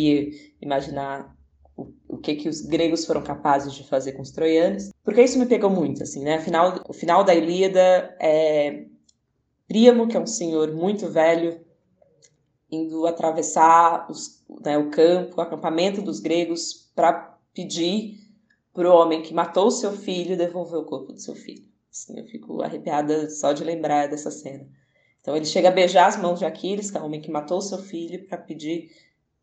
imaginar 0.62 1.36
o, 1.76 1.92
o 2.08 2.18
que 2.18 2.36
que 2.36 2.48
os 2.48 2.62
gregos 2.62 3.04
foram 3.04 3.22
capazes 3.22 3.74
de 3.74 3.86
fazer 3.86 4.12
com 4.12 4.22
os 4.22 4.30
troianos. 4.30 4.90
Porque 5.04 5.22
isso 5.22 5.38
me 5.38 5.46
pegou 5.46 5.68
muito, 5.68 6.02
assim, 6.02 6.24
né? 6.24 6.36
Afinal, 6.36 6.82
o 6.88 6.94
final 6.94 7.22
da 7.22 7.34
Ilíada 7.34 8.16
é 8.20 8.86
Príamo, 9.68 10.08
que 10.08 10.16
é 10.16 10.20
um 10.20 10.26
senhor 10.26 10.72
muito 10.72 11.06
velho, 11.08 11.60
indo 12.70 13.06
atravessar 13.06 14.10
os, 14.10 14.44
né, 14.64 14.76
o 14.78 14.90
campo, 14.90 15.36
o 15.36 15.40
acampamento 15.40 16.02
dos 16.02 16.18
gregos 16.18 16.90
para 16.94 17.29
pedir 17.60 18.18
para 18.72 18.88
o 18.88 18.96
homem 18.96 19.20
que 19.20 19.34
matou 19.34 19.70
seu 19.70 19.92
filho 19.92 20.36
devolver 20.36 20.78
o 20.78 20.84
corpo 20.84 21.12
do 21.12 21.20
seu 21.20 21.34
filho. 21.34 21.68
Assim, 21.90 22.18
eu 22.18 22.24
fico 22.26 22.62
arrepiada 22.62 23.28
só 23.28 23.52
de 23.52 23.64
lembrar 23.64 24.08
dessa 24.08 24.30
cena. 24.30 24.66
Então 25.20 25.36
ele 25.36 25.44
chega 25.44 25.68
a 25.68 25.72
beijar 25.72 26.06
as 26.06 26.16
mãos 26.16 26.38
de 26.38 26.46
Aquiles, 26.46 26.90
que 26.90 26.96
é 26.96 27.00
o 27.00 27.04
homem 27.04 27.20
que 27.20 27.30
matou 27.30 27.60
seu 27.60 27.78
filho, 27.78 28.26
para 28.26 28.38
pedir 28.38 28.90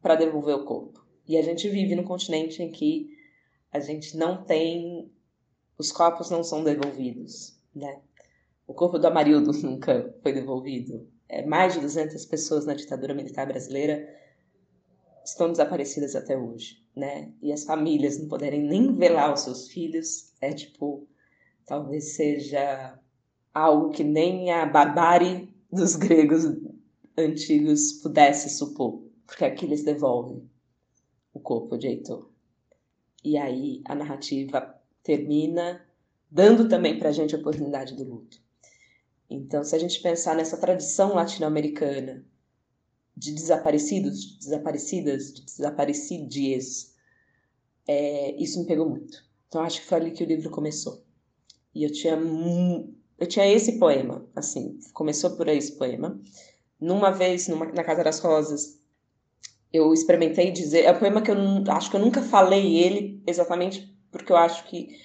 para 0.02 0.16
devolver 0.16 0.56
o 0.56 0.66
corpo. 0.66 1.06
E 1.28 1.38
a 1.38 1.42
gente 1.44 1.70
vive 1.70 1.96
num 1.96 2.04
continente 2.04 2.64
em 2.64 2.72
que 2.72 3.10
a 3.72 3.80
gente 3.80 4.18
não 4.18 4.44
tem. 4.44 5.12
Os 5.78 5.92
corpos 5.92 6.32
não 6.32 6.44
são 6.44 6.64
devolvidos, 6.64 7.60
né? 7.76 8.00
O 8.66 8.74
corpo 8.74 8.98
do 8.98 9.06
Amarildo 9.06 9.52
nunca 9.62 10.16
foi 10.24 10.34
devolvido. 10.34 11.08
É, 11.30 11.46
mais 11.46 11.74
de 11.74 11.82
200 11.82 12.26
pessoas 12.26 12.66
na 12.66 12.74
ditadura 12.74 13.14
militar 13.14 13.46
brasileira 13.46 14.08
estão 15.28 15.52
desaparecidas 15.52 16.16
até 16.16 16.38
hoje, 16.38 16.82
né? 16.96 17.32
E 17.42 17.52
as 17.52 17.66
famílias 17.66 18.18
não 18.18 18.28
poderem 18.28 18.64
nem 18.64 18.96
velar 18.96 19.34
os 19.34 19.42
seus 19.42 19.68
filhos, 19.68 20.34
é 20.40 20.54
tipo, 20.54 21.06
talvez 21.66 22.16
seja 22.16 22.98
algo 23.54 23.90
que 23.90 24.04
nem 24.04 24.52
a 24.52 24.66
barbárie 24.66 25.54
dos 25.72 25.96
gregos 25.96 26.44
antigos 27.18 27.94
pudesse 27.94 28.50
supor, 28.50 29.04
porque 29.26 29.44
aqui 29.44 29.66
eles 29.66 29.84
devolvem 29.84 30.50
o 31.34 31.40
corpo 31.40 31.78
de 31.78 31.88
Heitor. 31.88 32.30
E 33.24 33.38
aí 33.38 33.82
a 33.86 33.96
narrativa 33.96 34.76
termina 35.04 35.86
dando 36.32 36.70
também 36.70 36.98
para 36.98 37.10
a 37.10 37.12
gente 37.12 37.36
a 37.36 37.40
oportunidade 37.40 37.96
do 37.96 38.04
luto. 38.04 38.42
Então, 39.30 39.62
se 39.62 39.76
a 39.76 39.80
gente 39.80 40.02
pensar 40.02 40.36
nessa 40.36 40.58
tradição 40.58 41.14
latino-americana 41.14 42.26
de 43.18 43.34
desaparecidos, 43.34 44.22
de 44.22 44.38
desaparecidas, 44.38 45.34
de 45.34 45.44
desaparecidies. 45.44 46.96
É, 47.88 48.36
isso 48.42 48.60
me 48.60 48.68
pegou 48.68 48.88
muito. 48.88 49.26
Então 49.48 49.62
acho 49.62 49.82
que 49.82 49.88
foi 49.88 49.98
ali 49.98 50.12
que 50.12 50.24
o 50.24 50.28
livro 50.28 50.52
começou. 50.52 51.04
E 51.74 51.84
eu 51.84 51.92
tinha 51.92 52.16
eu 53.20 53.28
tinha 53.28 53.48
esse 53.48 53.80
poema, 53.80 54.24
assim, 54.36 54.80
começou 54.94 55.32
por 55.32 55.48
esse 55.48 55.72
poema. 55.72 56.22
Numa 56.80 57.10
vez, 57.10 57.48
numa, 57.48 57.66
na 57.66 57.84
Casa 57.84 58.04
das 58.04 58.20
Rosas, 58.20 58.80
eu 59.74 59.92
experimentei 59.92 60.52
dizer, 60.52 60.84
é 60.84 60.92
um 60.92 61.00
poema 61.00 61.22
que 61.22 61.32
eu 61.32 61.38
acho 61.70 61.90
que 61.90 61.96
eu 61.96 62.00
nunca 62.00 62.22
falei 62.22 62.78
ele 62.78 63.24
exatamente 63.26 63.92
porque 64.12 64.32
eu 64.32 64.38
acho 64.38 64.66
que 64.66 64.96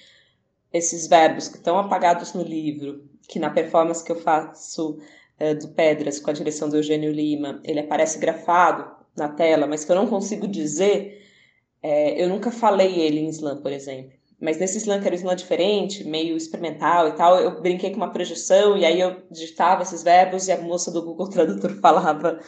esses 0.71 1.07
verbos 1.07 1.47
que 1.47 1.57
estão 1.57 1.77
apagados 1.77 2.33
no 2.33 2.43
livro, 2.43 3.07
que 3.27 3.39
na 3.39 3.49
performance 3.49 4.03
que 4.03 4.11
eu 4.11 4.19
faço 4.19 4.99
uh, 5.51 5.59
do 5.59 5.69
Pedras, 5.69 6.19
com 6.19 6.29
a 6.29 6.33
direção 6.33 6.69
do 6.69 6.77
Eugênio 6.77 7.11
Lima, 7.11 7.61
ele 7.63 7.79
aparece 7.79 8.19
grafado 8.19 8.89
na 9.15 9.29
tela, 9.29 9.67
mas 9.67 9.83
que 9.83 9.91
eu 9.91 9.95
não 9.95 10.07
consigo 10.07 10.47
dizer, 10.47 11.21
é, 11.81 12.21
eu 12.23 12.29
nunca 12.29 12.51
falei 12.51 12.99
ele 12.99 13.19
em 13.19 13.29
slam, 13.29 13.61
por 13.61 13.71
exemplo. 13.71 14.17
Mas 14.39 14.57
nesse 14.57 14.77
slam, 14.79 14.99
que 14.99 15.07
era 15.07 15.15
um 15.15 15.19
slam 15.19 15.35
diferente, 15.35 16.03
meio 16.03 16.35
experimental 16.35 17.07
e 17.07 17.13
tal, 17.13 17.39
eu 17.39 17.61
brinquei 17.61 17.91
com 17.91 17.97
uma 17.97 18.11
projeção 18.11 18.77
e 18.77 18.85
aí 18.85 18.99
eu 18.99 19.21
digitava 19.31 19.83
esses 19.83 20.03
verbos 20.03 20.47
e 20.47 20.51
a 20.51 20.61
moça 20.61 20.91
do 20.91 21.01
Google 21.01 21.29
Tradutor 21.31 21.71
falava 21.79 22.39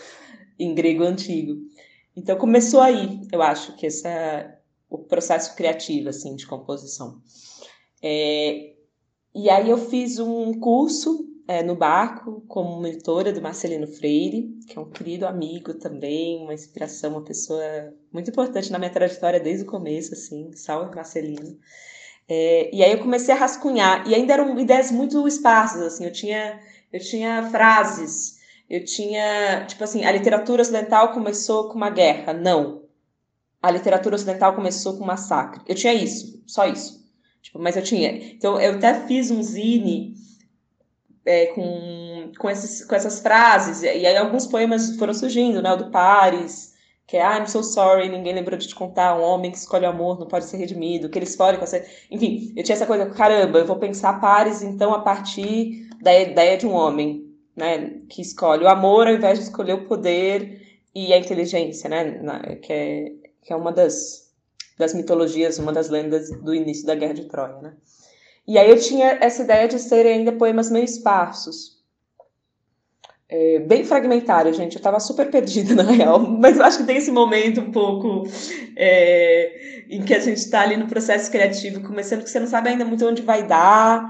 em 0.59 0.73
grego 0.73 1.03
antigo. 1.03 1.55
Então 2.15 2.37
começou 2.37 2.81
aí, 2.81 3.21
eu 3.31 3.41
acho 3.41 3.75
que 3.75 3.85
esse 3.85 4.07
é 4.07 4.57
o 4.89 4.97
processo 4.97 5.55
criativo 5.55 6.09
assim 6.09 6.35
de 6.35 6.47
composição. 6.47 7.21
É, 8.01 8.73
e 9.33 9.49
aí 9.49 9.69
eu 9.69 9.77
fiz 9.77 10.19
um 10.19 10.59
curso 10.59 11.25
é, 11.47 11.61
no 11.61 11.75
barco 11.75 12.43
como 12.47 12.81
monitora 12.81 13.31
do 13.31 13.41
Marcelino 13.41 13.87
Freire, 13.87 14.49
que 14.67 14.77
é 14.77 14.81
um 14.81 14.89
querido 14.89 15.27
amigo 15.27 15.73
também, 15.75 16.41
uma 16.41 16.53
inspiração, 16.53 17.11
uma 17.11 17.23
pessoa 17.23 17.63
muito 18.11 18.29
importante 18.29 18.71
na 18.71 18.79
minha 18.79 18.91
trajetória 18.91 19.39
desde 19.39 19.63
o 19.63 19.67
começo, 19.67 20.13
assim, 20.13 20.51
salve 20.53 20.95
Marcelino. 20.95 21.57
É, 22.27 22.75
e 22.75 22.83
aí 22.83 22.91
eu 22.91 22.99
comecei 22.99 23.33
a 23.33 23.37
rascunhar, 23.37 24.07
e 24.07 24.15
ainda 24.15 24.33
eram 24.33 24.59
ideias 24.59 24.89
muito 24.91 25.27
esparsas, 25.27 25.81
assim, 25.81 26.05
eu 26.05 26.11
tinha, 26.11 26.59
eu 26.91 26.99
tinha 26.99 27.47
frases, 27.51 28.39
eu 28.67 28.83
tinha, 28.83 29.65
tipo 29.67 29.83
assim, 29.83 30.03
a 30.03 30.11
literatura 30.11 30.63
ocidental 30.63 31.13
começou 31.13 31.69
com 31.69 31.75
uma 31.75 31.91
guerra, 31.91 32.33
não. 32.33 32.83
A 33.61 33.69
literatura 33.69 34.15
ocidental 34.15 34.55
começou 34.55 34.97
com 34.97 35.03
um 35.03 35.07
massacre. 35.07 35.61
Eu 35.67 35.75
tinha 35.75 35.93
isso, 35.93 36.43
só 36.47 36.67
isso. 36.67 37.03
Tipo, 37.41 37.59
mas 37.59 37.75
eu 37.75 37.83
tinha. 37.83 38.11
Então 38.33 38.59
eu 38.59 38.75
até 38.75 39.05
fiz 39.07 39.29
um 39.29 39.41
zine 39.41 40.15
é, 41.25 41.47
com, 41.47 42.31
com, 42.37 42.49
esses, 42.49 42.85
com 42.85 42.95
essas 42.95 43.19
frases, 43.19 43.81
e 43.81 43.87
aí 43.87 44.15
alguns 44.15 44.45
poemas 44.45 44.95
foram 44.97 45.13
surgindo, 45.13 45.61
né? 45.61 45.73
O 45.73 45.77
do 45.77 45.91
Paris, 45.91 46.75
que 47.07 47.17
é 47.17 47.21
I'm 47.21 47.47
so 47.47 47.63
sorry, 47.63 48.09
ninguém 48.09 48.33
lembrou 48.33 48.57
de 48.57 48.67
te 48.67 48.75
contar, 48.75 49.17
um 49.17 49.23
homem 49.23 49.51
que 49.51 49.57
escolhe 49.57 49.85
o 49.85 49.89
amor 49.89 50.19
não 50.19 50.27
pode 50.27 50.45
ser 50.45 50.57
redimido, 50.57 51.09
que 51.09 51.17
ele 51.17 51.25
escolhe 51.25 51.57
você. 51.57 51.85
Enfim, 52.11 52.53
eu 52.55 52.63
tinha 52.63 52.75
essa 52.75 52.85
coisa, 52.85 53.05
caramba, 53.07 53.59
eu 53.59 53.65
vou 53.65 53.77
pensar 53.77 54.19
Paris, 54.19 54.61
então, 54.61 54.93
a 54.93 54.99
partir 54.99 55.87
da 56.01 56.17
ideia 56.17 56.57
de 56.57 56.67
um 56.67 56.73
homem, 56.73 57.25
né? 57.55 58.01
Que 58.09 58.21
escolhe 58.21 58.63
o 58.63 58.67
amor 58.67 59.07
ao 59.07 59.13
invés 59.13 59.39
de 59.39 59.45
escolher 59.45 59.73
o 59.73 59.87
poder 59.87 60.61
e 60.93 61.13
a 61.13 61.17
inteligência, 61.17 61.89
né? 61.89 62.55
Que 62.57 62.73
é, 62.73 63.11
que 63.41 63.53
é 63.53 63.55
uma 63.55 63.71
das, 63.71 64.31
das 64.77 64.93
mitologias, 64.93 65.59
uma 65.59 65.71
das 65.71 65.89
lendas 65.89 66.29
do 66.41 66.53
início 66.53 66.85
da 66.85 66.95
Guerra 66.95 67.13
de 67.13 67.25
Troia, 67.25 67.61
né? 67.61 67.73
E 68.47 68.57
aí 68.57 68.69
eu 68.69 68.79
tinha 68.79 69.17
essa 69.21 69.43
ideia 69.43 69.67
de 69.67 69.79
serem 69.79 70.19
ainda 70.19 70.31
poemas 70.31 70.69
meio 70.69 70.85
esparsos. 70.85 71.75
É, 73.27 73.59
bem 73.59 73.83
fragmentário, 73.83 74.53
gente. 74.53 74.75
Eu 74.75 74.79
estava 74.79 74.99
super 74.99 75.29
perdida, 75.31 75.73
na 75.83 75.91
real. 75.91 76.19
Mas 76.19 76.57
eu 76.57 76.63
acho 76.63 76.77
que 76.77 76.83
tem 76.83 76.97
esse 76.97 77.11
momento 77.11 77.61
um 77.61 77.71
pouco 77.71 78.23
é, 78.75 79.83
em 79.89 80.03
que 80.03 80.13
a 80.13 80.19
gente 80.19 80.37
está 80.37 80.61
ali 80.61 80.77
no 80.77 80.87
processo 80.87 81.31
criativo, 81.31 81.81
começando 81.81 82.23
que 82.23 82.29
você 82.29 82.39
não 82.39 82.47
sabe 82.47 82.69
ainda 82.69 82.85
muito 82.85 83.05
onde 83.05 83.23
vai 83.23 83.47
dar, 83.47 84.05
o 84.05 84.09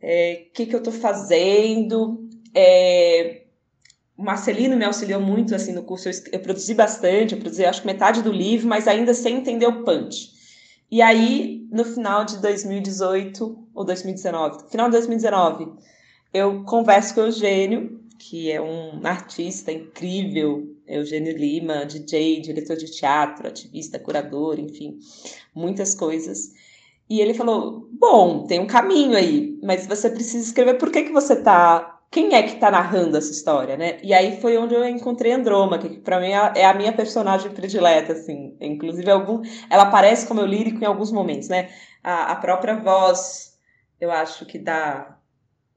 é, 0.00 0.46
que, 0.54 0.66
que 0.66 0.74
eu 0.74 0.78
estou 0.78 0.92
fazendo. 0.92 2.28
É, 2.54 3.42
Marcelino 4.18 4.76
me 4.76 4.84
auxiliou 4.84 5.20
muito 5.20 5.54
assim 5.54 5.72
no 5.72 5.82
curso. 5.82 6.10
Eu, 6.10 6.12
eu 6.32 6.40
produzi 6.40 6.74
bastante, 6.74 7.34
eu 7.34 7.40
produzi 7.40 7.64
acho 7.64 7.80
que 7.80 7.86
metade 7.86 8.20
do 8.20 8.30
livro, 8.30 8.68
mas 8.68 8.86
ainda 8.86 9.14
sem 9.14 9.38
entender 9.38 9.66
o 9.66 9.82
punch. 9.82 10.30
E 10.90 11.00
aí, 11.00 11.66
no 11.70 11.86
final 11.86 12.22
de 12.22 12.36
2018 12.42 13.61
ou 13.74 13.84
2019, 13.84 14.70
final 14.70 14.86
de 14.86 14.92
2019, 14.92 15.72
eu 16.32 16.64
converso 16.64 17.14
com 17.14 17.20
o 17.20 17.24
Eugênio, 17.24 18.00
que 18.18 18.50
é 18.50 18.60
um 18.60 19.00
artista 19.04 19.72
incrível, 19.72 20.72
Eugênio 20.86 21.36
Lima, 21.36 21.84
DJ, 21.84 22.40
diretor 22.40 22.76
de 22.76 22.90
teatro, 22.90 23.48
ativista, 23.48 23.98
curador, 23.98 24.58
enfim, 24.58 24.98
muitas 25.54 25.94
coisas. 25.94 26.52
E 27.08 27.20
ele 27.20 27.34
falou: 27.34 27.88
Bom, 27.92 28.46
tem 28.46 28.60
um 28.60 28.66
caminho 28.66 29.16
aí, 29.16 29.58
mas 29.62 29.86
você 29.86 30.08
precisa 30.08 30.44
escrever 30.44 30.74
por 30.78 30.90
que, 30.90 31.02
que 31.02 31.12
você 31.12 31.34
está 31.34 31.92
quem 32.12 32.34
é 32.34 32.42
que 32.42 32.54
está 32.54 32.70
narrando 32.70 33.16
essa 33.16 33.32
história, 33.32 33.74
né? 33.74 33.98
E 34.02 34.12
aí 34.12 34.38
foi 34.38 34.58
onde 34.58 34.74
eu 34.74 34.86
encontrei 34.86 35.32
Androma, 35.32 35.78
que 35.78 35.88
para 35.98 36.20
mim 36.20 36.28
é 36.28 36.66
a 36.66 36.74
minha 36.74 36.92
personagem 36.92 37.50
predileta, 37.50 38.12
assim. 38.12 38.54
Inclusive, 38.60 39.10
algum, 39.10 39.40
ela 39.70 39.84
aparece 39.84 40.26
como 40.26 40.38
eu 40.38 40.46
lírico 40.46 40.84
em 40.84 40.86
alguns 40.86 41.10
momentos, 41.10 41.48
né? 41.48 41.70
A, 42.04 42.32
a 42.32 42.36
própria 42.36 42.76
voz, 42.76 43.51
eu 44.02 44.10
acho 44.10 44.44
que 44.44 44.58
dá... 44.58 45.16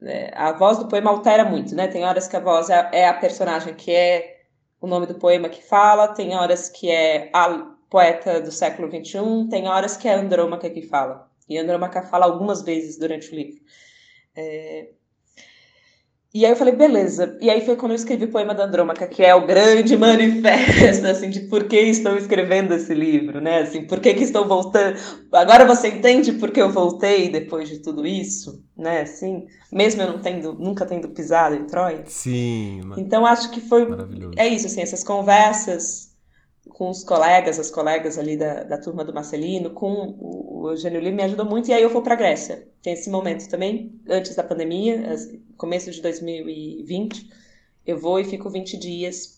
É, 0.01 0.31
a 0.35 0.51
voz 0.51 0.79
do 0.79 0.88
poema 0.88 1.11
altera 1.11 1.45
muito, 1.45 1.75
né? 1.75 1.88
Tem 1.88 2.03
horas 2.03 2.27
que 2.27 2.35
a 2.35 2.39
voz 2.39 2.69
é, 2.71 2.89
é 2.91 3.07
a 3.07 3.13
personagem 3.13 3.75
que 3.75 3.91
é 3.91 4.41
o 4.81 4.88
nome 4.88 5.05
do 5.05 5.15
poema 5.15 5.47
que 5.47 5.63
fala, 5.63 6.07
tem 6.07 6.35
horas 6.35 6.67
que 6.67 6.89
é 6.89 7.29
a 7.31 7.71
poeta 7.89 8.41
do 8.41 8.51
século 8.51 8.89
XXI, 8.89 9.47
tem 9.49 9.67
horas 9.67 9.95
que 9.95 10.07
é 10.07 10.15
Andrômaca 10.15 10.69
que 10.69 10.81
fala. 10.81 11.29
E 11.47 11.57
Andrômaca 11.57 12.01
fala 12.01 12.25
algumas 12.25 12.63
vezes 12.63 12.97
durante 12.97 13.31
o 13.31 13.35
livro. 13.35 13.61
É, 14.35 14.89
e 16.36 16.45
aí 16.45 16.52
eu 16.52 16.58
falei, 16.58 16.76
beleza. 16.76 17.38
E 17.39 17.50
aí 17.50 17.65
foi 17.65 17.78
quando 17.78 17.93
eu 17.93 17.95
escrevi 17.95 18.26
o 18.26 18.30
poema 18.30 18.54
da 18.54 18.65
Andrômaca, 18.65 19.08
que 19.08 19.24
é 19.24 19.34
o 19.34 19.48
grande 19.48 19.95
manifesto, 19.95 21.08
assim, 21.08 21.30
de 21.30 21.48
por 21.48 21.63
que 21.63 21.78
estou 21.78 22.17
escrevendo 22.17 22.74
esse 22.74 22.93
livro, 22.93 23.39
né? 23.39 23.60
Assim, 23.60 23.88
por 23.88 24.02
que, 24.02 24.13
que 24.13 24.24
estou 24.24 24.45
voltando. 24.45 25.00
Agora 25.32 25.63
você 25.63 25.88
entende 25.88 26.34
por 26.34 26.52
que 26.52 26.62
eu 26.62 26.69
voltei 26.69 27.30
depois 27.30 27.69
de 27.69 27.80
tudo 27.80 28.06
isso, 28.06 28.62
né? 28.76 29.04
Assim, 29.04 29.45
mesmo 29.71 30.02
eu 30.02 30.12
não 30.12 30.19
tendo, 30.19 30.52
nunca 30.56 30.86
tendo 30.86 31.08
pisado 31.08 31.56
em 31.56 31.67
Troia. 31.67 32.04
Sim. 32.06 32.82
Então 32.98 33.26
acho 33.26 33.50
que 33.52 33.62
foi. 33.62 33.88
É 34.36 34.45
isso, 34.45 34.67
assim, 34.67 34.82
essas 34.82 35.06
conversas 35.06 36.13
com 36.67 36.89
os 36.89 37.02
colegas, 37.06 37.58
as 37.58 37.71
colegas 37.71 38.17
ali 38.17 38.36
da, 38.36 38.63
da 38.63 38.78
turma 38.78 39.06
do 39.06 39.13
Marcelino, 39.13 39.69
com 39.69 40.35
o, 40.65 40.71
Eugênio 40.71 40.99
Lima, 40.99 41.17
me 41.17 41.23
ajudou 41.23 41.45
muito. 41.45 41.69
E 41.69 41.73
aí 41.73 41.84
eu 41.84 41.89
fui 41.89 42.01
para 42.01 42.13
a 42.13 42.17
Grécia. 42.17 42.67
Tem 42.82 42.93
esse 42.93 43.10
momento 43.10 43.49
também, 43.49 43.99
antes 44.08 44.36
da 44.36 44.43
pandemia, 44.43 45.15
começo 45.58 45.91
de 45.91 46.01
2020. 46.01 47.30
Eu 47.86 47.99
vou 47.99 48.19
e 48.19 48.25
fico 48.25 48.49
20 48.49 48.78
dias 48.78 49.36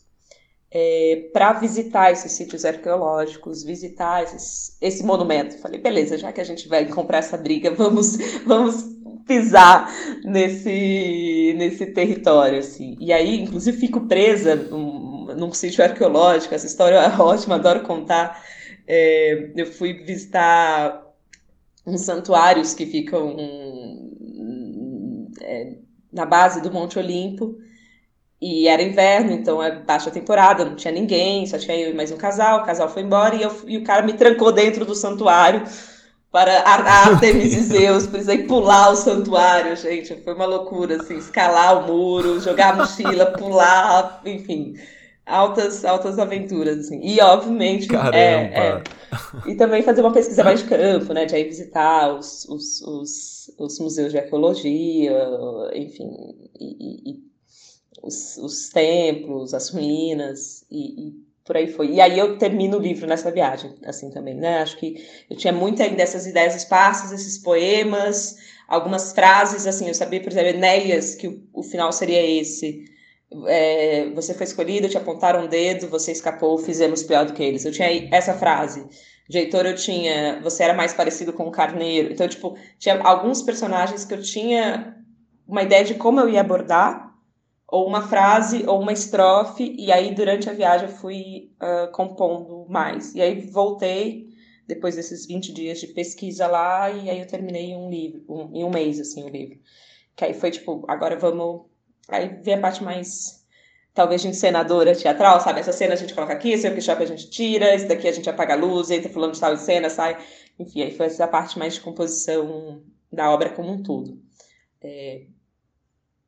é, 0.71 1.29
para 1.31 1.53
visitar 1.53 2.11
esses 2.11 2.31
sítios 2.33 2.65
arqueológicos, 2.65 3.63
visitar 3.63 4.23
esses, 4.23 4.77
esse 4.81 5.03
monumento. 5.03 5.57
Falei, 5.59 5.79
beleza, 5.79 6.17
já 6.17 6.31
que 6.31 6.41
a 6.41 6.43
gente 6.43 6.67
vai 6.67 6.85
comprar 6.85 7.19
essa 7.19 7.37
briga, 7.37 7.71
vamos, 7.75 8.17
vamos 8.45 8.83
pisar 9.25 9.91
nesse, 10.23 11.53
nesse 11.57 11.85
território. 11.87 12.59
Assim. 12.59 12.97
E 12.99 13.13
aí, 13.13 13.41
inclusive, 13.41 13.77
fico 13.77 14.01
presa 14.07 14.55
num, 14.55 15.35
num 15.35 15.53
sítio 15.53 15.83
arqueológico. 15.83 16.53
Essa 16.53 16.67
história 16.67 16.95
é 16.95 17.21
ótima, 17.21 17.55
adoro 17.55 17.81
contar. 17.81 18.43
É, 18.85 19.51
eu 19.55 19.65
fui 19.65 19.93
visitar 19.93 21.06
uns 21.87 22.01
santuários 22.01 22.73
que 22.73 22.85
ficam 22.85 23.35
é, 25.41 25.77
na 26.11 26.25
base 26.25 26.61
do 26.61 26.71
Monte 26.71 26.99
Olimpo. 26.99 27.55
E 28.39 28.67
era 28.67 28.83
inverno, 28.83 29.31
então 29.31 29.63
é 29.63 29.79
baixa 29.79 30.11
temporada, 30.11 30.63
não 30.63 30.75
tinha 30.75 30.93
ninguém, 30.93 31.47
só 31.47 31.57
tinha 31.57 31.75
eu 31.75 31.89
e 31.89 31.93
mais 31.95 32.11
um 32.11 32.17
casal. 32.17 32.59
O 32.59 32.65
casal 32.65 32.87
foi 32.87 33.01
embora 33.01 33.35
e, 33.35 33.41
eu, 33.41 33.51
e 33.65 33.77
o 33.77 33.83
cara 33.83 34.05
me 34.05 34.13
trancou 34.13 34.51
dentro 34.51 34.85
do 34.85 34.93
santuário 34.93 35.63
para 36.29 36.61
Artemis 36.61 37.55
e 37.55 37.61
Zeus, 37.61 38.05
precisei 38.05 38.43
pular 38.43 38.91
o 38.91 38.95
santuário, 38.95 39.75
gente. 39.75 40.13
Foi 40.23 40.35
uma 40.35 40.45
loucura, 40.45 41.01
assim, 41.01 41.17
escalar 41.17 41.83
o 41.83 41.87
muro, 41.87 42.39
jogar 42.39 42.73
a 42.73 42.75
mochila, 42.75 43.25
pular, 43.31 44.21
enfim 44.23 44.75
altas, 45.27 45.83
altas 45.83 46.17
aventuras, 46.17 46.79
assim. 46.79 47.01
E, 47.03 47.19
obviamente, 47.19 47.87
é, 48.13 48.77
é, 48.77 48.83
e 49.45 49.55
também 49.55 49.83
fazer 49.83 50.01
uma 50.01 50.13
pesquisa 50.13 50.43
mais 50.43 50.61
de 50.61 50.69
campo, 50.69 51.13
né? 51.13 51.25
De 51.25 51.35
aí 51.35 51.43
visitar 51.43 52.15
os, 52.15 52.45
os, 52.45 52.81
os, 52.81 53.51
os 53.59 53.79
museus 53.79 54.11
de 54.11 54.17
arqueologia, 54.17 55.27
enfim, 55.73 56.09
e, 56.59 57.11
e 57.11 57.19
os, 58.01 58.37
os, 58.37 58.69
templos, 58.69 59.53
as 59.53 59.69
ruínas, 59.69 60.65
e, 60.71 61.09
e, 61.09 61.27
por 61.45 61.57
aí 61.57 61.67
foi. 61.67 61.91
E 61.91 62.01
aí 62.01 62.17
eu 62.17 62.37
termino 62.37 62.77
o 62.77 62.81
livro 62.81 63.05
nessa 63.05 63.29
viagem, 63.29 63.75
assim, 63.83 64.09
também, 64.09 64.33
né? 64.33 64.59
Acho 64.59 64.77
que 64.77 64.95
eu 65.29 65.35
tinha 65.35 65.53
muito 65.53 65.83
ainda 65.83 66.01
essas 66.01 66.25
ideias 66.25 66.55
esparsas, 66.55 67.11
esses 67.11 67.37
poemas, 67.37 68.37
algumas 68.67 69.11
frases, 69.11 69.67
assim, 69.67 69.87
eu 69.87 69.93
sabia, 69.93 70.21
por 70.21 70.31
exemplo, 70.31 70.49
Enéas, 70.49 71.15
que 71.15 71.27
o, 71.27 71.43
o 71.53 71.63
final 71.63 71.91
seria 71.91 72.21
esse, 72.25 72.85
é, 73.45 74.09
você 74.11 74.33
foi 74.33 74.45
escolhido, 74.45 74.89
te 74.89 74.97
apontaram 74.97 75.43
um 75.43 75.47
dedo, 75.47 75.87
você 75.87 76.11
escapou, 76.11 76.57
fizemos 76.57 77.03
pior 77.03 77.25
do 77.25 77.33
que 77.33 77.43
eles. 77.43 77.65
Eu 77.65 77.71
tinha 77.71 77.87
essa 78.11 78.33
frase. 78.33 78.87
De 79.29 79.37
Heitor 79.37 79.65
eu 79.65 79.75
tinha, 79.75 80.39
você 80.41 80.63
era 80.63 80.73
mais 80.73 80.93
parecido 80.93 81.33
com 81.33 81.43
o 81.47 81.51
Carneiro. 81.51 82.13
Então, 82.13 82.27
tipo, 82.27 82.57
tinha 82.79 83.01
alguns 83.01 83.41
personagens 83.41 84.05
que 84.05 84.13
eu 84.13 84.21
tinha 84.21 84.95
uma 85.45 85.63
ideia 85.63 85.83
de 85.83 85.95
como 85.95 86.19
eu 86.19 86.29
ia 86.29 86.41
abordar, 86.41 87.13
ou 87.67 87.85
uma 87.85 88.07
frase, 88.07 88.63
ou 88.65 88.79
uma 88.79 88.93
estrofe, 88.93 89.75
e 89.77 89.91
aí 89.91 90.15
durante 90.15 90.49
a 90.49 90.53
viagem 90.53 90.87
eu 90.87 90.95
fui 90.95 91.51
uh, 91.61 91.91
compondo 91.91 92.65
mais. 92.69 93.13
E 93.13 93.21
aí 93.21 93.41
voltei, 93.41 94.29
depois 94.65 94.95
desses 94.95 95.25
20 95.25 95.53
dias 95.53 95.79
de 95.79 95.87
pesquisa 95.87 96.47
lá, 96.47 96.89
e 96.89 97.09
aí 97.09 97.19
eu 97.19 97.27
terminei 97.27 97.75
um 97.75 97.89
livro, 97.89 98.23
um, 98.29 98.55
em 98.55 98.63
um 98.63 98.69
mês, 98.69 99.01
assim, 99.01 99.23
o 99.23 99.29
livro. 99.29 99.59
Que 100.15 100.23
aí 100.23 100.33
foi 100.33 100.49
tipo, 100.51 100.85
agora 100.87 101.19
vamos 101.19 101.65
Aí 102.09 102.39
vem 102.41 102.55
a 102.55 102.59
parte 102.59 102.83
mais, 102.83 103.45
talvez, 103.93 104.21
de 104.21 104.29
encenadora 104.29 104.95
teatral, 104.95 105.39
sabe? 105.41 105.59
Essa 105.59 105.73
cena 105.73 105.93
a 105.93 105.97
gente 105.97 106.13
coloca 106.13 106.33
aqui, 106.33 106.51
esse 106.51 106.67
workshop 106.67 107.03
a 107.03 107.07
gente 107.07 107.29
tira, 107.29 107.73
esse 107.73 107.85
daqui 107.85 108.07
a 108.07 108.11
gente 108.11 108.29
apaga 108.29 108.53
a 108.53 108.57
luz, 108.57 108.89
entra 108.89 109.11
fulano 109.11 109.33
de 109.33 109.39
tal 109.39 109.53
em 109.53 109.57
cena, 109.57 109.89
sai. 109.89 110.17
Enfim, 110.59 110.81
aí 110.81 110.95
foi 110.95 111.07
essa 111.07 111.27
parte 111.27 111.59
mais 111.59 111.75
de 111.75 111.81
composição 111.81 112.81
da 113.11 113.29
obra 113.29 113.49
como 113.49 113.71
um 113.71 113.83
todo. 113.83 114.19
É... 114.81 115.25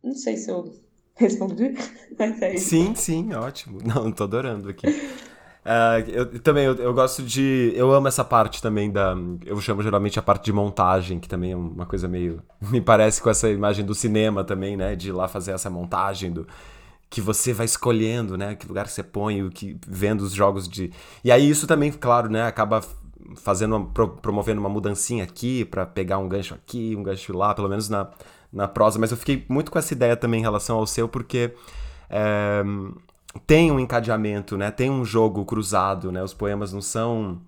Não 0.04 0.14
sei 0.14 0.38
se 0.38 0.50
eu 0.50 0.74
respondi, 1.16 1.74
mas 2.18 2.42
é 2.42 2.54
isso. 2.56 2.70
Sim, 2.70 2.96
sim, 2.96 3.34
ótimo. 3.34 3.80
Não, 3.84 4.12
tô 4.12 4.24
adorando 4.26 4.70
aqui. 4.70 4.88
Uh, 5.66 6.10
eu 6.10 6.40
também 6.40 6.66
eu, 6.66 6.74
eu, 6.76 6.94
gosto 6.94 7.22
de. 7.22 7.74
Eu 7.76 7.92
amo 7.92 8.08
essa 8.08 8.24
parte 8.24 8.62
também 8.62 8.90
da. 8.90 9.16
Eu 9.46 9.60
chamo 9.60 9.84
geralmente 9.84 10.18
a 10.18 10.22
parte 10.22 10.46
de 10.46 10.54
montagem, 10.54 11.20
que 11.20 11.28
também 11.28 11.52
é 11.52 11.56
uma 11.56 11.86
coisa 11.86 12.08
meio. 12.08 12.42
Me 12.62 12.80
parece 12.80 13.22
com 13.22 13.30
essa 13.30 13.50
imagem 13.50 13.86
do 13.86 13.94
cinema 13.94 14.44
também, 14.44 14.78
né? 14.78 14.96
De 14.96 15.10
ir 15.10 15.12
lá 15.12 15.28
fazer 15.28 15.52
essa 15.52 15.70
montagem 15.70 16.32
do. 16.32 16.48
Que 17.10 17.22
você 17.22 17.54
vai 17.54 17.66
escolhendo, 17.66 18.38
né? 18.38 18.56
Que 18.56 18.68
lugar 18.68 18.88
você 18.88 19.04
põe, 19.04 19.44
o 19.44 19.50
que 19.50 19.78
vendo 19.86 20.22
os 20.22 20.34
jogos 20.34 20.68
de. 20.68 20.92
E 21.24 21.32
aí 21.32 21.50
isso 21.50 21.68
também, 21.68 21.92
claro, 21.92 22.30
né? 22.30 22.44
Acaba 22.44 22.82
fazendo 23.36 23.76
uma, 23.76 23.86
pro, 23.86 24.08
promovendo 24.08 24.60
uma 24.60 24.70
mudancinha 24.70 25.24
aqui 25.24 25.66
para 25.66 25.86
pegar 25.86 26.18
um 26.20 26.28
gancho 26.30 26.56
aqui, 26.56 26.96
um 26.96 27.04
gancho 27.04 27.36
lá, 27.36 27.54
pelo 27.54 27.68
menos 27.68 27.90
na, 27.90 28.10
na 28.52 28.68
prosa. 28.68 28.98
Mas 28.98 29.12
eu 29.12 29.18
fiquei 29.18 29.46
muito 29.50 29.72
com 29.72 29.78
essa 29.78 29.94
ideia 29.94 30.16
também 30.16 30.40
em 30.40 30.44
relação 30.44 30.78
ao 30.78 30.88
seu, 30.88 31.08
porque. 31.10 31.54
É, 32.10 32.64
tem 33.46 33.72
um 33.72 33.80
encadeamento, 33.80 34.58
né? 34.58 34.72
Tem 34.72 34.90
um 34.90 35.06
jogo 35.06 35.46
cruzado, 35.46 36.12
né? 36.12 36.24
Os 36.24 36.34
poemas 36.34 36.74
não 36.74 36.82
são 36.82 37.42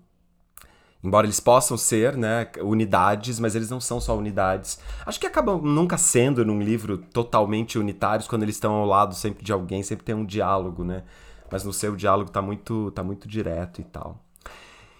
embora 1.02 1.26
eles 1.26 1.40
possam 1.40 1.76
ser, 1.76 2.16
né, 2.16 2.48
unidades, 2.60 3.40
mas 3.40 3.56
eles 3.56 3.68
não 3.68 3.80
são 3.80 4.00
só 4.00 4.16
unidades. 4.16 4.78
Acho 5.04 5.18
que 5.18 5.26
acabam 5.26 5.60
nunca 5.60 5.98
sendo 5.98 6.44
num 6.44 6.60
livro 6.60 6.96
totalmente 6.96 7.78
unitários 7.78 8.28
quando 8.28 8.44
eles 8.44 8.54
estão 8.54 8.72
ao 8.74 8.86
lado 8.86 9.14
sempre 9.14 9.44
de 9.44 9.52
alguém, 9.52 9.82
sempre 9.82 10.04
tem 10.04 10.14
um 10.14 10.24
diálogo, 10.24 10.84
né? 10.84 11.02
Mas 11.50 11.64
no 11.64 11.72
seu 11.72 11.96
diálogo 11.96 12.30
tá 12.30 12.40
muito 12.40 12.90
tá 12.92 13.02
muito 13.02 13.28
direto 13.28 13.80
e 13.80 13.84
tal. 13.84 14.18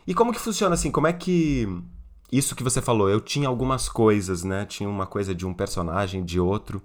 E 0.07 0.13
como 0.13 0.33
que 0.33 0.41
funciona 0.41 0.75
assim? 0.75 0.91
Como 0.91 1.07
é 1.07 1.13
que 1.13 1.69
isso 2.31 2.57
que 2.57 2.63
você 2.63 2.83
falou, 2.83 3.09
eu 3.09 3.21
tinha 3.21 3.47
algumas 3.47 3.89
coisas, 3.89 4.43
né? 4.43 4.67
Tinha 4.67 4.89
uma 4.89 5.07
coisa 5.07 5.35
de 5.35 5.47
um 5.47 5.55
personagem, 5.55 6.25
de 6.25 6.41
outro. 6.41 6.83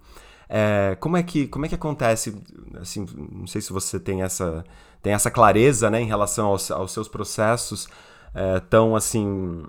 É, 0.49 0.95
como 0.99 1.17
é 1.17 1.23
que 1.23 1.47
como 1.47 1.65
é 1.65 1.69
que 1.69 1.75
acontece? 1.75 2.41
Assim, 2.79 3.05
não 3.31 3.47
sei 3.47 3.61
se 3.61 3.73
você 3.73 3.99
tem 3.99 4.21
essa 4.21 4.63
tem 5.01 5.13
essa 5.13 5.29
clareza, 5.29 5.89
né, 5.89 6.01
em 6.01 6.07
relação 6.07 6.47
aos, 6.47 6.71
aos 6.71 6.91
seus 6.91 7.07
processos 7.07 7.87
é, 8.33 8.59
tão 8.59 8.95
assim, 8.95 9.63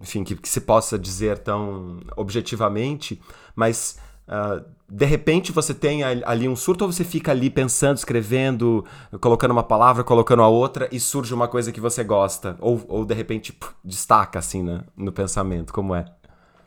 enfim, 0.00 0.22
que, 0.22 0.36
que, 0.36 0.48
se 0.48 0.60
possa 0.60 0.98
dizer 0.98 1.38
tão 1.38 2.00
objetivamente, 2.16 3.20
mas 3.54 3.98
uh, 4.28 4.62
de 4.88 5.06
repente 5.06 5.50
você 5.50 5.72
tem 5.72 6.04
ali 6.04 6.46
um 6.46 6.54
surto 6.54 6.84
ou 6.84 6.92
você 6.92 7.04
fica 7.04 7.32
ali 7.32 7.48
pensando, 7.48 7.96
escrevendo, 7.96 8.84
colocando 9.20 9.52
uma 9.52 9.62
palavra, 9.62 10.04
colocando 10.04 10.42
a 10.42 10.48
outra 10.48 10.88
e 10.92 11.00
surge 11.00 11.32
uma 11.32 11.48
coisa 11.48 11.72
que 11.72 11.80
você 11.80 12.04
gosta 12.04 12.56
ou, 12.60 12.84
ou 12.86 13.04
de 13.04 13.14
repente 13.14 13.56
destaca 13.82 14.38
assim 14.38 14.62
né, 14.62 14.82
no 14.96 15.10
pensamento, 15.10 15.72
como 15.72 15.94
é? 15.94 16.04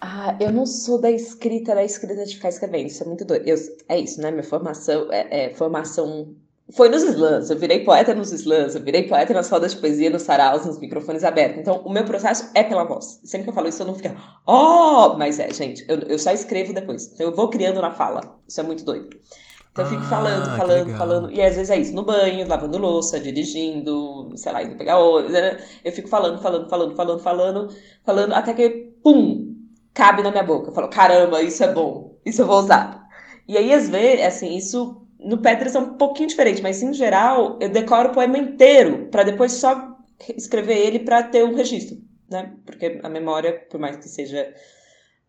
Ah, 0.02 0.38
eu 0.40 0.52
não 0.52 0.66
sou 0.66 1.00
da 1.00 1.12
escrita, 1.12 1.76
da 1.76 1.84
escrita 1.84 2.26
de 2.26 2.36
ficar 2.36 2.50
escrevendo, 2.50 2.88
isso 2.88 3.04
é 3.04 3.06
muito 3.06 3.26
doido. 3.26 3.46
Eu, 3.46 3.58
é 3.90 4.00
isso, 4.00 4.22
né? 4.22 4.32
Minha 4.32 4.44
formação 4.44 5.12
é, 5.12 5.46
é, 5.46 5.54
formação. 5.54 6.36
Foi 6.72 6.88
nos 6.88 7.04
slams, 7.04 7.50
eu 7.50 7.58
virei 7.58 7.84
poeta 7.84 8.14
nos 8.14 8.32
slams, 8.32 8.76
eu 8.76 8.82
virei 8.82 9.08
poeta 9.08 9.34
nas 9.34 9.50
rodas 9.50 9.74
de 9.74 9.82
poesia, 9.82 10.10
nos 10.10 10.22
saraus, 10.22 10.66
nos 10.66 10.80
microfones 10.80 11.24
abertos. 11.24 11.60
Então, 11.60 11.82
o 11.84 11.92
meu 11.92 12.06
processo 12.06 12.50
é 12.54 12.64
pela 12.64 12.84
voz. 12.84 13.20
Sempre 13.24 13.46
que 13.46 13.50
eu 13.50 13.54
falo 13.56 13.68
isso, 13.68 13.82
eu 13.82 13.88
não 13.88 13.96
fico, 13.96 14.16
oh! 14.46 15.18
Mas 15.18 15.40
é, 15.40 15.52
gente, 15.52 15.84
eu, 15.90 15.98
eu 16.02 16.20
só 16.20 16.32
escrevo 16.32 16.72
depois. 16.72 17.12
Então, 17.12 17.26
eu 17.26 17.36
vou 17.36 17.50
criando 17.50 17.82
na 17.82 17.92
fala. 17.92 18.40
Isso 18.48 18.60
é 18.60 18.64
muito 18.64 18.86
doido. 18.86 19.10
Então, 19.72 19.84
eu 19.84 19.90
fico 19.90 20.04
ah, 20.04 20.10
falando, 20.10 20.58
falando, 20.58 20.98
falando. 20.98 21.32
E 21.32 21.42
às 21.42 21.56
vezes 21.56 21.72
é 21.72 21.78
isso, 21.78 21.94
no 21.94 22.04
banho, 22.04 22.48
lavando 22.48 22.78
louça, 22.78 23.20
dirigindo, 23.20 24.32
sei 24.36 24.52
lá, 24.52 24.64
indo 24.64 24.78
pegar 24.78 25.00
ônibus. 25.00 25.34
Né? 25.34 25.58
Eu 25.84 25.92
fico 25.92 26.08
falando, 26.08 26.40
falando, 26.40 26.70
falando, 26.70 26.96
falando, 26.96 27.20
falando, 27.20 27.76
falando, 28.06 28.34
até 28.34 28.54
que, 28.54 28.70
pum, 29.04 29.49
cabe 30.00 30.24
na 30.24 30.32
minha 30.32 30.44
boca. 30.44 30.70
Eu 30.70 30.74
falo, 30.74 30.88
caramba, 30.88 31.44
isso 31.44 31.62
é 31.62 31.74
bom, 31.74 32.18
isso 32.26 32.42
eu 32.42 32.48
vou 32.48 32.60
usar. 32.60 33.06
E 33.46 33.58
aí, 33.58 33.74
às 33.74 33.90
vezes, 33.90 34.26
assim, 34.26 34.56
isso 34.56 35.06
no 35.20 35.40
Petras 35.40 35.76
é 35.76 35.80
um 35.80 35.98
pouquinho 35.98 36.30
diferente, 36.30 36.62
mas 36.62 36.82
em 36.82 36.94
geral, 36.94 37.60
eu 37.60 37.68
decoro 37.68 38.10
o 38.10 38.14
poema 38.14 38.38
inteiro, 38.38 39.10
para 39.12 39.24
depois 39.24 39.52
só 39.52 39.98
escrever 40.38 40.78
ele 40.78 41.00
para 41.00 41.24
ter 41.24 41.44
um 41.44 41.54
registro, 41.54 41.98
né? 42.32 42.54
Porque 42.66 43.02
a 43.04 43.10
memória, 43.10 43.54
por 43.70 43.80
mais 43.80 43.98
que 43.98 44.08
seja. 44.08 44.54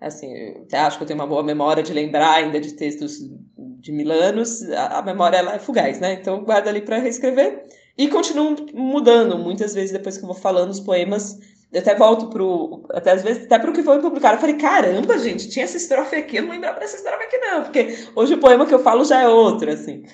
Assim, 0.01 0.33
eu 0.73 0.79
acho 0.79 0.97
que 0.97 1.03
eu 1.03 1.07
tenho 1.07 1.19
uma 1.19 1.27
boa 1.27 1.43
memória 1.43 1.83
de 1.83 1.93
lembrar 1.93 2.37
ainda 2.37 2.59
de 2.59 2.73
textos 2.73 3.19
de 3.59 3.93
mil 3.93 4.11
anos, 4.11 4.63
a, 4.71 5.03
memória 5.03 5.37
ela 5.37 5.57
é 5.57 5.59
fugaz, 5.59 6.01
né? 6.01 6.15
Então, 6.15 6.43
guardo 6.43 6.69
ali 6.69 6.81
para 6.81 6.97
reescrever 6.97 7.65
e 7.99 8.09
continuo 8.09 8.57
mudando. 8.73 9.37
Muitas 9.39 9.75
vezes, 9.75 9.93
depois 9.93 10.17
que 10.17 10.25
eu 10.25 10.29
vou 10.29 10.37
falando 10.37 10.71
os 10.71 10.81
poemas, 10.81 11.39
Eu 11.73 11.81
até 11.81 11.95
volto 11.95 12.29
pro. 12.29 12.85
Até 12.91 13.13
às 13.13 13.23
vezes, 13.23 13.45
até 13.45 13.59
pro 13.59 13.73
que 13.73 13.83
foi 13.83 14.01
publicado. 14.01 14.37
Eu 14.37 14.41
falei, 14.41 14.57
caramba, 14.57 15.19
gente, 15.19 15.49
tinha 15.49 15.65
essa 15.65 15.77
estrofe 15.77 16.17
aqui, 16.17 16.37
eu 16.37 16.43
não 16.43 16.51
lembrava 16.51 16.81
dessa 16.81 16.97
estrofe 16.97 17.25
aqui, 17.25 17.39
não, 17.39 17.63
porque 17.63 18.09
hoje 18.17 18.35
o 18.35 18.41
poema 18.41 18.67
que 18.67 18.75
eu 18.75 18.83
falo 18.83 19.05
já 19.05 19.23
é 19.23 19.29
outro, 19.29 19.71
assim. 19.71 20.05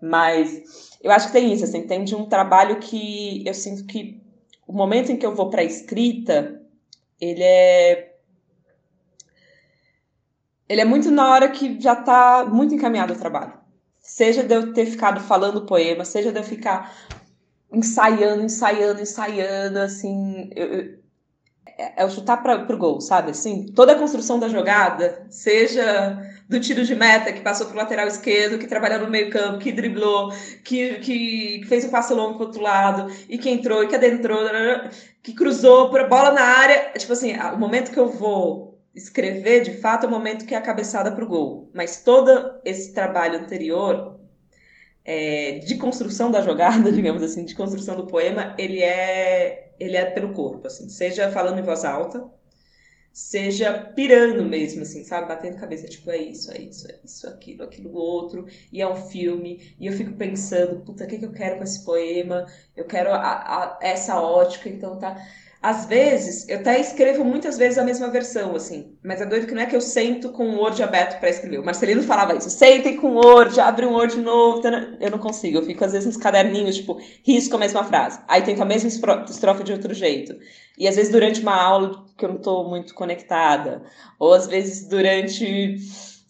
Mas 0.00 0.62
eu 1.02 1.10
acho 1.10 1.28
que 1.28 1.32
tem 1.32 1.52
isso, 1.52 1.64
assim, 1.64 1.86
tem 1.86 2.04
de 2.04 2.14
um 2.14 2.26
trabalho 2.26 2.78
que 2.78 3.42
eu 3.46 3.54
sinto 3.54 3.86
que 3.86 4.20
o 4.66 4.72
momento 4.72 5.10
em 5.10 5.16
que 5.16 5.24
eu 5.24 5.34
vou 5.34 5.48
para 5.48 5.62
a 5.62 5.64
escrita, 5.64 6.60
ele 7.20 7.42
é 7.42 8.12
ele 10.68 10.80
é 10.80 10.84
muito 10.84 11.10
na 11.10 11.30
hora 11.30 11.48
que 11.48 11.80
já 11.80 11.92
está 11.92 12.44
muito 12.44 12.74
encaminhado 12.74 13.14
o 13.14 13.18
trabalho. 13.18 13.54
Seja 13.98 14.42
de 14.42 14.54
eu 14.54 14.72
ter 14.72 14.86
ficado 14.86 15.20
falando 15.20 15.64
poema, 15.64 16.04
seja 16.04 16.32
de 16.32 16.38
eu 16.38 16.44
ficar 16.44 16.92
ensaiando, 17.72 18.42
ensaiando, 18.42 19.00
ensaiando, 19.00 19.78
assim, 19.78 20.50
eu, 20.54 20.98
é, 21.78 22.02
é 22.02 22.04
o 22.04 22.10
chutar 22.10 22.42
para 22.42 22.74
o 22.74 22.78
gol, 22.78 23.00
sabe? 23.00 23.30
Assim, 23.30 23.66
toda 23.66 23.92
a 23.92 23.98
construção 23.98 24.38
da 24.38 24.48
jogada, 24.48 25.26
seja 25.28 26.18
do 26.48 26.60
tiro 26.60 26.84
de 26.84 26.94
meta, 26.94 27.32
que 27.32 27.40
passou 27.40 27.66
para 27.66 27.74
o 27.74 27.78
lateral 27.78 28.06
esquerdo, 28.06 28.58
que 28.58 28.66
trabalhou 28.66 29.00
no 29.00 29.10
meio 29.10 29.30
campo, 29.30 29.58
que 29.58 29.72
driblou, 29.72 30.32
que, 30.64 30.94
que 31.00 31.64
fez 31.66 31.84
um 31.84 31.90
passe 31.90 32.14
longo 32.14 32.36
para 32.36 32.46
outro 32.46 32.62
lado, 32.62 33.12
e 33.28 33.36
que 33.36 33.50
entrou, 33.50 33.82
e 33.82 33.88
que 33.88 33.94
adentrou, 33.94 34.38
que 35.22 35.34
cruzou, 35.34 35.90
por 35.90 36.08
bola 36.08 36.30
na 36.30 36.42
área. 36.42 36.92
Tipo 36.96 37.12
assim, 37.12 37.36
o 37.36 37.58
momento 37.58 37.90
que 37.90 37.98
eu 37.98 38.08
vou 38.08 38.80
escrever, 38.94 39.62
de 39.62 39.74
fato, 39.74 40.06
é 40.06 40.08
o 40.08 40.12
momento 40.12 40.46
que 40.46 40.54
é 40.54 40.58
a 40.58 40.62
cabeçada 40.62 41.12
para 41.12 41.24
o 41.24 41.28
gol. 41.28 41.70
Mas 41.74 42.02
todo 42.02 42.58
esse 42.64 42.94
trabalho 42.94 43.38
anterior, 43.38 44.18
é, 45.04 45.58
de 45.58 45.76
construção 45.76 46.30
da 46.30 46.40
jogada, 46.40 46.90
digamos 46.92 47.22
assim, 47.22 47.44
de 47.44 47.54
construção 47.54 47.96
do 47.96 48.06
poema, 48.06 48.54
ele 48.56 48.82
é, 48.82 49.65
ele 49.78 49.96
é 49.96 50.04
pelo 50.04 50.32
corpo, 50.34 50.66
assim, 50.66 50.88
seja 50.88 51.30
falando 51.30 51.58
em 51.58 51.62
voz 51.62 51.84
alta, 51.84 52.28
seja 53.12 53.72
pirando 53.94 54.44
mesmo, 54.44 54.82
assim, 54.82 55.02
sabe? 55.04 55.28
Batendo 55.28 55.58
cabeça, 55.58 55.88
tipo, 55.88 56.10
é 56.10 56.18
isso, 56.18 56.52
é 56.52 56.58
isso, 56.60 56.90
é 56.90 56.98
isso, 57.04 57.26
aquilo, 57.28 57.62
aquilo 57.64 57.94
outro, 57.94 58.46
e 58.70 58.82
é 58.82 58.88
um 58.88 58.96
filme, 58.96 59.74
e 59.80 59.86
eu 59.86 59.92
fico 59.94 60.12
pensando, 60.14 60.82
puta, 60.84 61.04
o 61.04 61.06
que, 61.08 61.18
que 61.18 61.24
eu 61.24 61.32
quero 61.32 61.56
com 61.56 61.64
esse 61.64 61.84
poema? 61.84 62.46
Eu 62.76 62.84
quero 62.86 63.10
a, 63.12 63.18
a, 63.18 63.78
essa 63.80 64.20
ótica, 64.20 64.68
então 64.68 64.98
tá. 64.98 65.16
Às 65.66 65.84
vezes, 65.86 66.48
eu 66.48 66.60
até 66.60 66.78
escrevo 66.78 67.24
muitas 67.24 67.58
vezes 67.58 67.76
a 67.76 67.82
mesma 67.82 68.08
versão, 68.08 68.54
assim, 68.54 68.96
mas 69.02 69.20
é 69.20 69.26
doido 69.26 69.48
que 69.48 69.52
não 69.52 69.62
é 69.62 69.66
que 69.66 69.74
eu 69.74 69.80
sento 69.80 70.30
com 70.30 70.48
o 70.48 70.58
Word 70.60 70.80
aberto 70.80 71.18
para 71.18 71.28
escrever. 71.28 71.58
O 71.58 71.64
Marcelino 71.64 72.04
falava 72.04 72.36
isso, 72.36 72.48
sentem 72.48 72.96
com 72.96 73.08
o 73.08 73.14
Word, 73.16 73.58
abre 73.58 73.84
um 73.84 73.94
Word 73.94 74.16
novo. 74.20 74.62
Eu 75.00 75.10
não 75.10 75.18
consigo, 75.18 75.58
eu 75.58 75.64
fico 75.64 75.84
às 75.84 75.90
vezes 75.90 76.06
nos 76.06 76.16
caderninhos, 76.16 76.76
tipo, 76.76 77.00
risco 77.24 77.56
a 77.56 77.58
mesma 77.58 77.82
frase. 77.82 78.20
Aí 78.28 78.42
tento 78.42 78.62
a 78.62 78.64
mesma 78.64 78.88
estrofe 79.28 79.64
de 79.64 79.72
outro 79.72 79.92
jeito. 79.92 80.36
E 80.78 80.86
às 80.86 80.94
vezes 80.94 81.10
durante 81.10 81.40
uma 81.40 81.60
aula 81.60 82.06
que 82.16 82.24
eu 82.24 82.28
não 82.28 82.36
estou 82.36 82.70
muito 82.70 82.94
conectada, 82.94 83.82
ou 84.20 84.34
às 84.34 84.46
vezes 84.46 84.88
durante 84.88 85.78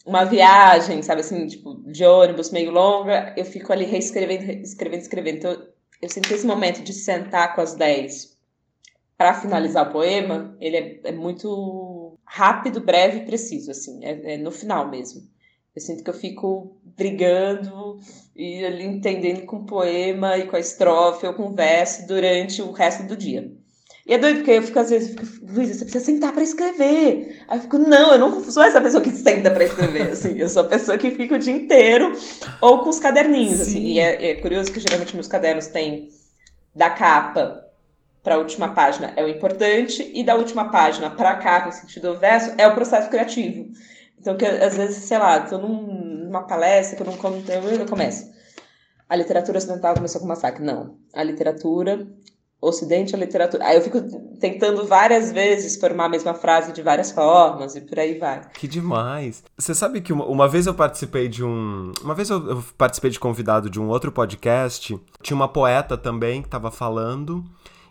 uma 0.07 0.25
viagem, 0.25 1.03
sabe 1.03 1.21
assim, 1.21 1.47
tipo, 1.47 1.75
de 1.85 2.07
ônibus 2.07 2.51
meio 2.51 2.71
longa, 2.71 3.35
eu 3.37 3.45
fico 3.45 3.71
ali 3.71 3.85
reescrevendo, 3.85 4.51
escrevendo, 4.63 5.03
escrevendo. 5.03 5.37
Então, 5.37 5.63
eu 6.01 6.09
sinto 6.09 6.33
esse 6.33 6.47
momento 6.47 6.83
de 6.83 6.95
sentar 6.95 7.55
com 7.55 7.61
as 7.61 7.75
10 7.75 8.35
para 9.17 9.35
finalizar 9.35 9.89
o 9.89 9.93
poema, 9.93 10.55
ele 10.61 10.77
é, 10.77 11.01
é, 11.05 11.13
muito 11.13 12.19
rápido, 12.25 12.81
breve 12.81 13.19
e 13.19 13.25
preciso, 13.25 13.71
assim, 13.71 14.05
é, 14.05 14.35
é, 14.35 14.37
no 14.37 14.51
final 14.51 14.89
mesmo. 14.89 15.23
Eu 15.75 15.83
sinto 15.83 16.03
que 16.03 16.11
eu 16.11 16.15
fico 16.15 16.79
brigando 16.85 17.99
e 18.35 18.65
ali 18.65 18.85
entendendo 18.85 19.45
com 19.45 19.57
o 19.57 19.67
poema 19.67 20.39
e 20.39 20.47
com 20.47 20.57
a 20.57 20.61
estrofe 20.61 21.27
ou 21.27 21.35
com 21.35 21.45
o 21.45 21.55
verso 21.55 22.07
durante 22.07 22.63
o 22.63 22.73
resto 22.73 23.05
do 23.05 23.17
dia. 23.17 23.53
E 24.07 24.15
é 24.15 24.19
doido, 24.19 24.37
porque 24.37 24.53
eu 24.53 24.63
fico, 24.63 24.79
às 24.79 24.89
vezes, 24.89 25.17
eu 25.17 25.27
fico, 25.27 25.47
Luísa, 25.53 25.75
você 25.75 25.85
precisa 25.85 26.05
sentar 26.05 26.33
para 26.33 26.43
escrever. 26.43 27.43
Aí 27.49 27.59
eu 27.59 27.63
fico, 27.63 27.77
não, 27.77 28.13
eu 28.13 28.19
não 28.19 28.45
sou 28.45 28.63
essa 28.63 28.81
pessoa 28.81 29.03
que 29.03 29.11
senta 29.11 29.51
para 29.51 29.65
escrever, 29.65 30.13
assim, 30.13 30.39
eu 30.39 30.49
sou 30.49 30.63
a 30.63 30.69
pessoa 30.69 30.97
que 30.97 31.11
fica 31.11 31.35
o 31.35 31.39
dia 31.39 31.53
inteiro 31.53 32.13
ou 32.61 32.83
com 32.83 32.91
os 32.91 33.01
caderninhos, 33.01 33.61
assim. 33.61 33.81
E 33.81 33.99
é, 33.99 34.31
é 34.31 34.35
curioso 34.37 34.73
que 34.73 34.81
geralmente 34.81 35.15
meus 35.15 35.27
cadernos 35.27 35.67
têm 35.67 36.09
da 36.75 36.89
capa 36.89 37.66
para 38.27 38.35
a 38.35 38.39
última 38.39 38.75
página 38.75 39.13
é 39.15 39.23
o 39.23 39.29
importante 39.29 40.11
e 40.13 40.25
da 40.25 40.35
última 40.35 40.69
página 40.69 41.09
para 41.09 41.37
capa, 41.37 41.67
no 41.67 41.73
sentido 41.73 42.13
do 42.13 42.19
verso, 42.19 42.53
é 42.59 42.67
o 42.67 42.75
processo 42.75 43.09
criativo. 43.09 43.71
Então, 44.19 44.37
que 44.37 44.45
às 44.45 44.77
vezes, 44.77 45.05
sei 45.05 45.17
lá, 45.17 45.39
estou 45.39 45.61
numa 45.61 46.43
palestra 46.43 46.97
que 46.97 47.03
eu 47.03 47.07
não 47.07 47.15
eu 47.79 47.87
começo. 47.87 48.29
A 49.09 49.15
literatura 49.15 49.59
ocidental 49.59 49.95
começou 49.95 50.21
com 50.21 50.27
massacre. 50.27 50.65
Não. 50.65 50.99
A 51.15 51.23
literatura 51.23 52.05
Ocidente 52.59 53.15
a 53.15 53.19
literatura. 53.19 53.65
Aí 53.67 53.77
eu 53.77 53.83
fico 53.83 54.01
tentando 54.41 54.87
várias 54.87 55.31
vezes 55.31 55.77
formar 55.79 56.07
a 56.07 56.09
mesma 56.09 56.33
frase 56.33 56.73
de 56.73 56.81
várias 56.81 57.13
formas 57.13 57.77
e 57.77 57.83
por 57.83 57.99
aí 57.99 58.19
vai. 58.19 58.41
Que 58.55 58.67
demais. 58.67 59.45
Você 59.59 59.75
sabe 59.75 60.01
que 60.01 60.11
uma, 60.11 60.25
uma 60.25 60.49
vez 60.49 60.67
eu 60.67 60.73
participei 60.73 61.29
de 61.29 61.45
um. 61.45 61.93
Uma 62.03 62.15
vez 62.15 62.31
eu, 62.31 62.49
eu, 62.49 62.65
participei 62.79 63.11
de 63.11 63.21
convidado 63.21 63.69
de 63.69 63.79
um 63.79 63.89
outro 63.89 64.11
podcast. 64.11 64.99
Tinha 65.23 65.37
uma 65.37 65.47
poeta 65.49 65.99
também 65.99 66.41
que 66.41 66.49
estava 66.49 66.71
falando. 66.71 67.45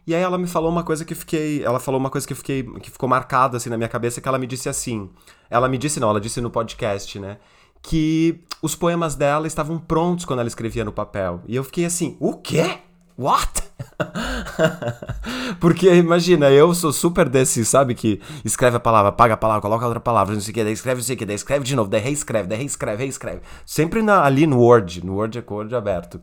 E 0.08 0.14
aí 0.14 0.22
ela 0.22 0.38
me 0.38 0.48
falou 0.48 0.70
uma 0.70 0.84
coisa 0.84 1.04
que 1.04 1.16
fiquei. 1.16 1.64
Ela 1.64 1.80
falou 1.80 2.00
uma 2.00 2.10
coisa 2.10 2.28
que 2.28 2.36
fiquei. 2.36 2.64
que 2.64 2.92
ficou 2.92 3.10
marcada 3.10 3.58
assim 3.58 3.70
na 3.70 3.78
minha 3.78 3.90
cabeça, 3.90 4.22
que 4.22 4.28
ela 4.28 4.38
me 4.38 4.48
disse 4.48 4.70
assim. 4.70 5.10
Ela 5.50 5.68
me 5.68 5.78
disse, 5.78 6.00
não, 6.00 6.10
ela 6.10 6.22
disse 6.22 6.42
no 6.42 6.50
podcast, 6.50 7.20
né? 7.20 7.38
Que 7.82 8.40
os 8.62 8.76
poemas 8.76 9.16
dela 9.16 9.48
estavam 9.48 9.78
prontos 9.80 10.26
quando 10.26 10.40
ela 10.40 10.48
escrevia 10.48 10.84
no 10.84 10.92
papel. 10.92 11.42
E 11.48 11.56
eu 11.56 11.64
fiquei 11.64 11.86
assim, 11.86 12.18
o 12.20 12.34
quê? 12.34 12.80
What? 13.18 13.64
Porque 15.60 15.94
imagina, 15.94 16.50
eu 16.52 16.74
sou 16.74 16.92
super 16.92 17.30
desse, 17.30 17.64
sabe? 17.64 17.96
Que 17.96 18.20
escreve 18.44 18.76
a 18.76 18.80
palavra, 18.80 19.10
apaga 19.10 19.36
a 19.36 19.38
palavra, 19.38 19.62
coloca 19.62 19.86
outra 19.86 20.02
palavra, 20.02 20.34
não 20.34 20.42
sei 20.42 20.52
o 20.52 20.54
que, 20.54 20.64
daí 20.64 20.74
escreve 20.74 20.98
não 21.00 21.06
sei 21.06 21.16
o 21.16 21.20
que, 21.20 21.26
daí 21.26 21.36
escreve 21.36 21.64
de 21.64 21.76
novo, 21.76 21.90
daí 21.90 22.02
reescreve, 22.02 22.48
daí 22.48 22.58
reescreve, 22.58 23.04
reescreve. 23.04 23.42
Sempre 23.66 24.02
na, 24.02 24.24
ali 24.24 24.46
no 24.46 24.60
Word, 24.60 25.06
no 25.06 25.16
Word 25.16 25.38
é 25.38 25.44
Word 25.48 25.74
aberto. 25.76 26.20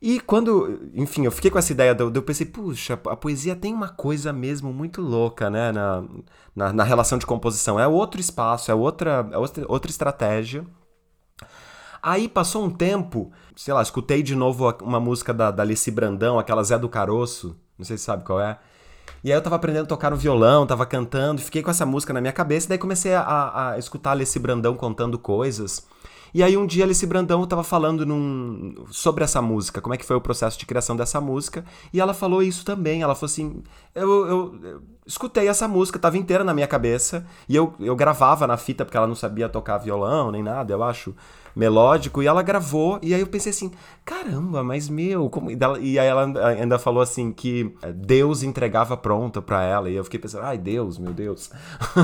E 0.00 0.20
quando, 0.20 0.80
enfim, 0.94 1.24
eu 1.24 1.32
fiquei 1.32 1.50
com 1.50 1.58
essa 1.58 1.72
ideia, 1.72 1.96
eu, 1.98 2.22
pensei, 2.22 2.46
puxa, 2.46 2.94
a 2.94 3.16
poesia 3.16 3.56
tem 3.56 3.74
uma 3.74 3.88
coisa 3.88 4.32
mesmo 4.32 4.72
muito 4.72 5.02
louca, 5.02 5.50
né? 5.50 5.72
Na, 5.72 6.04
na, 6.54 6.72
na 6.72 6.84
relação 6.84 7.18
de 7.18 7.26
composição. 7.26 7.80
É 7.80 7.86
outro 7.86 8.20
espaço, 8.20 8.70
é 8.70 8.74
outra, 8.74 9.28
é 9.32 9.38
outra, 9.66 9.90
estratégia. 9.90 10.64
Aí 12.00 12.28
passou 12.28 12.64
um 12.64 12.70
tempo, 12.70 13.32
sei 13.56 13.74
lá, 13.74 13.82
escutei 13.82 14.22
de 14.22 14.36
novo 14.36 14.72
uma 14.82 15.00
música 15.00 15.34
da, 15.34 15.50
da 15.50 15.64
Alice 15.64 15.90
Brandão, 15.90 16.38
aquela 16.38 16.62
Zé 16.62 16.78
do 16.78 16.88
Caroço, 16.88 17.56
não 17.76 17.84
sei 17.84 17.98
se 17.98 18.04
sabe 18.04 18.24
qual 18.24 18.40
é. 18.40 18.56
E 19.24 19.32
aí 19.32 19.36
eu 19.36 19.42
tava 19.42 19.56
aprendendo 19.56 19.84
a 19.84 19.88
tocar 19.88 20.10
no 20.10 20.16
violão, 20.16 20.64
tava 20.64 20.86
cantando, 20.86 21.40
fiquei 21.40 21.60
com 21.60 21.70
essa 21.70 21.84
música 21.84 22.12
na 22.12 22.20
minha 22.20 22.32
cabeça, 22.32 22.66
e 22.66 22.68
daí 22.68 22.78
comecei 22.78 23.14
a, 23.14 23.70
a 23.72 23.78
escutar 23.78 24.12
Alice 24.12 24.38
Brandão 24.38 24.76
contando 24.76 25.18
coisas. 25.18 25.84
E 26.32 26.42
aí 26.42 26.56
um 26.56 26.66
dia 26.66 26.84
Alice 26.84 27.06
Brandão 27.06 27.46
tava 27.46 27.62
falando 27.62 28.04
num, 28.04 28.74
sobre 28.90 29.24
essa 29.24 29.40
música, 29.40 29.80
como 29.80 29.94
é 29.94 29.96
que 29.96 30.04
foi 30.04 30.16
o 30.16 30.20
processo 30.20 30.58
de 30.58 30.66
criação 30.66 30.96
dessa 30.96 31.20
música, 31.20 31.64
e 31.92 32.00
ela 32.00 32.14
falou 32.14 32.42
isso 32.42 32.64
também, 32.64 33.02
ela 33.02 33.14
falou 33.14 33.26
assim, 33.26 33.62
eu, 33.94 34.26
eu, 34.26 34.60
eu 34.62 34.82
escutei 35.06 35.48
essa 35.48 35.66
música, 35.66 35.98
tava 35.98 36.18
inteira 36.18 36.44
na 36.44 36.54
minha 36.54 36.66
cabeça, 36.66 37.26
e 37.48 37.56
eu, 37.56 37.74
eu 37.80 37.96
gravava 37.96 38.46
na 38.46 38.56
fita, 38.56 38.84
porque 38.84 38.96
ela 38.96 39.06
não 39.06 39.14
sabia 39.14 39.48
tocar 39.48 39.78
violão 39.78 40.30
nem 40.30 40.42
nada, 40.42 40.72
eu 40.72 40.82
acho 40.82 41.14
melódico, 41.58 42.22
e 42.22 42.26
ela 42.26 42.40
gravou, 42.40 43.00
e 43.02 43.12
aí 43.12 43.20
eu 43.20 43.26
pensei 43.26 43.50
assim, 43.50 43.72
caramba, 44.04 44.62
mas 44.62 44.88
meu, 44.88 45.28
como... 45.28 45.50
e 45.50 45.98
aí 45.98 46.06
ela 46.06 46.32
ainda 46.56 46.78
falou 46.78 47.02
assim 47.02 47.32
que 47.32 47.74
é, 47.82 47.92
Deus 47.92 48.44
entregava 48.44 48.96
pronta 48.96 49.42
pra 49.42 49.64
ela, 49.64 49.90
e 49.90 49.96
eu 49.96 50.04
fiquei 50.04 50.20
pensando, 50.20 50.44
ai 50.44 50.56
Deus, 50.56 50.98
meu 50.98 51.12
Deus. 51.12 51.50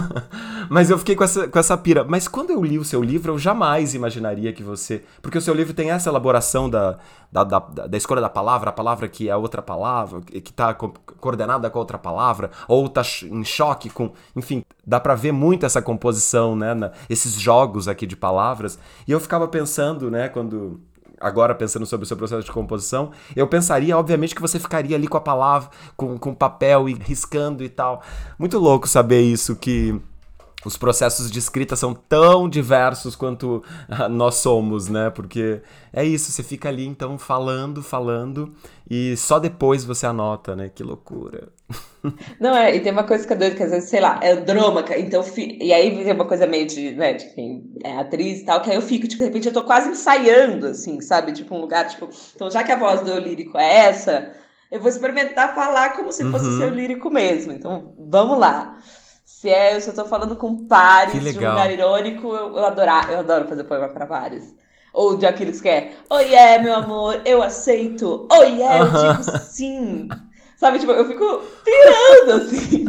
mas 0.68 0.90
eu 0.90 0.98
fiquei 0.98 1.14
com 1.14 1.22
essa, 1.22 1.46
com 1.46 1.58
essa 1.58 1.76
pira. 1.76 2.02
Mas 2.02 2.26
quando 2.26 2.50
eu 2.50 2.64
li 2.64 2.78
o 2.78 2.84
seu 2.84 3.00
livro, 3.00 3.32
eu 3.32 3.38
jamais 3.38 3.94
imaginaria 3.94 4.52
que 4.52 4.62
você. 4.62 5.04
Porque 5.22 5.38
o 5.38 5.40
seu 5.40 5.54
livro 5.54 5.72
tem 5.72 5.90
essa 5.90 6.08
elaboração 6.08 6.68
da, 6.68 6.98
da, 7.34 7.42
da, 7.42 7.58
da 7.58 7.96
escolha 7.96 8.20
da 8.20 8.28
palavra, 8.28 8.70
a 8.70 8.72
palavra 8.72 9.08
que 9.08 9.28
é 9.28 9.34
outra 9.34 9.60
palavra, 9.60 10.20
que 10.20 10.52
tá 10.52 10.72
co 10.72 10.94
coordenada 11.18 11.68
com 11.68 11.80
outra 11.80 11.98
palavra, 11.98 12.52
ou 12.68 12.88
tá 12.88 13.02
em 13.24 13.42
choque 13.42 13.90
com. 13.90 14.12
Enfim, 14.36 14.64
dá 14.86 15.00
pra 15.00 15.16
ver 15.16 15.32
muito 15.32 15.66
essa 15.66 15.82
composição, 15.82 16.54
né? 16.54 16.74
Na, 16.74 16.92
esses 17.10 17.32
jogos 17.32 17.88
aqui 17.88 18.06
de 18.06 18.14
palavras. 18.14 18.78
E 19.08 19.10
eu 19.10 19.18
ficava 19.18 19.48
pensando, 19.48 20.12
né, 20.12 20.28
quando 20.28 20.80
agora 21.20 21.54
pensando 21.56 21.86
sobre 21.86 22.04
o 22.04 22.06
seu 22.06 22.16
processo 22.16 22.44
de 22.44 22.52
composição, 22.52 23.10
eu 23.34 23.48
pensaria, 23.48 23.98
obviamente, 23.98 24.34
que 24.34 24.40
você 24.40 24.60
ficaria 24.60 24.94
ali 24.96 25.08
com 25.08 25.16
a 25.16 25.20
palavra, 25.20 25.70
com, 25.96 26.16
com 26.16 26.32
papel 26.34 26.88
e 26.88 26.94
riscando 26.94 27.64
e 27.64 27.68
tal. 27.68 28.00
Muito 28.38 28.58
louco 28.60 28.86
saber 28.86 29.22
isso, 29.22 29.56
que 29.56 30.00
os 30.64 30.76
processos 30.76 31.30
de 31.30 31.38
escrita 31.38 31.76
são 31.76 31.94
tão 31.94 32.48
diversos 32.48 33.14
quanto 33.14 33.62
ah, 33.88 34.08
nós 34.08 34.36
somos, 34.36 34.88
né? 34.88 35.10
Porque 35.10 35.60
é 35.92 36.04
isso, 36.04 36.32
você 36.32 36.42
fica 36.42 36.68
ali 36.68 36.86
então 36.86 37.18
falando, 37.18 37.82
falando 37.82 38.54
e 38.88 39.16
só 39.16 39.38
depois 39.38 39.84
você 39.84 40.06
anota, 40.06 40.54
né? 40.56 40.70
Que 40.74 40.82
loucura. 40.82 41.48
Não, 42.38 42.54
é, 42.54 42.74
e 42.76 42.80
tem 42.80 42.92
uma 42.92 43.04
coisa 43.04 43.26
que 43.26 43.32
é 43.32 43.36
doida, 43.36 43.56
que 43.56 43.62
às 43.62 43.70
vezes, 43.70 43.88
sei 43.88 44.00
lá, 44.00 44.20
é 44.22 44.36
drômaca, 44.36 44.98
então, 44.98 45.24
e 45.36 45.72
aí 45.72 46.04
tem 46.04 46.12
uma 46.12 46.26
coisa 46.26 46.46
meio 46.46 46.66
de, 46.66 46.92
né, 46.92 47.14
de 47.14 47.24
quem 47.34 47.72
é 47.82 47.96
atriz 47.96 48.40
e 48.40 48.44
tal, 48.44 48.60
que 48.60 48.70
aí 48.70 48.76
eu 48.76 48.82
fico, 48.82 49.08
tipo, 49.08 49.22
de 49.22 49.28
repente 49.28 49.48
eu 49.48 49.54
tô 49.54 49.64
quase 49.64 49.88
ensaiando, 49.88 50.66
assim, 50.66 51.00
sabe? 51.00 51.32
Tipo, 51.32 51.54
um 51.54 51.60
lugar, 51.62 51.88
tipo, 51.88 52.08
então 52.34 52.50
já 52.50 52.62
que 52.62 52.72
a 52.72 52.78
voz 52.78 53.00
do 53.00 53.18
lírico 53.18 53.56
é 53.56 53.86
essa, 53.86 54.34
Eu 54.74 54.80
vou 54.80 54.88
experimentar 54.88 55.54
falar 55.54 55.90
como 55.90 56.10
se 56.10 56.24
fosse 56.32 56.46
uhum. 56.46 56.58
seu 56.58 56.68
lírico 56.68 57.08
mesmo. 57.08 57.52
Então, 57.52 57.94
vamos 57.96 58.36
lá. 58.38 58.76
Se 59.44 59.50
é, 59.50 59.78
se 59.78 59.90
eu 59.90 59.94
tô 59.94 60.06
falando 60.06 60.36
com 60.36 60.66
pares 60.66 61.22
de 61.22 61.38
um 61.38 61.50
lugar 61.50 61.70
irônico, 61.70 62.28
eu, 62.28 62.56
eu, 62.56 62.64
adorar, 62.64 63.12
eu 63.12 63.18
adoro 63.18 63.46
fazer 63.46 63.64
poema 63.64 63.90
para 63.90 64.06
pares. 64.06 64.56
Ou 64.90 65.18
de 65.18 65.26
aqueles 65.26 65.60
que 65.60 65.68
é, 65.68 65.92
oh 66.08 66.18
yeah, 66.18 66.62
meu 66.62 66.74
amor, 66.74 67.20
eu 67.26 67.42
aceito. 67.42 68.26
Oh 68.32 68.42
yeah, 68.42 68.78
eu 68.78 68.86
digo 68.86 69.38
sim. 69.40 70.08
Sabe, 70.56 70.78
tipo, 70.78 70.92
eu 70.92 71.06
fico 71.06 71.42
pirando, 71.62 72.42
assim. 72.42 72.86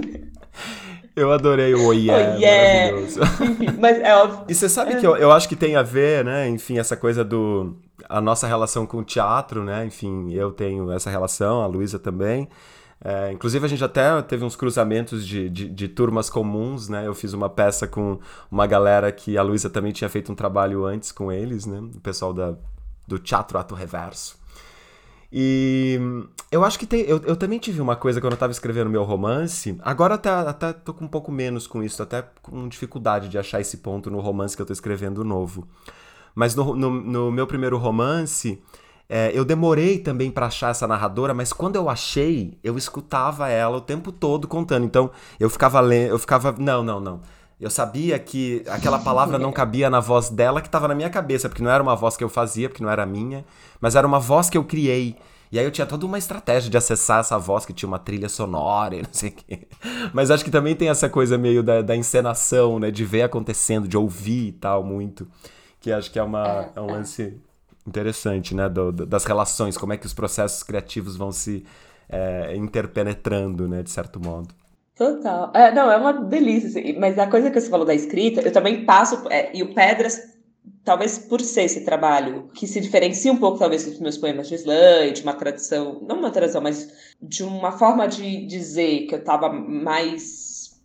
Eu 1.14 1.30
adorei 1.34 1.74
o 1.74 1.88
oh 1.88 1.92
yeah, 1.92 2.36
oh 2.36 2.40
yeah. 2.40 3.02
Enfim, 3.02 3.78
mas 3.78 4.00
é 4.00 4.16
óbvio. 4.16 4.46
E 4.48 4.56
você 4.56 4.70
sabe 4.70 4.94
é. 4.94 5.00
que 5.02 5.06
eu, 5.06 5.18
eu 5.18 5.34
acho 5.34 5.50
que 5.50 5.58
tem 5.58 5.76
a 5.76 5.84
ver, 5.84 6.24
né, 6.24 6.48
enfim, 6.48 6.80
essa 6.80 6.96
coisa 6.96 7.22
do... 7.22 7.76
A 8.08 8.22
nossa 8.22 8.48
relação 8.48 8.86
com 8.86 9.00
o 9.00 9.04
teatro, 9.04 9.62
né, 9.62 9.86
enfim, 9.86 10.32
eu 10.32 10.54
tenho 10.54 10.90
essa 10.90 11.10
relação, 11.10 11.62
a 11.62 11.68
Luísa 11.68 12.00
também. 12.00 12.48
É, 13.04 13.32
inclusive, 13.32 13.66
a 13.66 13.70
gente 13.70 13.84
até 13.84 14.22
teve 14.22 14.44
uns 14.44 14.56
cruzamentos 14.56 15.28
de, 15.28 15.50
de, 15.50 15.70
de, 15.70 15.88
turmas 15.88 16.30
comuns, 16.30 16.90
né? 16.90 17.06
Eu 17.06 17.14
fiz 17.14 17.34
uma 17.34 17.50
peça 17.50 17.88
com 17.88 18.20
uma 18.50 18.66
galera 18.66 19.12
que 19.12 19.38
a 19.38 19.44
Luísa 19.44 19.70
também 19.70 19.92
tinha 19.92 20.10
feito 20.10 20.32
um 20.32 20.36
trabalho 20.36 20.86
antes 20.86 21.12
com 21.12 21.32
eles, 21.32 21.66
né? 21.66 21.80
O 21.80 22.00
pessoal 22.00 22.34
da, 22.34 22.56
do 23.08 23.20
Teatro 23.20 23.58
Ato 23.58 23.76
Reverso. 23.76 24.40
E 25.32 26.00
eu 26.52 26.64
acho 26.64 26.80
que 26.80 26.86
tem. 26.86 27.02
Eu, 27.02 27.22
eu 27.26 27.36
também 27.36 27.60
tive 27.60 27.82
uma 27.82 27.96
coisa 27.96 28.22
quando 28.22 28.32
eu 28.32 28.36
estava 28.36 28.52
escrevendo 28.52 28.90
meu 28.90 29.04
romance. 29.04 29.78
Agora 29.82 30.16
até, 30.16 30.30
até 30.30 30.72
tô 30.72 30.94
com 30.94 31.06
um 31.06 31.10
pouco 31.10 31.32
menos 31.32 31.68
com 31.68 31.84
isso, 31.84 32.02
até 32.02 32.24
com 32.42 32.68
dificuldade 32.70 33.28
de 33.28 33.38
achar 33.38 33.60
esse 33.60 33.78
ponto 33.78 34.10
no 34.10 34.20
romance 34.20 34.56
que 34.56 34.62
eu 34.62 34.66
tô 34.66 34.74
escrevendo 34.74 35.24
novo. 35.24 35.68
Mas 36.34 36.56
no, 36.56 36.76
no, 36.76 36.90
no 36.90 37.32
meu 37.32 37.46
primeiro 37.46 37.78
romance, 37.78 38.62
é, 39.08 39.32
eu 39.34 39.46
demorei 39.46 40.00
também 40.00 40.32
para 40.32 40.48
achar 40.48 40.72
essa 40.72 40.88
narradora, 40.88 41.34
mas 41.34 41.54
quando 41.54 41.76
eu 41.76 41.90
achei, 41.90 42.58
eu 42.64 42.78
escutava 42.78 43.50
ela 43.50 43.78
o 43.78 43.82
tempo 43.82 44.12
todo 44.12 44.48
contando. 44.48 44.86
Então 44.86 45.12
eu 45.40 45.50
ficava 45.50 45.80
lendo, 45.80 46.10
eu 46.10 46.20
ficava, 46.20 46.56
não, 46.58 46.84
não, 46.84 47.00
não. 47.00 47.22
Eu 47.60 47.70
sabia 47.70 48.20
que 48.20 48.64
aquela 48.68 49.00
palavra 49.00 49.38
não 49.40 49.52
cabia 49.52 49.90
na 49.90 50.02
voz 50.02 50.30
dela 50.30 50.60
que 50.62 50.68
estava 50.68 50.88
na 50.88 50.96
minha 50.96 51.10
cabeça, 51.10 51.48
porque 51.48 51.64
não 51.64 51.72
era 51.72 51.82
uma 51.82 51.96
voz 51.96 52.18
que 52.18 52.24
eu 52.24 52.30
fazia, 52.30 52.68
porque 52.68 52.84
não 52.84 52.90
era 52.90 53.06
minha, 53.06 53.46
mas 53.80 53.96
era 53.96 54.06
uma 54.06 54.20
voz 54.20 54.50
que 54.50 54.58
eu 54.58 54.64
criei. 54.64 55.16
E 55.52 55.60
aí 55.60 55.64
eu 55.64 55.72
tinha 55.72 55.88
toda 55.88 56.06
uma 56.06 56.18
estratégia 56.18 56.70
de 56.70 56.76
acessar 56.76 57.20
essa 57.20 57.38
voz 57.38 57.66
que 57.66 57.72
tinha 57.72 57.88
uma 57.88 58.00
trilha 58.00 58.28
sonora 58.28 58.96
e 58.96 59.02
não 59.04 59.10
sei 59.12 59.30
o 59.30 59.34
quê. 59.34 59.68
Mas 60.12 60.32
acho 60.32 60.44
que 60.44 60.52
também 60.52 60.76
tem 60.76 60.90
essa 60.90 61.08
coisa 61.08 61.38
meio 61.38 61.64
da, 61.64 61.82
da 61.82 61.96
encenação, 61.96 62.80
né? 62.80 62.92
De 62.92 63.06
ver 63.06 63.22
acontecendo, 63.22 63.88
de 63.88 63.96
ouvir 63.96 64.48
e 64.48 64.52
tal, 64.52 64.84
muito. 64.84 65.28
Que 65.80 65.92
acho 65.94 66.12
que 66.12 66.20
é, 66.20 66.24
uma, 66.24 66.46
é, 66.46 66.72
é 66.76 66.82
um 66.82 66.90
é. 66.90 66.94
lance 66.94 67.40
interessante, 67.88 68.56
né? 68.56 68.68
Do, 68.68 68.92
do, 68.92 69.06
das 69.06 69.26
relações, 69.26 69.78
como 69.78 69.94
é 69.94 69.98
que 69.98 70.06
os 70.06 70.14
processos 70.14 70.64
criativos 70.64 71.16
vão 71.16 71.32
se 71.32 71.66
é, 72.10 72.56
interpenetrando, 72.56 73.68
né? 73.68 73.84
De 73.84 73.90
certo 73.90 74.20
modo. 74.20 74.50
Total. 74.96 75.52
É, 75.54 75.74
não, 75.74 75.92
é 75.92 75.98
uma 75.98 76.14
delícia. 76.14 76.70
Assim. 76.70 76.98
Mas 76.98 77.20
a 77.20 77.28
coisa 77.28 77.52
que 77.52 77.60
você 77.60 77.70
falou 77.70 77.86
da 77.86 77.94
escrita, 77.94 78.42
eu 78.42 78.52
também 78.52 78.86
passo. 78.86 79.28
É, 79.30 79.56
e 79.56 79.62
o 79.62 79.74
Pedras, 79.74 80.20
talvez 80.84 81.18
por 81.18 81.42
ser 81.42 81.64
esse 81.64 81.84
trabalho 81.84 82.50
que 82.54 82.66
se 82.66 82.80
diferencia 82.80 83.32
um 83.32 83.38
pouco, 83.38 83.60
talvez, 83.60 83.86
dos 83.86 84.00
meus 84.00 84.18
poemas 84.18 84.48
de 84.48 84.56
slam, 84.56 85.12
de 85.14 85.22
uma 85.22 85.34
tradição, 85.34 86.02
não 86.08 86.20
uma 86.20 86.32
tradição, 86.32 86.62
mas 86.62 86.90
de 87.22 87.44
uma 87.44 87.74
forma 87.74 88.08
de 88.08 88.46
dizer 88.46 89.08
que 89.08 89.16
eu 89.16 89.20
estava 89.20 89.50
mais 89.50 90.80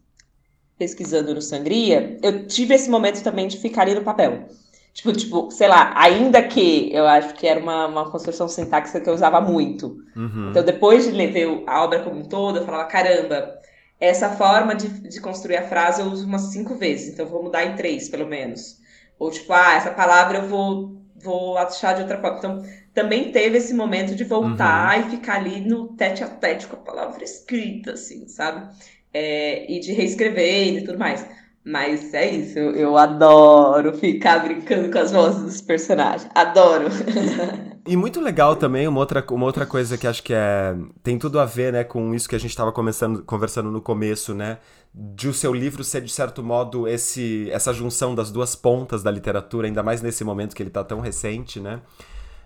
pesquisando 0.76 1.34
no 1.34 1.42
Sangria, 1.42 2.18
eu 2.22 2.46
tive 2.46 2.74
esse 2.74 2.90
momento 2.90 3.22
também 3.22 3.46
de 3.46 3.58
ficar 3.58 3.82
ali 3.82 3.94
no 3.94 4.02
papel. 4.02 4.48
Tipo, 4.92 5.12
tipo, 5.12 5.50
sei 5.50 5.68
lá, 5.68 5.92
ainda 5.96 6.42
que 6.42 6.92
eu 6.92 7.06
acho 7.06 7.34
que 7.34 7.46
era 7.46 7.60
uma, 7.60 7.86
uma 7.86 8.10
construção 8.10 8.48
sintáxica 8.48 9.00
que 9.00 9.08
eu 9.08 9.14
usava 9.14 9.40
muito. 9.40 10.04
Uhum. 10.16 10.50
Então, 10.50 10.64
depois 10.64 11.04
de 11.04 11.12
ler 11.12 11.62
a 11.66 11.84
obra 11.84 12.02
como 12.02 12.20
um 12.20 12.24
todo, 12.24 12.58
eu 12.58 12.64
falava, 12.64 12.88
caramba, 12.88 13.60
essa 14.00 14.30
forma 14.30 14.74
de, 14.74 14.88
de 15.08 15.20
construir 15.20 15.58
a 15.58 15.68
frase 15.68 16.00
eu 16.00 16.06
uso 16.06 16.26
umas 16.26 16.52
cinco 16.52 16.74
vezes, 16.74 17.12
então 17.12 17.26
eu 17.26 17.30
vou 17.30 17.42
mudar 17.42 17.64
em 17.64 17.76
três, 17.76 18.08
pelo 18.08 18.26
menos. 18.26 18.78
Ou 19.18 19.30
tipo, 19.30 19.52
ah, 19.52 19.74
essa 19.74 19.90
palavra 19.90 20.38
eu 20.38 20.48
vou, 20.48 21.00
vou 21.14 21.56
achar 21.58 21.94
de 21.94 22.02
outra 22.02 22.18
forma. 22.18 22.38
Então, 22.38 22.64
também 22.92 23.30
teve 23.30 23.58
esse 23.58 23.72
momento 23.72 24.14
de 24.16 24.24
voltar 24.24 24.98
uhum. 24.98 25.06
e 25.06 25.10
ficar 25.10 25.36
ali 25.36 25.60
no 25.60 25.88
tete 25.88 26.24
a 26.24 26.28
tete 26.28 26.66
com 26.66 26.76
a 26.76 26.80
palavra 26.80 27.22
escrita, 27.22 27.92
assim, 27.92 28.26
sabe? 28.26 28.68
É, 29.12 29.70
e 29.70 29.78
de 29.78 29.92
reescrever 29.92 30.78
e 30.78 30.84
tudo 30.84 30.98
mais. 30.98 31.24
Mas 31.64 32.14
é 32.14 32.30
isso, 32.30 32.58
eu, 32.58 32.96
adoro 32.96 33.94
ficar 33.96 34.38
brincando 34.38 34.90
com 34.90 34.98
as 34.98 35.12
vozes 35.12 35.42
dos 35.42 35.60
personagens. 35.60 36.30
Adoro. 36.34 36.86
E 37.86 37.96
muito 37.96 38.20
legal 38.20 38.54
também, 38.56 38.86
uma 38.86 39.00
outra, 39.00 39.24
uma 39.30 39.46
outra 39.46 39.64
coisa 39.64 39.96
que 39.96 40.06
acho 40.06 40.22
que 40.22 40.34
é, 40.34 40.76
tem 41.02 41.18
tudo 41.18 41.40
a 41.40 41.46
ver 41.46 41.72
né, 41.72 41.82
com 41.82 42.14
isso 42.14 42.28
que 42.28 42.36
a 42.36 42.38
gente 42.38 42.50
estava 42.50 42.70
conversando 42.70 43.70
no 43.70 43.80
começo, 43.80 44.34
né? 44.34 44.58
De 44.94 45.28
o 45.28 45.32
seu 45.32 45.52
livro 45.52 45.82
ser, 45.82 46.02
de 46.02 46.12
certo 46.12 46.42
modo, 46.42 46.86
esse, 46.86 47.50
essa 47.50 47.72
junção 47.72 48.14
das 48.14 48.30
duas 48.30 48.54
pontas 48.54 49.02
da 49.02 49.10
literatura, 49.10 49.66
ainda 49.66 49.82
mais 49.82 50.02
nesse 50.02 50.22
momento 50.22 50.54
que 50.54 50.62
ele 50.62 50.68
está 50.68 50.84
tão 50.84 51.00
recente, 51.00 51.58
né? 51.58 51.80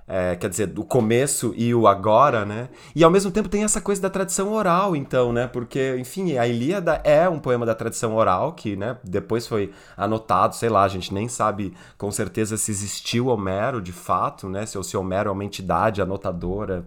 É, 0.07 0.37
quer 0.37 0.51
dizer, 0.51 0.67
do 0.67 0.85
começo 0.85 1.55
e 1.57 1.75
o 1.75 1.89
agora, 1.89 2.45
né? 2.45 2.69
E 2.95 3.03
ao 3.03 3.11
mesmo 3.11 3.31
tempo 3.31 3.49
tem 3.49 3.65
essa 3.65 3.81
coisa 3.81 4.03
da 4.03 4.11
tradição 4.11 4.53
oral, 4.53 4.95
então, 4.95 5.33
né? 5.33 5.47
Porque, 5.47 5.97
enfim, 5.99 6.37
a 6.37 6.47
Ilíada 6.47 7.01
é 7.05 7.27
um 7.27 7.39
poema 7.39 7.65
da 7.65 7.75
tradição 7.75 8.15
oral 8.15 8.53
que, 8.53 8.77
né, 8.77 8.99
depois 9.03 9.47
foi 9.47 9.73
anotado, 9.97 10.55
sei 10.57 10.69
lá, 10.69 10.85
a 10.85 10.89
gente 10.89 11.15
nem 11.15 11.27
sabe 11.27 11.73
com 11.97 12.11
certeza 12.11 12.59
se 12.59 12.71
existiu 12.71 13.29
Homero 13.29 13.81
de 13.81 13.93
fato, 13.93 14.47
né? 14.47 14.67
Se, 14.67 14.83
se 14.85 14.95
Homero 14.95 15.31
é 15.31 15.33
uma 15.33 15.45
entidade 15.45 16.03
anotadora 16.03 16.85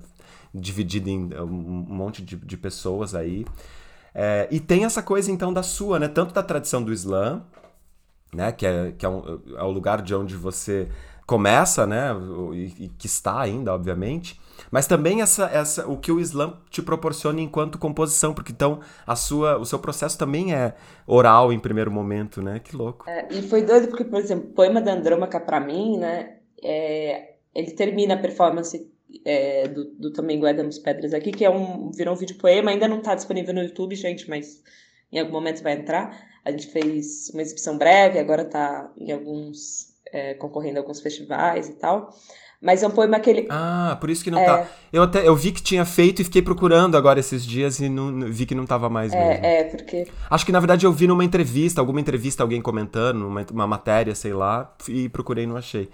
dividida 0.53 1.09
em 1.09 1.29
um 1.39 1.85
monte 1.89 2.21
de, 2.21 2.35
de 2.35 2.57
pessoas 2.57 3.15
aí. 3.15 3.45
É, 4.13 4.47
e 4.51 4.59
tem 4.59 4.85
essa 4.85 5.01
coisa, 5.01 5.31
então, 5.31 5.51
da 5.51 5.63
sua, 5.63 5.99
né? 5.99 6.07
Tanto 6.07 6.33
da 6.33 6.43
tradição 6.43 6.83
do 6.83 6.93
Islã, 6.93 7.41
né? 8.33 8.51
Que 8.51 8.65
é, 8.65 8.91
que 8.91 9.05
é, 9.05 9.09
um, 9.09 9.39
é 9.55 9.63
o 9.63 9.71
lugar 9.71 10.01
de 10.01 10.13
onde 10.13 10.35
você 10.35 10.89
começa, 11.27 11.85
né, 11.85 12.07
e, 12.53 12.89
que 12.97 13.05
está 13.05 13.41
ainda, 13.41 13.73
obviamente, 13.73 14.39
mas 14.71 14.87
também 14.87 15.21
essa, 15.21 15.45
essa, 15.45 15.85
o 15.85 15.97
que 15.97 16.11
o 16.11 16.19
Islã 16.19 16.57
te 16.69 16.81
proporciona 16.81 17.41
enquanto 17.41 17.77
composição, 17.77 18.33
porque 18.33 18.53
então 18.53 18.79
a 19.05 19.15
sua, 19.15 19.57
o 19.57 19.65
seu 19.65 19.77
processo 19.77 20.17
também 20.17 20.53
é 20.53 20.73
oral 21.05 21.51
em 21.51 21.59
primeiro 21.59 21.91
momento, 21.91 22.41
né? 22.41 22.59
Que 22.59 22.75
louco. 22.75 23.09
É, 23.09 23.27
e 23.29 23.41
foi 23.41 23.61
doido 23.61 23.89
porque, 23.89 24.05
por 24.05 24.19
exemplo, 24.19 24.49
o 24.49 24.53
poema 24.53 24.81
da 24.81 24.93
Andrômaca 24.93 25.39
para 25.39 25.59
mim, 25.59 25.97
né, 25.97 26.37
é, 26.63 27.35
ele 27.53 27.71
termina 27.71 28.13
a 28.13 28.17
performance 28.17 28.89
é, 29.25 29.67
do, 29.67 29.85
do 29.95 30.11
Também 30.13 30.39
Guardamos 30.39 30.79
Pedras 30.79 31.13
aqui, 31.13 31.31
que 31.31 31.43
é 31.43 31.49
um, 31.49 31.91
virou 31.91 32.13
um 32.13 32.17
vídeo 32.17 32.37
poema, 32.37 32.71
ainda 32.71 32.87
não 32.87 32.99
está 32.99 33.15
disponível 33.15 33.53
no 33.53 33.61
YouTube, 33.61 33.95
gente, 33.95 34.29
mas 34.29 34.63
em 35.11 35.19
algum 35.19 35.33
momento 35.33 35.61
vai 35.61 35.73
entrar. 35.73 36.25
A 36.43 36.51
gente 36.51 36.67
fez 36.67 37.29
uma 37.33 37.41
exibição 37.41 37.77
breve, 37.77 38.17
agora 38.17 38.43
está 38.43 38.91
em 38.97 39.11
alguns 39.11 39.96
é, 40.11 40.33
concorrendo 40.33 40.77
a 40.77 40.81
alguns 40.81 41.01
festivais 41.01 41.69
e 41.69 41.73
tal. 41.73 42.09
Mas 42.59 42.81
é 42.81 42.87
um 42.87 42.91
poema 42.91 43.19
que 43.19 43.29
ele. 43.29 43.47
Ah, 43.49 43.97
por 43.99 44.09
isso 44.09 44.23
que 44.23 44.31
não 44.31 44.39
é... 44.39 44.45
tá. 44.45 44.67
Eu 44.91 45.03
até 45.03 45.27
eu 45.27 45.35
vi 45.35 45.51
que 45.51 45.61
tinha 45.61 45.85
feito 45.85 46.21
e 46.21 46.25
fiquei 46.25 46.41
procurando 46.41 46.97
agora 46.97 47.19
esses 47.19 47.45
dias 47.45 47.79
e 47.79 47.87
não, 47.87 48.31
vi 48.31 48.47
que 48.47 48.55
não 48.55 48.65
tava 48.65 48.89
mais 48.89 49.13
é, 49.13 49.29
mesmo. 49.29 49.45
É, 49.45 49.63
porque. 49.65 50.07
Acho 50.29 50.45
que 50.45 50.51
na 50.51 50.59
verdade 50.59 50.85
eu 50.85 50.91
vi 50.91 51.05
numa 51.05 51.23
entrevista, 51.23 51.79
alguma 51.79 52.01
entrevista, 52.01 52.41
alguém 52.41 52.59
comentando, 52.59 53.27
uma, 53.27 53.45
uma 53.51 53.67
matéria, 53.67 54.15
sei 54.15 54.33
lá, 54.33 54.75
e 54.89 55.07
procurei 55.09 55.43
e 55.43 55.47
não 55.47 55.55
achei. 55.55 55.87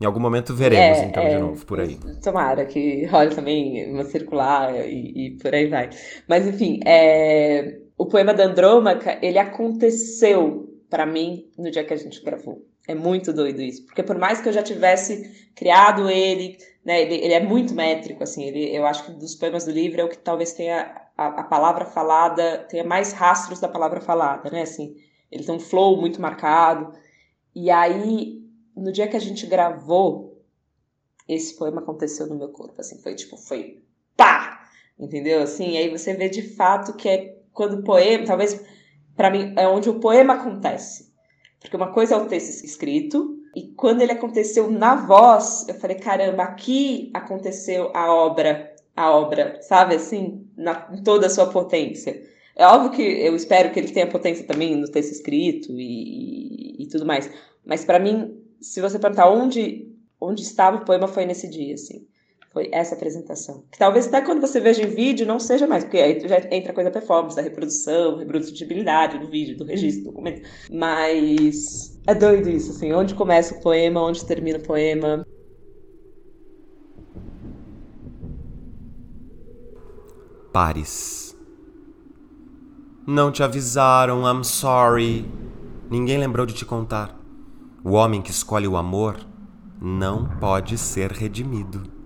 Em 0.00 0.06
algum 0.06 0.20
momento 0.20 0.54
veremos, 0.54 0.98
é, 0.98 1.04
então, 1.06 1.24
de 1.24 1.30
é, 1.30 1.38
novo, 1.38 1.66
por 1.66 1.80
aí. 1.80 1.98
Tomara 2.22 2.64
que 2.64 3.04
role 3.06 3.34
também 3.34 3.92
uma 3.92 4.04
circular 4.04 4.72
e, 4.86 5.26
e, 5.26 5.30
por 5.38 5.52
aí 5.52 5.66
vai. 5.66 5.90
Mas, 6.28 6.46
enfim, 6.46 6.78
é, 6.86 7.80
o 7.98 8.06
poema 8.06 8.32
da 8.32 8.44
Andrômaca, 8.44 9.18
ele 9.20 9.38
aconteceu 9.38 10.72
para 10.88 11.04
mim 11.04 11.50
no 11.58 11.68
dia 11.68 11.82
que 11.82 11.92
a 11.92 11.96
gente 11.96 12.22
gravou. 12.22 12.64
É 12.88 12.94
muito 12.94 13.34
doido 13.34 13.60
isso, 13.60 13.84
porque 13.84 14.02
por 14.02 14.16
mais 14.16 14.40
que 14.40 14.48
eu 14.48 14.52
já 14.52 14.62
tivesse 14.62 15.50
criado 15.54 16.08
ele, 16.08 16.56
né, 16.82 17.02
ele, 17.02 17.16
ele 17.16 17.34
é 17.34 17.40
muito 17.44 17.74
métrico, 17.74 18.22
assim, 18.22 18.44
ele, 18.44 18.74
eu 18.74 18.86
acho 18.86 19.04
que 19.04 19.12
dos 19.12 19.34
poemas 19.34 19.66
do 19.66 19.70
livro 19.70 20.00
é 20.00 20.04
o 20.04 20.08
que 20.08 20.16
talvez 20.16 20.54
tenha 20.54 21.06
a, 21.14 21.26
a, 21.26 21.42
palavra 21.42 21.84
falada, 21.84 22.66
tenha 22.70 22.82
mais 22.82 23.12
rastros 23.12 23.60
da 23.60 23.68
palavra 23.68 24.00
falada, 24.00 24.50
né, 24.50 24.62
assim, 24.62 24.96
ele 25.30 25.44
tem 25.44 25.54
um 25.54 25.60
flow 25.60 26.00
muito 26.00 26.18
marcado, 26.18 26.90
e 27.54 27.70
aí, 27.70 28.42
no 28.74 28.90
dia 28.90 29.06
que 29.06 29.16
a 29.18 29.20
gente 29.20 29.46
gravou, 29.46 30.42
esse 31.28 31.58
poema 31.58 31.82
aconteceu 31.82 32.26
no 32.26 32.36
meu 32.36 32.48
corpo, 32.48 32.80
assim, 32.80 33.02
foi 33.02 33.14
tipo, 33.14 33.36
foi 33.36 33.84
pá, 34.16 34.66
entendeu, 34.98 35.42
assim, 35.42 35.76
aí 35.76 35.90
você 35.90 36.14
vê 36.14 36.30
de 36.30 36.40
fato 36.56 36.94
que 36.94 37.06
é 37.06 37.38
quando 37.52 37.80
o 37.80 37.84
poema, 37.84 38.24
talvez, 38.24 38.64
para 39.14 39.30
mim, 39.30 39.52
é 39.58 39.68
onde 39.68 39.90
o 39.90 40.00
poema 40.00 40.34
acontece, 40.34 41.07
porque 41.60 41.76
uma 41.76 41.92
coisa 41.92 42.14
é 42.14 42.18
o 42.18 42.26
texto 42.26 42.64
escrito, 42.64 43.36
e 43.54 43.68
quando 43.76 44.02
ele 44.02 44.12
aconteceu 44.12 44.70
na 44.70 44.94
voz, 44.94 45.66
eu 45.68 45.74
falei, 45.74 45.96
caramba, 45.96 46.44
aqui 46.44 47.10
aconteceu 47.12 47.90
a 47.94 48.12
obra, 48.12 48.74
a 48.94 49.10
obra, 49.10 49.58
sabe 49.62 49.96
assim, 49.96 50.46
na, 50.56 50.88
em 50.92 51.02
toda 51.02 51.26
a 51.26 51.30
sua 51.30 51.46
potência. 51.46 52.22
É 52.54 52.66
óbvio 52.66 52.90
que 52.90 53.02
eu 53.02 53.34
espero 53.34 53.72
que 53.72 53.78
ele 53.78 53.92
tenha 53.92 54.06
potência 54.06 54.44
também 54.44 54.74
no 54.76 54.88
texto 54.90 55.12
escrito 55.12 55.72
e, 55.72 56.78
e, 56.78 56.82
e 56.82 56.88
tudo 56.88 57.06
mais. 57.06 57.30
Mas 57.64 57.84
para 57.84 57.98
mim, 57.98 58.36
se 58.60 58.80
você 58.80 58.98
perguntar 58.98 59.30
onde, 59.30 59.88
onde 60.20 60.42
estava 60.42 60.78
o 60.78 60.84
poema, 60.84 61.06
foi 61.06 61.24
nesse 61.24 61.48
dia, 61.48 61.74
assim. 61.74 62.06
Foi 62.50 62.70
essa 62.72 62.94
apresentação. 62.94 63.64
Que 63.70 63.78
talvez 63.78 64.06
até 64.06 64.22
quando 64.22 64.40
você 64.40 64.58
veja 64.58 64.82
em 64.82 64.88
vídeo 64.88 65.26
não 65.26 65.38
seja 65.38 65.66
mais, 65.66 65.84
porque 65.84 65.98
aí 65.98 66.18
já 66.26 66.38
entra 66.50 66.72
a 66.72 66.74
coisa 66.74 66.90
performance, 66.90 67.36
da 67.36 67.42
reprodução, 67.42 68.16
reprodutibilidade 68.16 69.18
do 69.18 69.28
vídeo, 69.28 69.56
do 69.56 69.64
registro, 69.64 70.04
do 70.04 70.10
documento. 70.10 70.48
Mas 70.72 71.98
é 72.06 72.14
doido 72.14 72.48
isso, 72.48 72.70
assim, 72.70 72.92
onde 72.92 73.14
começa 73.14 73.54
o 73.54 73.60
poema, 73.60 74.02
onde 74.02 74.24
termina 74.24 74.58
o 74.58 74.62
poema. 74.62 75.26
Pares. 80.50 81.36
Não 83.06 83.30
te 83.30 83.42
avisaram, 83.42 84.22
I'm 84.22 84.42
sorry. 84.42 85.26
Ninguém 85.90 86.18
lembrou 86.18 86.46
de 86.46 86.54
te 86.54 86.64
contar. 86.64 87.18
O 87.84 87.92
homem 87.92 88.20
que 88.20 88.30
escolhe 88.30 88.66
o 88.66 88.76
amor 88.76 89.18
não 89.80 90.28
pode 90.38 90.76
ser 90.76 91.12
redimido. 91.12 91.97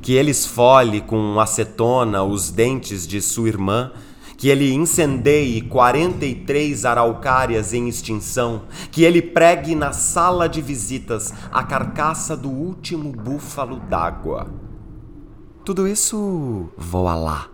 Que 0.00 0.14
ele 0.14 0.30
esfole 0.30 1.00
com 1.00 1.40
acetona 1.40 2.22
os 2.22 2.50
dentes 2.50 3.06
de 3.06 3.20
sua 3.20 3.48
irmã, 3.48 3.92
que 4.36 4.48
ele 4.48 4.72
incendeie 4.72 5.62
43 5.62 6.84
araucárias 6.84 7.72
em 7.72 7.88
extinção, 7.88 8.62
que 8.90 9.02
ele 9.02 9.22
pregue 9.22 9.74
na 9.74 9.92
sala 9.92 10.48
de 10.48 10.60
visitas 10.60 11.32
a 11.50 11.62
carcaça 11.62 12.36
do 12.36 12.50
último 12.50 13.10
búfalo 13.12 13.80
d'água. 13.80 14.46
Tudo 15.64 15.88
isso 15.88 16.68
voa 16.76 17.14
lá. 17.14 17.48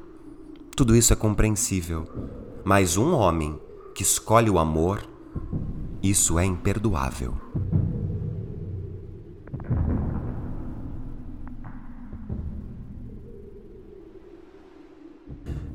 Tudo 0.76 0.96
isso 0.96 1.12
é 1.12 1.16
compreensível. 1.16 2.04
Mas 2.64 2.96
um 2.96 3.14
homem 3.14 3.58
que 3.94 4.02
escolhe 4.02 4.50
o 4.50 4.58
amor, 4.58 5.02
isso 6.02 6.38
é 6.38 6.44
imperdoável. 6.44 7.34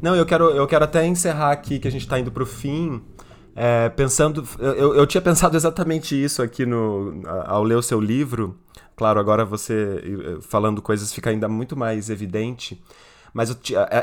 Não, 0.02 0.16
eu 0.16 0.26
quero, 0.26 0.52
eu 0.52 0.68
quero 0.68 0.86
até 0.86 1.06
encerrar 1.06 1.52
aqui, 1.52 1.80
que 1.80 1.88
a 1.88 1.92
gente 1.92 2.02
está 2.02 2.20
indo 2.20 2.32
para 2.32 2.44
o 2.44 2.46
fim, 2.46 3.02
é, 3.56 3.90
pensando. 3.90 4.48
Eu, 4.60 4.94
eu 4.94 5.08
tinha 5.08 5.22
pensado 5.22 5.58
exatamente 5.58 6.22
isso 6.22 6.42
aqui 6.44 6.66
no, 6.66 7.24
ao 7.46 7.64
ler 7.64 7.76
o 7.76 7.82
seu 7.82 8.00
livro. 8.00 8.58
Claro, 8.96 9.20
agora 9.20 9.44
você 9.44 10.40
falando 10.42 10.82
coisas 10.82 11.14
fica 11.14 11.30
ainda 11.30 11.48
muito 11.48 11.76
mais 11.76 12.10
evidente. 12.10 12.82
Mas 13.34 13.56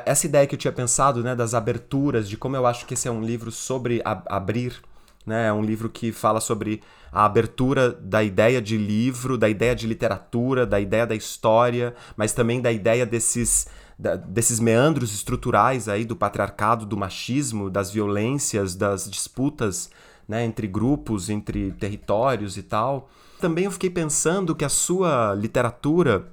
essa 0.07 0.27
ideia 0.27 0.47
que 0.47 0.55
eu 0.55 0.59
tinha 0.59 0.73
pensado, 0.73 1.23
né, 1.23 1.35
das 1.35 1.55
aberturas, 1.55 2.29
de 2.29 2.37
como 2.37 2.57
eu 2.57 2.67
acho 2.67 2.87
que 2.87 2.95
esse 2.95 3.09
é 3.09 3.11
um 3.11 3.23
livro 3.23 3.51
sobre 3.51 4.01
abrir, 4.05 4.81
né, 5.27 5.49
é 5.49 5.53
um 5.53 5.63
livro 5.63 5.89
que 5.89 6.13
fala 6.13 6.41
sobre 6.41 6.81
a 7.11 7.25
abertura 7.25 7.91
da 7.91 8.23
ideia 8.23 8.61
de 8.61 8.77
livro, 8.77 9.39
da 9.39 9.49
ideia 9.49 9.75
de 9.75 9.87
literatura, 9.87 10.67
da 10.67 10.79
ideia 10.79 11.07
da 11.07 11.15
história, 11.15 11.95
mas 12.17 12.33
também 12.33 12.61
da 12.61 12.71
ideia 12.71 13.07
desses 13.07 13.67
da, 13.99 14.17
desses 14.17 14.61
meandros 14.61 15.15
estruturais 15.15 15.89
aí 15.89 16.05
do 16.05 16.17
patriarcado, 16.17 16.87
do 16.87 16.97
machismo, 16.97 17.71
das 17.71 17.91
violências, 17.91 18.75
das 18.75 19.11
disputas 19.11 19.91
né, 20.29 20.45
entre 20.45 20.67
grupos, 20.67 21.31
entre 21.31 21.73
territórios 21.73 22.57
e 22.57 22.63
tal. 22.63 23.09
Também 23.41 23.65
eu 23.65 23.71
fiquei 23.71 23.91
pensando 23.91 24.55
que 24.55 24.65
a 24.65 24.69
sua 24.69 25.35
literatura, 25.35 26.33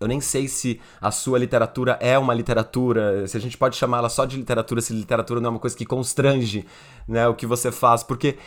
eu 0.00 0.08
nem 0.08 0.20
sei 0.20 0.48
se 0.48 0.80
a 1.00 1.10
sua 1.10 1.38
literatura 1.38 1.98
é 2.00 2.18
uma 2.18 2.34
literatura, 2.34 3.26
se 3.26 3.36
a 3.36 3.40
gente 3.40 3.58
pode 3.58 3.76
chamá-la 3.76 4.08
só 4.08 4.24
de 4.24 4.36
literatura, 4.36 4.80
se 4.80 4.92
literatura 4.92 5.40
não 5.40 5.48
é 5.48 5.50
uma 5.50 5.60
coisa 5.60 5.76
que 5.76 5.84
constrange 5.84 6.64
né, 7.06 7.28
o 7.28 7.34
que 7.34 7.46
você 7.46 7.70
faz, 7.70 8.02
porque 8.02 8.38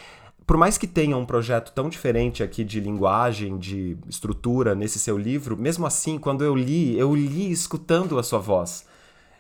por 0.47 0.55
mais 0.55 0.77
que 0.77 0.87
tenha 0.87 1.17
um 1.17 1.25
projeto 1.25 1.73
tão 1.73 1.89
diferente 1.89 2.41
aqui 2.41 2.63
de 2.63 2.79
linguagem, 2.79 3.57
de 3.57 3.97
estrutura 4.07 4.73
nesse 4.73 4.97
seu 4.97 5.17
livro, 5.17 5.57
mesmo 5.57 5.85
assim, 5.85 6.17
quando 6.17 6.41
eu 6.41 6.55
li, 6.55 6.97
eu 6.97 7.13
li 7.13 7.51
escutando 7.51 8.17
a 8.17 8.23
sua 8.23 8.39
voz. 8.39 8.85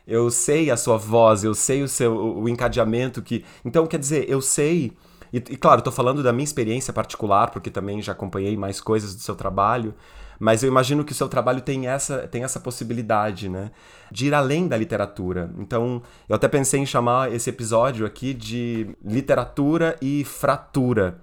Eu 0.05 0.29
sei 0.29 0.69
a 0.69 0.75
sua 0.75 0.97
voz, 0.97 1.45
eu 1.45 1.55
sei 1.55 1.81
o 1.81 1.87
seu 1.87 2.13
o 2.13 2.49
encadeamento 2.49 3.21
que. 3.21 3.45
Então, 3.63 3.87
quer 3.87 3.99
dizer, 3.99 4.29
eu 4.29 4.41
sei. 4.41 4.91
E, 5.31 5.37
e 5.37 5.57
claro, 5.57 5.79
estou 5.79 5.93
falando 5.93 6.21
da 6.21 6.33
minha 6.33 6.43
experiência 6.43 6.91
particular, 6.91 7.51
porque 7.51 7.69
também 7.69 8.01
já 8.01 8.11
acompanhei 8.11 8.57
mais 8.57 8.81
coisas 8.81 9.15
do 9.15 9.21
seu 9.21 9.35
trabalho. 9.35 9.93
Mas 10.39 10.63
eu 10.63 10.69
imagino 10.69 11.03
que 11.03 11.11
o 11.11 11.15
seu 11.15 11.27
trabalho 11.27 11.61
tem 11.61 11.87
essa, 11.87 12.27
tem 12.27 12.43
essa 12.43 12.59
possibilidade, 12.59 13.49
né? 13.49 13.71
De 14.11 14.27
ir 14.27 14.33
além 14.33 14.67
da 14.67 14.77
literatura. 14.77 15.51
Então, 15.57 16.01
eu 16.29 16.35
até 16.35 16.47
pensei 16.47 16.79
em 16.79 16.85
chamar 16.85 17.33
esse 17.33 17.49
episódio 17.49 18.05
aqui 18.05 18.33
de 18.33 18.95
literatura 19.03 19.97
e 20.01 20.23
fratura. 20.23 21.19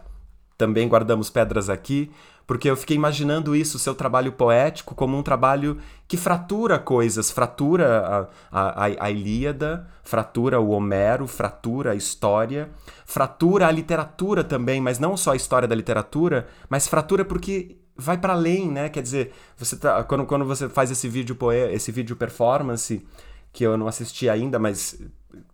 Também 0.56 0.88
guardamos 0.88 1.30
pedras 1.30 1.68
aqui, 1.68 2.10
porque 2.46 2.68
eu 2.68 2.76
fiquei 2.76 2.96
imaginando 2.96 3.56
isso, 3.56 3.76
o 3.76 3.80
seu 3.80 3.94
trabalho 3.94 4.32
poético, 4.32 4.94
como 4.94 5.16
um 5.16 5.22
trabalho 5.22 5.78
que 6.06 6.16
fratura 6.16 6.78
coisas, 6.78 7.30
fratura 7.30 8.28
a, 8.52 8.86
a, 8.86 9.06
a 9.06 9.10
Ilíada, 9.10 9.86
fratura 10.02 10.60
o 10.60 10.70
Homero, 10.70 11.26
fratura 11.26 11.92
a 11.92 11.94
história, 11.94 12.68
fratura 13.06 13.66
a 13.66 13.70
literatura 13.70 14.44
também, 14.44 14.80
mas 14.80 14.98
não 14.98 15.16
só 15.16 15.32
a 15.32 15.36
história 15.36 15.66
da 15.66 15.74
literatura, 15.74 16.46
mas 16.68 16.86
fratura 16.86 17.24
porque 17.24 17.78
vai 17.97 18.18
para 18.18 18.32
além, 18.32 18.70
né? 18.70 18.88
Quer 18.88 19.03
dizer, 19.03 19.32
você 19.57 19.76
tá, 19.76 20.03
quando, 20.05 20.26
quando 20.26 20.45
você 20.45 20.68
faz 20.68 20.90
esse 20.90 21.09
vídeo 21.09 21.36
esse 21.70 21.92
vídeo 21.92 22.16
performance 22.16 23.05
que 23.53 23.64
eu 23.64 23.76
não 23.76 23.86
assisti 23.86 24.28
ainda, 24.28 24.59
mas 24.59 25.01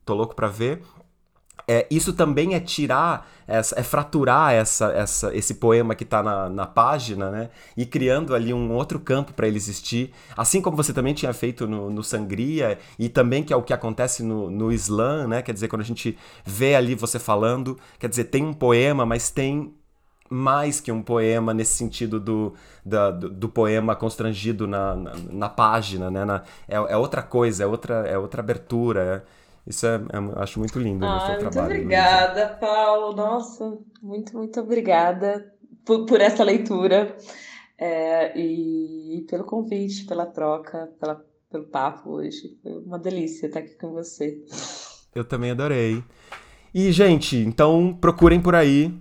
tô 0.04 0.14
louco 0.14 0.34
para 0.34 0.48
ver. 0.48 0.82
É, 1.68 1.86
isso 1.90 2.12
também 2.12 2.54
é 2.54 2.58
tirar, 2.58 3.30
essa, 3.46 3.78
é 3.78 3.82
fraturar 3.84 4.52
essa, 4.52 4.86
essa, 4.92 5.32
esse 5.36 5.54
poema 5.54 5.94
que 5.94 6.02
está 6.02 6.22
na, 6.22 6.48
na 6.48 6.66
página, 6.66 7.30
né? 7.30 7.50
E 7.76 7.86
criando 7.86 8.34
ali 8.34 8.52
um 8.52 8.72
outro 8.72 8.98
campo 8.98 9.32
para 9.32 9.46
ele 9.46 9.56
existir. 9.56 10.10
Assim 10.36 10.60
como 10.60 10.76
você 10.76 10.92
também 10.92 11.14
tinha 11.14 11.32
feito 11.32 11.68
no, 11.68 11.88
no 11.88 12.02
Sangria, 12.02 12.78
e 12.98 13.08
também 13.08 13.44
que 13.44 13.52
é 13.52 13.56
o 13.56 13.62
que 13.62 13.72
acontece 13.72 14.22
no, 14.22 14.50
no 14.50 14.72
Islã, 14.72 15.28
né? 15.28 15.42
Quer 15.42 15.52
dizer, 15.52 15.68
quando 15.68 15.82
a 15.82 15.84
gente 15.84 16.18
vê 16.44 16.74
ali 16.74 16.94
você 16.94 17.18
falando, 17.18 17.78
quer 17.98 18.08
dizer, 18.08 18.24
tem 18.24 18.42
um 18.44 18.54
poema, 18.54 19.06
mas 19.06 19.30
tem 19.30 19.72
mais 20.30 20.80
que 20.80 20.92
um 20.92 21.02
poema 21.02 21.52
nesse 21.52 21.74
sentido 21.74 22.20
do, 22.20 22.54
da, 22.86 23.10
do, 23.10 23.28
do, 23.28 23.48
poema 23.48 23.96
constrangido 23.96 24.64
na, 24.64 24.94
na, 24.94 25.12
na 25.28 25.48
página, 25.48 26.08
né? 26.08 26.24
Na, 26.24 26.44
é, 26.68 26.76
é, 26.76 26.96
outra 26.96 27.20
coisa, 27.20 27.64
é 27.64 27.66
outra, 27.66 28.06
é 28.06 28.16
outra 28.16 28.40
abertura. 28.40 29.26
É, 29.26 29.40
isso 29.68 29.84
é, 29.86 29.96
é, 29.96 30.42
acho 30.42 30.60
muito 30.60 30.78
lindo 30.78 31.04
ah, 31.04 31.14
no 31.14 31.20
seu 31.20 31.28
muito 31.30 31.40
trabalho. 31.40 31.74
Muito 31.74 31.84
obrigada, 31.84 32.40
Luísa. 32.42 32.56
Paulo. 32.60 33.16
Nossa, 33.16 33.78
muito, 34.00 34.36
muito 34.36 34.60
obrigada 34.60 35.52
por, 35.84 36.06
por 36.06 36.20
essa 36.20 36.44
leitura 36.44 37.16
é, 37.76 38.38
e 38.38 39.26
pelo 39.28 39.42
convite, 39.42 40.06
pela 40.06 40.26
troca, 40.26 40.92
pela, 41.00 41.20
pelo 41.50 41.64
papo 41.64 42.08
hoje. 42.08 42.56
Foi 42.62 42.72
uma 42.72 43.00
delícia 43.00 43.46
estar 43.46 43.58
aqui 43.58 43.74
com 43.74 43.90
você. 43.90 44.40
Eu 45.12 45.24
também 45.24 45.50
adorei. 45.50 46.04
E, 46.72 46.92
gente, 46.92 47.36
então 47.36 47.98
procurem 48.00 48.40
por 48.40 48.54
aí 48.54 48.94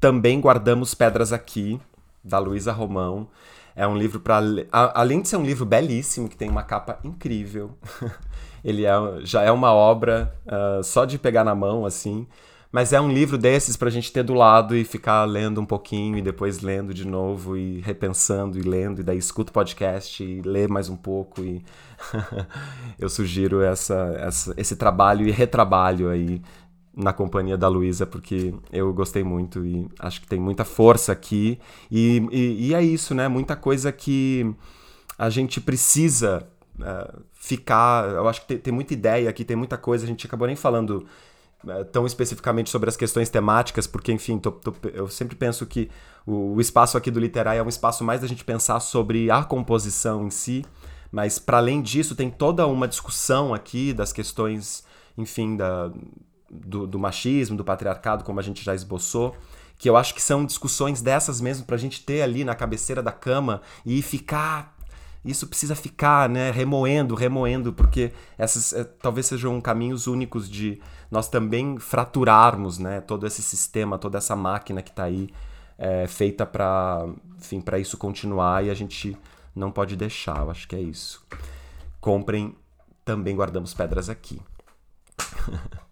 também 0.00 0.40
guardamos 0.40 0.94
Pedras 0.94 1.32
Aqui, 1.32 1.78
da 2.24 2.38
Luísa 2.38 2.72
Romão. 2.72 3.28
É 3.76 3.86
um 3.86 3.96
livro 3.96 4.18
para. 4.18 4.40
Além 4.72 5.20
de 5.22 5.28
ser 5.28 5.36
um 5.36 5.44
livro 5.44 5.64
belíssimo, 5.64 6.28
que 6.28 6.36
tem 6.36 6.48
uma 6.48 6.62
capa 6.62 6.98
incrível, 7.04 7.76
ele 8.64 8.84
é, 8.84 8.92
já 9.20 9.42
é 9.42 9.52
uma 9.52 9.72
obra 9.72 10.34
uh, 10.46 10.82
só 10.82 11.04
de 11.04 11.18
pegar 11.18 11.44
na 11.44 11.54
mão, 11.54 11.84
assim. 11.84 12.26
Mas 12.72 12.92
é 12.92 13.00
um 13.00 13.10
livro 13.10 13.36
desses 13.36 13.76
para 13.76 13.88
a 13.88 13.90
gente 13.90 14.12
ter 14.12 14.22
do 14.22 14.32
lado 14.32 14.76
e 14.76 14.84
ficar 14.84 15.24
lendo 15.24 15.60
um 15.60 15.66
pouquinho 15.66 16.16
e 16.16 16.22
depois 16.22 16.60
lendo 16.60 16.94
de 16.94 17.04
novo 17.04 17.56
e 17.56 17.80
repensando 17.80 18.58
e 18.58 18.62
lendo, 18.62 19.00
e 19.00 19.02
daí 19.02 19.18
escuta 19.18 19.50
o 19.50 19.52
podcast 19.52 20.22
e 20.22 20.40
lê 20.42 20.68
mais 20.68 20.88
um 20.88 20.96
pouco. 20.96 21.42
E 21.42 21.64
eu 22.96 23.08
sugiro 23.08 23.60
essa, 23.60 24.14
essa, 24.18 24.54
esse 24.56 24.76
trabalho 24.76 25.26
e 25.26 25.32
retrabalho 25.32 26.08
aí 26.08 26.40
na 26.94 27.12
companhia 27.12 27.56
da 27.56 27.68
Luísa, 27.68 28.04
porque 28.04 28.52
eu 28.72 28.92
gostei 28.92 29.22
muito 29.22 29.64
e 29.64 29.88
acho 29.98 30.20
que 30.20 30.26
tem 30.26 30.40
muita 30.40 30.64
força 30.64 31.12
aqui. 31.12 31.58
E, 31.90 32.26
e, 32.30 32.68
e 32.68 32.74
é 32.74 32.82
isso, 32.82 33.14
né? 33.14 33.28
Muita 33.28 33.54
coisa 33.54 33.92
que 33.92 34.54
a 35.16 35.30
gente 35.30 35.60
precisa 35.60 36.46
uh, 36.78 37.22
ficar. 37.34 38.08
Eu 38.08 38.28
acho 38.28 38.40
que 38.42 38.48
tem, 38.48 38.58
tem, 38.58 38.72
muita 38.72 38.92
ideia 38.92 39.30
aqui, 39.30 39.44
tem 39.44 39.56
muita 39.56 39.76
coisa. 39.76 40.04
A 40.04 40.08
gente 40.08 40.26
acabou 40.26 40.46
nem 40.46 40.56
falando 40.56 41.06
uh, 41.64 41.84
tão 41.92 42.06
especificamente 42.06 42.70
sobre 42.70 42.88
as 42.88 42.96
questões 42.96 43.28
temáticas, 43.28 43.86
porque, 43.86 44.12
enfim, 44.12 44.38
tô, 44.38 44.50
tô, 44.50 44.74
eu 44.88 45.08
sempre 45.08 45.36
penso 45.36 45.64
que 45.66 45.88
o, 46.26 46.54
o 46.54 46.60
espaço 46.60 46.98
aqui 46.98 47.10
do 47.10 47.20
literário 47.20 47.60
é 47.60 47.62
um 47.62 47.68
espaço 47.68 48.02
mais 48.02 48.20
da 48.20 48.26
gente 48.26 48.44
pensar 48.44 48.80
sobre 48.80 49.30
a 49.30 49.44
composição 49.44 50.26
em 50.26 50.30
si. 50.30 50.64
Mas, 51.12 51.38
para 51.38 51.58
além 51.58 51.82
disso, 51.82 52.16
tem 52.16 52.30
toda 52.30 52.66
uma 52.66 52.86
discussão 52.86 53.54
aqui 53.54 53.92
das 53.92 54.12
questões, 54.12 54.84
enfim, 55.18 55.56
da, 55.56 55.90
do, 56.50 56.86
do 56.86 56.98
machismo, 56.98 57.56
do 57.56 57.64
patriarcado, 57.64 58.24
como 58.24 58.40
a 58.40 58.42
gente 58.42 58.64
já 58.64 58.74
esboçou, 58.74 59.36
que 59.78 59.88
eu 59.88 59.96
acho 59.96 60.14
que 60.14 60.22
são 60.22 60.44
discussões 60.44 61.00
dessas 61.00 61.40
mesmo 61.40 61.64
para 61.64 61.76
a 61.76 61.78
gente 61.78 62.04
ter 62.04 62.22
ali 62.22 62.44
na 62.44 62.54
cabeceira 62.54 63.02
da 63.02 63.12
cama 63.12 63.62
e 63.84 64.02
ficar 64.02 64.76
isso 65.24 65.46
precisa 65.46 65.74
ficar, 65.74 66.28
né, 66.28 66.50
remoendo, 66.50 67.14
remoendo, 67.14 67.72
porque 67.72 68.12
esses 68.38 68.72
é, 68.72 68.84
talvez 68.84 69.26
sejam 69.26 69.60
caminhos 69.60 70.06
únicos 70.06 70.48
de 70.48 70.80
nós 71.10 71.28
também 71.28 71.78
fraturarmos, 71.78 72.78
né, 72.78 73.02
todo 73.02 73.26
esse 73.26 73.42
sistema, 73.42 73.98
toda 73.98 74.16
essa 74.16 74.34
máquina 74.34 74.80
que 74.80 74.90
está 74.90 75.04
aí 75.04 75.28
é, 75.76 76.06
feita 76.06 76.46
para, 76.46 77.06
enfim, 77.38 77.60
para 77.60 77.78
isso 77.78 77.98
continuar 77.98 78.64
e 78.64 78.70
a 78.70 78.74
gente 78.74 79.16
não 79.54 79.70
pode 79.70 79.94
deixar, 79.94 80.38
eu 80.38 80.50
acho 80.50 80.66
que 80.66 80.74
é 80.74 80.80
isso. 80.80 81.22
Comprem, 82.00 82.56
também 83.04 83.36
guardamos 83.36 83.74
pedras 83.74 84.08
aqui. 84.08 84.40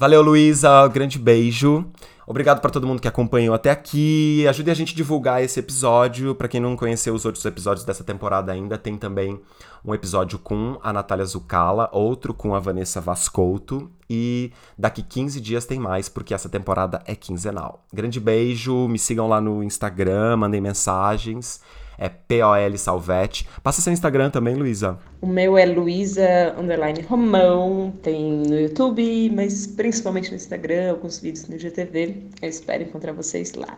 Valeu, 0.00 0.22
Luísa, 0.22 0.86
grande 0.86 1.18
beijo. 1.18 1.84
Obrigado 2.24 2.60
para 2.60 2.70
todo 2.70 2.86
mundo 2.86 3.02
que 3.02 3.08
acompanhou 3.08 3.52
até 3.52 3.68
aqui. 3.68 4.46
Ajude 4.46 4.70
a 4.70 4.74
gente 4.74 4.92
a 4.92 4.96
divulgar 4.96 5.42
esse 5.42 5.58
episódio. 5.58 6.36
Para 6.36 6.46
quem 6.46 6.60
não 6.60 6.76
conheceu 6.76 7.12
os 7.12 7.24
outros 7.24 7.44
episódios 7.44 7.84
dessa 7.84 8.04
temporada 8.04 8.52
ainda, 8.52 8.78
tem 8.78 8.96
também 8.96 9.40
um 9.84 9.92
episódio 9.92 10.38
com 10.38 10.78
a 10.84 10.92
Natália 10.92 11.24
Zucala, 11.24 11.90
outro 11.90 12.32
com 12.32 12.54
a 12.54 12.60
Vanessa 12.60 13.00
Vascolto. 13.00 13.90
E 14.08 14.52
daqui 14.78 15.02
15 15.02 15.40
dias 15.40 15.64
tem 15.64 15.80
mais, 15.80 16.08
porque 16.08 16.32
essa 16.32 16.48
temporada 16.48 17.02
é 17.04 17.16
quinzenal. 17.16 17.84
Grande 17.92 18.20
beijo, 18.20 18.86
me 18.86 19.00
sigam 19.00 19.26
lá 19.26 19.40
no 19.40 19.64
Instagram, 19.64 20.36
mandem 20.36 20.60
mensagens 20.60 21.60
é 21.98 22.08
POL 22.08 22.78
Salvete. 22.78 23.46
Passa 23.62 23.82
seu 23.82 23.92
Instagram 23.92 24.30
também, 24.30 24.54
Luísa. 24.54 24.98
O 25.20 25.26
meu 25.26 25.58
é 25.58 25.66
Luísa 25.66 26.54
Underline 26.56 27.02
Romão, 27.02 27.92
tem 28.02 28.42
no 28.46 28.58
YouTube, 28.58 29.30
mas 29.34 29.66
principalmente 29.66 30.30
no 30.30 30.36
Instagram, 30.36 30.92
alguns 30.92 31.18
vídeos 31.18 31.48
no 31.48 31.58
GTV. 31.58 32.22
Eu 32.40 32.48
espero 32.48 32.84
encontrar 32.84 33.12
vocês 33.12 33.52
lá. 33.54 33.76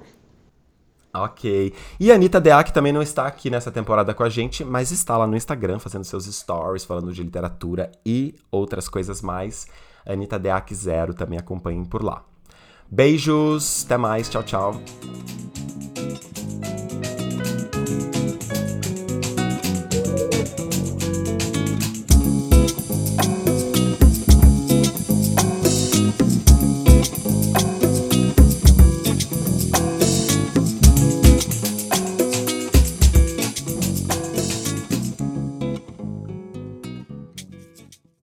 Ok. 1.13 1.75
E 1.99 2.13
a 2.13 2.15
Anitta 2.15 2.41
Deac 2.41 2.73
também 2.73 2.93
não 2.93 3.03
está 3.03 3.27
aqui 3.27 3.51
nessa 3.51 3.73
temporada 3.73 4.15
com 4.15 4.23
a 4.23 4.29
gente, 4.29 4.65
mas 4.65 4.93
está 4.93 5.17
lá 5.17 5.27
no 5.27 5.37
Instagram 5.37 5.79
fazendo 5.79 6.05
seus 6.05 6.27
stories, 6.27 6.85
falando 6.85 7.13
de 7.13 7.23
literatura 7.23 7.91
e 8.07 8.35
outras 8.51 8.89
coisas 8.89 9.21
mais. 9.21 9.67
Anitta 10.07 10.39
Deac 10.39 10.73
Zero 10.75 11.15
também 11.15 11.39
acompanhem 11.39 11.85
por 11.85 12.03
lá. 12.03 12.25
Beijos, 12.89 13.85
até 13.85 13.97
mais, 13.97 14.29
tchau, 14.29 14.43
tchau. 14.43 14.83